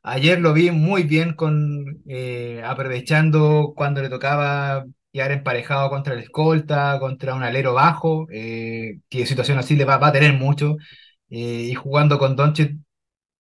Ayer 0.03 0.41
lo 0.41 0.55
vi 0.55 0.71
muy 0.71 1.03
bien 1.05 1.35
con 1.35 2.03
eh, 2.09 2.63
aprovechando 2.65 3.75
cuando 3.77 4.03
le 4.03 4.09
tocaba 4.09 4.85
quedar 5.13 5.33
emparejado 5.33 5.91
contra 5.91 6.15
el 6.15 6.21
escolta, 6.21 6.99
contra 7.01 7.35
un 7.35 7.43
alero 7.43 7.75
bajo, 7.75 8.27
eh, 8.33 9.01
que 9.11 9.27
situación 9.27 9.59
así 9.59 9.77
le 9.77 9.85
va, 9.85 9.99
va 9.99 10.09
a 10.09 10.13
tener 10.13 10.33
mucho, 10.35 10.77
eh, 11.31 11.69
y 11.71 11.75
jugando 11.75 12.19
con 12.19 12.37
Doncic 12.37 12.77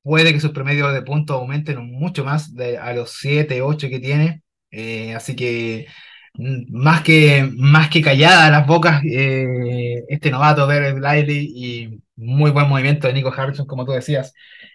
puede 0.03 0.33
que 0.33 0.41
sus 0.41 0.53
promedios 0.53 0.93
de 0.93 1.03
puntos 1.03 1.37
aumenten 1.37 1.79
mucho 1.93 2.25
más 2.25 2.55
de, 2.55 2.79
a 2.79 2.93
los 2.95 3.13
7 3.13 3.63
8 3.63 3.89
que 3.89 4.01
tiene, 4.01 4.43
eh, 4.71 5.15
así 5.15 5.35
que 5.37 5.87
mm, 6.35 6.73
más 6.73 7.03
que, 7.03 7.49
más 7.57 7.89
que 7.91 8.03
calladas 8.03 8.51
las 8.51 8.67
bocas, 8.67 9.03
eh, 9.05 10.05
este 10.09 10.31
novato 10.31 10.67
Derek 10.67 10.97
Lively 10.99 11.53
y 11.55 12.01
muy 12.17 12.51
buen 12.51 12.69
movimiento 12.69 13.07
de 13.07 13.15
Nico 13.15 13.33
Harrison, 13.37 13.67
como 13.67 13.85
tú 13.85 13.93
decías. 13.93 14.33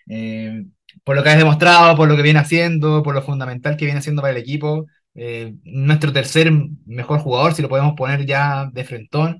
eh, 0.09 0.65
por 1.03 1.15
lo 1.15 1.23
que 1.23 1.29
has 1.29 1.37
demostrado, 1.37 1.95
por 1.95 2.07
lo 2.07 2.15
que 2.15 2.21
viene 2.23 2.39
haciendo, 2.39 3.03
por 3.03 3.13
lo 3.15 3.21
fundamental 3.21 3.77
que 3.77 3.85
viene 3.85 3.99
haciendo 3.99 4.21
para 4.21 4.31
el 4.33 4.37
equipo. 4.41 4.85
eh, 5.17 5.55
nuestro 5.63 6.11
tercer 6.11 6.51
mejor 6.85 7.19
jugador, 7.19 7.53
si 7.53 7.61
lo 7.61 7.69
podemos 7.69 7.93
poner 7.95 8.25
ya 8.25 8.69
de 8.73 8.83
frentón, 8.83 9.39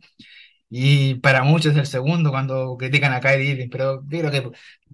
y 0.69 1.15
para 1.15 1.43
muchos 1.43 1.73
es 1.73 1.77
el 1.79 1.85
segundo 1.87 2.31
cuando 2.31 2.75
critican 2.77 3.13
a 3.13 3.19
Kyrie 3.21 3.51
Irving, 3.51 3.69
pero 3.69 4.01
creo 4.09 4.31
que 4.31 4.49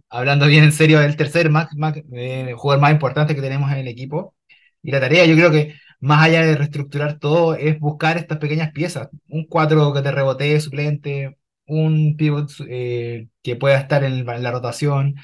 hablando 0.09 0.47
bien 0.47 0.63
en 0.65 0.71
serio, 0.73 1.01
el 1.01 1.15
tercer 1.17 1.49
más, 1.49 1.69
más, 1.75 1.95
eh, 2.13 2.53
jugador 2.57 2.81
más 2.81 2.91
importante 2.93 3.35
que 3.35 3.41
tenemos 3.41 3.71
en 3.71 3.79
el 3.79 3.87
equipo. 3.87 4.35
Y 4.83 4.91
la 4.91 4.99
tarea, 4.99 5.25
yo 5.25 5.35
creo 5.35 5.51
que 5.51 5.75
más 5.99 6.23
allá 6.23 6.41
de 6.43 6.55
reestructurar 6.55 7.19
todo, 7.19 7.55
es 7.55 7.79
buscar 7.79 8.17
estas 8.17 8.39
pequeñas 8.39 8.71
piezas. 8.71 9.09
Un 9.27 9.45
4 9.45 9.93
que 9.93 10.01
te 10.01 10.11
rebotee 10.11 10.59
suplente, 10.59 11.37
un 11.65 12.15
pivot 12.17 12.51
eh, 12.67 13.27
que 13.43 13.55
pueda 13.55 13.77
estar 13.77 14.03
en, 14.03 14.25
la 14.25 14.51
rotación, 14.51 15.15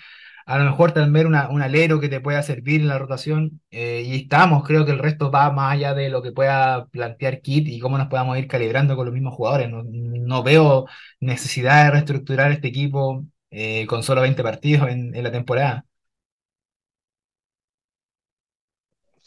a 0.46 0.58
lo 0.58 0.66
mejor 0.66 0.94
también 0.94 1.28
una, 1.28 1.50
un 1.50 1.62
alero 1.62 2.00
que 2.00 2.10
te 2.10 2.22
pueda 2.22 2.42
servir 2.44 2.82
en 2.82 2.88
la 2.88 2.98
rotación. 3.00 3.62
eh, 3.72 4.04
y 4.06 4.16
estamos, 4.16 4.64
creo 4.66 4.86
que 4.86 4.92
el 4.92 5.00
resto 5.00 5.32
va 5.32 5.52
más 5.52 5.74
allá 5.74 5.94
de 5.94 6.10
lo 6.10 6.22
que 6.22 6.32
pueda 6.32 6.88
plantear 6.88 7.42
Kit 7.42 7.68
y 7.68 7.80
cómo 7.80 7.98
nos 7.98 8.08
podamos 8.08 8.38
ir 8.38 8.48
calibrando 8.48 8.96
con 8.96 9.06
los 9.06 9.14
mismos 9.14 9.36
jugadores. 9.36 9.70
No, 9.70 9.84
no 9.86 10.44
veo 10.44 10.88
necesidad 11.20 11.86
de 11.86 11.92
reestructurar 11.92 12.52
este 12.52 12.70
equipo 12.70 13.26
eh, 13.52 13.86
con 13.88 14.04
solo 14.04 14.22
20 14.22 14.44
partidos 14.44 14.90
en, 14.90 15.16
en 15.16 15.24
la 15.24 15.32
temporada. 15.32 15.87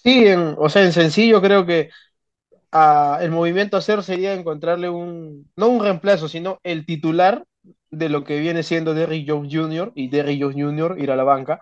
Sí, 0.02 0.26
en, 0.26 0.54
o 0.58 0.68
sea, 0.68 0.84
en 0.84 0.92
sencillo 0.92 1.40
creo 1.42 1.66
que 1.66 1.90
ah, 2.72 3.18
el 3.22 3.30
movimiento 3.32 3.76
a 3.76 3.80
hacer 3.80 4.02
sería 4.04 4.34
encontrarle 4.34 4.90
un, 4.90 5.50
no 5.56 5.68
un 5.68 5.82
reemplazo, 5.82 6.28
sino 6.28 6.60
el 6.64 6.86
titular 6.86 7.44
de 7.90 8.08
lo 8.10 8.24
que 8.24 8.40
viene 8.40 8.62
siendo 8.64 8.94
Derrick 8.94 9.28
Jones 9.30 9.52
Jr. 9.54 9.92
y 9.96 10.08
Derrick 10.08 10.42
Jones 10.42 10.56
Jr. 10.58 10.96
ir 11.00 11.10
a 11.12 11.16
la 11.16 11.24
banca. 11.24 11.60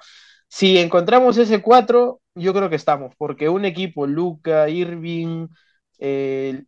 Si 0.48 0.78
encontramos 0.78 1.38
ese 1.38 1.62
4, 1.62 2.20
yo 2.34 2.54
creo 2.54 2.70
que 2.70 2.76
estamos, 2.76 3.14
porque 3.18 3.48
un 3.48 3.64
equipo, 3.66 4.06
Luca, 4.06 4.68
Irving, 4.68 5.48
eh, 5.98 6.64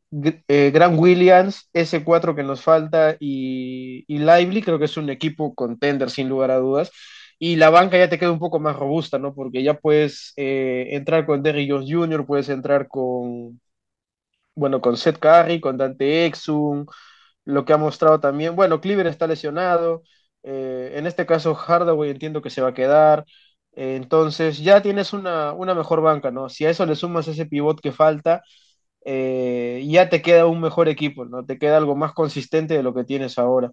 Grant 0.72 0.98
Williams, 0.98 1.68
ese 1.72 2.04
4 2.04 2.34
que 2.34 2.42
nos 2.42 2.62
falta 2.62 3.16
y, 3.20 4.04
y 4.08 4.18
Lively, 4.18 4.62
creo 4.62 4.78
que 4.78 4.86
es 4.86 4.96
un 4.96 5.10
equipo 5.10 5.54
contender 5.54 6.10
sin 6.10 6.28
lugar 6.28 6.50
a 6.50 6.56
dudas. 6.58 6.90
Y 7.40 7.56
la 7.56 7.70
banca 7.70 7.98
ya 7.98 8.10
te 8.10 8.18
queda 8.20 8.32
un 8.32 8.40
poco 8.40 8.60
más 8.60 8.76
robusta, 8.76 9.18
¿no? 9.18 9.34
Porque 9.34 9.64
ya 9.64 9.74
puedes 9.80 10.34
eh, 10.38 10.88
entrar 10.92 11.26
con 11.26 11.42
Derrick 11.42 11.70
Jones 11.72 11.88
Jr., 11.90 12.26
puedes 12.26 12.50
entrar 12.50 12.88
con, 12.88 13.60
bueno, 14.54 14.80
con 14.80 14.96
Seth 14.96 15.18
Curry, 15.18 15.60
con 15.60 15.76
Dante 15.78 16.26
Exum, 16.26 16.86
lo 17.44 17.64
que 17.64 17.72
ha 17.74 17.76
mostrado 17.78 18.20
también. 18.20 18.56
Bueno, 18.56 18.80
Cleaver 18.80 19.06
está 19.08 19.26
lesionado. 19.26 20.02
eh, 20.44 20.92
en 20.96 21.06
este 21.06 21.26
caso, 21.26 21.54
Hardaway 21.54 22.10
entiendo 22.10 22.42
que 22.42 22.50
se 22.50 22.62
va 22.62 22.68
a 22.70 22.74
quedar. 22.74 23.24
entonces, 23.74 24.58
ya 24.60 24.82
tienes 24.82 25.12
una, 25.14 25.52
una 25.52 25.74
mejor 25.74 26.00
banca, 26.02 26.30
¿no? 26.32 26.48
Si 26.50 26.64
a 26.66 26.70
eso 26.70 26.86
le 26.86 26.96
sumas 26.96 27.28
ese 27.28 27.46
pivot 27.46 27.80
que 27.80 27.92
falta, 27.92 28.42
eh, 29.04 29.84
ya 29.88 30.08
te 30.10 30.22
queda 30.22 30.46
un 30.46 30.60
mejor 30.60 30.88
equipo, 30.88 31.24
¿no? 31.26 31.44
Te 31.46 31.58
queda 31.58 31.76
algo 31.78 31.96
más 31.96 32.12
consistente 32.14 32.74
de 32.74 32.82
lo 32.84 32.94
que 32.94 33.04
tienes 33.04 33.38
ahora. 33.38 33.72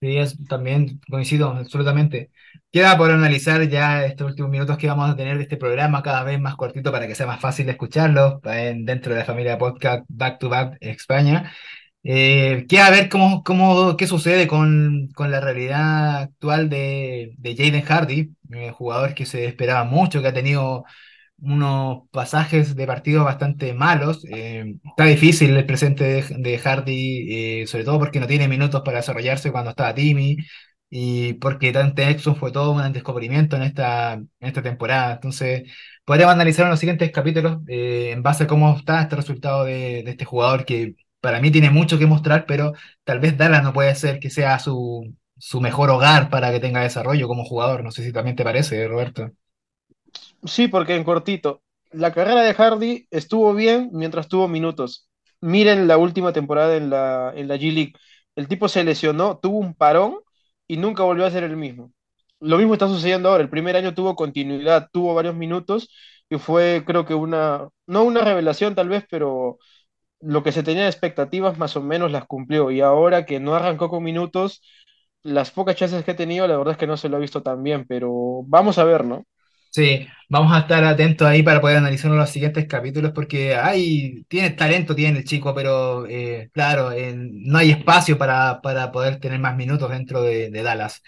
Sí, 0.00 0.18
es, 0.18 0.36
también 0.46 1.00
coincido 1.10 1.48
absolutamente. 1.50 2.30
Queda 2.70 2.98
por 2.98 3.10
analizar 3.10 3.66
ya 3.68 4.04
estos 4.04 4.28
últimos 4.30 4.50
minutos 4.50 4.76
que 4.76 4.88
vamos 4.88 5.10
a 5.10 5.16
tener 5.16 5.36
de 5.38 5.44
este 5.44 5.56
programa 5.56 6.02
cada 6.02 6.22
vez 6.22 6.38
más 6.38 6.54
cortito 6.54 6.92
para 6.92 7.06
que 7.06 7.14
sea 7.14 7.26
más 7.26 7.40
fácil 7.40 7.64
de 7.64 7.72
escucharlo 7.72 8.40
en- 8.44 8.84
dentro 8.84 9.14
de 9.14 9.20
la 9.20 9.24
familia 9.24 9.56
podcast 9.56 10.04
Back 10.08 10.38
to 10.38 10.50
Back 10.50 10.76
España. 10.80 11.50
Eh, 12.04 12.66
queda 12.68 12.90
ver 12.90 13.08
cómo, 13.08 13.42
cómo, 13.44 13.96
qué 13.96 14.06
sucede 14.06 14.46
con, 14.48 15.08
con 15.14 15.30
la 15.30 15.40
realidad 15.40 16.16
actual 16.22 16.68
de, 16.70 17.34
de 17.38 17.56
Jaden 17.56 17.82
Hardy, 17.82 18.34
eh, 18.52 18.72
jugador 18.72 19.14
que 19.14 19.26
se 19.26 19.46
esperaba 19.46 19.84
mucho, 19.84 20.22
que 20.22 20.28
ha 20.28 20.34
tenido 20.34 20.84
unos 21.38 22.08
pasajes 22.10 22.74
de 22.76 22.86
partidos 22.86 23.24
bastante 23.24 23.74
malos. 23.74 24.24
eh, 24.30 24.76
está 24.84 25.04
difícil 25.04 25.56
el 25.56 25.66
presente 25.66 26.22
de, 26.22 26.58
Hardy, 26.58 27.62
eh, 27.62 27.66
sobre 27.66 27.84
todo 27.84 27.98
porque 27.98 28.20
no 28.20 28.26
tiene 28.26 28.48
minutos 28.48 28.82
para 28.84 28.98
desarrollarse 28.98 29.52
cuando 29.52 29.70
estaba 29.70 29.94
Timmy 29.94 30.36
y 30.88 31.34
porque 31.34 31.72
Dante 31.72 32.08
Exum 32.10 32.36
fue 32.36 32.52
todo 32.52 32.72
un 32.72 32.92
descubrimiento 32.92 33.56
en 33.56 33.62
esta, 33.62 34.14
en 34.14 34.28
esta 34.40 34.62
temporada. 34.62 35.14
Entonces, 35.14 35.70
podríamos 36.04 36.34
analizar 36.34 36.64
en 36.64 36.70
los 36.70 36.80
siguientes 36.80 37.10
capítulos 37.10 37.58
eh, 37.68 38.10
en 38.12 38.22
base 38.22 38.44
a 38.44 38.46
cómo 38.46 38.76
está 38.76 39.02
este 39.02 39.16
resultado 39.16 39.64
de, 39.64 40.02
de 40.04 40.10
este 40.12 40.24
jugador 40.24 40.64
que 40.64 40.94
para 41.20 41.40
mí 41.40 41.50
tiene 41.50 41.70
mucho 41.70 41.98
que 41.98 42.06
mostrar, 42.06 42.46
pero 42.46 42.72
tal 43.04 43.18
vez 43.20 43.36
Dallas 43.36 43.62
no 43.62 43.72
puede 43.72 43.94
ser 43.94 44.20
que 44.20 44.30
sea 44.30 44.58
su, 44.58 45.14
su 45.38 45.60
mejor 45.60 45.90
hogar 45.90 46.30
para 46.30 46.52
que 46.52 46.60
tenga 46.60 46.82
desarrollo 46.82 47.28
como 47.28 47.44
jugador. 47.44 47.82
No 47.82 47.90
sé 47.90 48.04
si 48.04 48.12
también 48.12 48.36
te 48.36 48.44
parece, 48.44 48.86
Roberto. 48.88 49.32
Sí, 50.46 50.68
porque 50.68 50.94
en 50.94 51.04
cortito, 51.04 51.62
la 51.90 52.12
carrera 52.12 52.42
de 52.42 52.54
Hardy 52.54 53.06
estuvo 53.10 53.52
bien 53.54 53.90
mientras 53.92 54.28
tuvo 54.28 54.48
minutos. 54.48 55.08
Miren 55.40 55.88
la 55.88 55.98
última 55.98 56.32
temporada 56.32 56.76
en 56.76 56.90
la, 56.90 57.32
en 57.34 57.48
la 57.48 57.56
G 57.56 57.72
League. 57.72 57.92
El 58.36 58.48
tipo 58.48 58.68
se 58.68 58.84
lesionó, 58.84 59.38
tuvo 59.38 59.58
un 59.58 59.74
parón 59.74 60.16
y 60.68 60.76
nunca 60.76 61.02
volvió 61.02 61.24
a 61.26 61.30
ser 61.30 61.42
el 61.44 61.56
mismo. 61.56 61.92
Lo 62.40 62.58
mismo 62.58 62.74
está 62.74 62.86
sucediendo 62.88 63.30
ahora. 63.30 63.42
El 63.42 63.50
primer 63.50 63.76
año 63.76 63.94
tuvo 63.94 64.14
continuidad, 64.14 64.88
tuvo 64.92 65.14
varios 65.14 65.34
minutos 65.34 65.88
y 66.28 66.38
fue, 66.38 66.84
creo 66.86 67.04
que 67.06 67.14
una, 67.14 67.68
no 67.86 68.04
una 68.04 68.20
revelación 68.22 68.74
tal 68.74 68.88
vez, 68.88 69.04
pero 69.10 69.58
lo 70.20 70.42
que 70.44 70.52
se 70.52 70.62
tenía 70.64 70.84
de 70.84 70.90
expectativas 70.90 71.58
más 71.58 71.76
o 71.76 71.82
menos 71.82 72.12
las 72.12 72.26
cumplió. 72.26 72.70
Y 72.72 72.80
ahora 72.82 73.26
que 73.26 73.40
no 73.40 73.54
arrancó 73.56 73.90
con 73.90 74.04
minutos, 74.04 74.62
las 75.22 75.50
pocas 75.52 75.76
chances 75.76 76.04
que 76.04 76.12
he 76.12 76.14
tenido, 76.14 76.48
la 76.48 76.56
verdad 76.58 76.72
es 76.74 76.78
que 76.78 76.86
no 76.88 76.96
se 76.98 77.08
lo 77.10 77.16
ha 77.18 77.20
visto 77.20 77.42
tan 77.42 77.62
bien, 77.64 77.86
pero 77.88 78.42
vamos 78.46 78.78
a 78.78 78.84
ver, 78.84 79.04
¿no? 79.06 79.24
Sí, 79.76 80.06
vamos 80.30 80.52
a 80.56 80.60
estar 80.60 80.82
atentos 80.84 81.28
ahí 81.28 81.42
para 81.42 81.60
poder 81.60 81.76
analizar 81.76 82.10
los 82.10 82.30
siguientes 82.30 82.66
capítulos 82.66 83.12
porque 83.14 83.54
hay, 83.56 84.24
tiene 84.26 84.50
talento, 84.50 84.94
tiene 84.94 85.18
el 85.18 85.24
chico, 85.24 85.54
pero 85.54 86.06
eh, 86.06 86.48
claro, 86.54 86.92
eh, 86.92 87.14
no 87.14 87.58
hay 87.58 87.72
espacio 87.72 88.16
para, 88.16 88.62
para 88.62 88.90
poder 88.90 89.20
tener 89.20 89.38
más 89.38 89.54
minutos 89.54 89.90
dentro 89.90 90.22
de, 90.22 90.50
de 90.50 90.62
Dallas. 90.62 91.02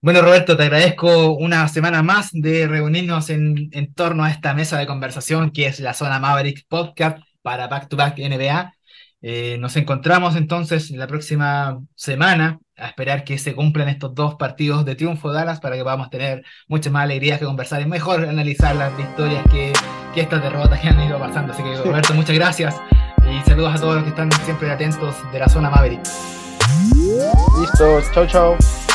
Bueno, 0.00 0.22
Roberto, 0.22 0.56
te 0.56 0.64
agradezco 0.64 1.32
una 1.32 1.66
semana 1.68 2.02
más 2.04 2.30
de 2.32 2.68
reunirnos 2.68 3.30
en, 3.30 3.68
en 3.72 3.92
torno 3.94 4.24
a 4.24 4.30
esta 4.30 4.54
mesa 4.54 4.78
de 4.78 4.86
conversación 4.86 5.50
que 5.50 5.66
es 5.66 5.80
la 5.80 5.94
Zona 5.94 6.20
Mavericks 6.20 6.64
Podcast 6.64 7.18
para 7.42 7.68
Back 7.68 7.88
to 7.88 7.96
Back 7.96 8.18
NBA. 8.18 8.74
Eh, 9.20 9.56
nos 9.58 9.76
encontramos 9.76 10.36
entonces 10.36 10.90
la 10.90 11.06
próxima 11.08 11.80
semana 11.96 12.60
a 12.76 12.86
esperar 12.86 13.24
que 13.24 13.36
se 13.38 13.54
cumplan 13.54 13.88
estos 13.88 14.14
dos 14.14 14.36
partidos 14.36 14.84
de 14.84 14.94
triunfo 14.94 15.30
de 15.30 15.38
Dallas 15.38 15.58
para 15.58 15.76
que 15.76 15.82
podamos 15.82 16.08
tener 16.10 16.44
muchas 16.68 16.92
más 16.92 17.02
alegrías 17.02 17.40
que 17.40 17.44
conversar 17.44 17.82
y 17.82 17.86
mejor 17.86 18.24
analizar 18.24 18.76
las 18.76 18.96
victorias 18.96 19.44
que, 19.50 19.72
que 20.14 20.20
estas 20.20 20.40
derrotas 20.42 20.78
que 20.80 20.88
han 20.88 21.00
ido 21.00 21.18
pasando. 21.18 21.52
Así 21.52 21.62
que, 21.62 21.76
Roberto, 21.76 22.14
muchas 22.14 22.36
gracias 22.36 22.76
y 23.30 23.48
saludos 23.48 23.74
a 23.74 23.80
todos 23.80 23.94
los 23.96 24.04
que 24.04 24.10
están 24.10 24.30
siempre 24.44 24.70
atentos 24.70 25.16
de 25.32 25.38
la 25.38 25.48
Zona 25.48 25.70
Maverick. 25.70 26.00
Listo, 27.60 28.00
chao, 28.12 28.26
chao. 28.26 28.87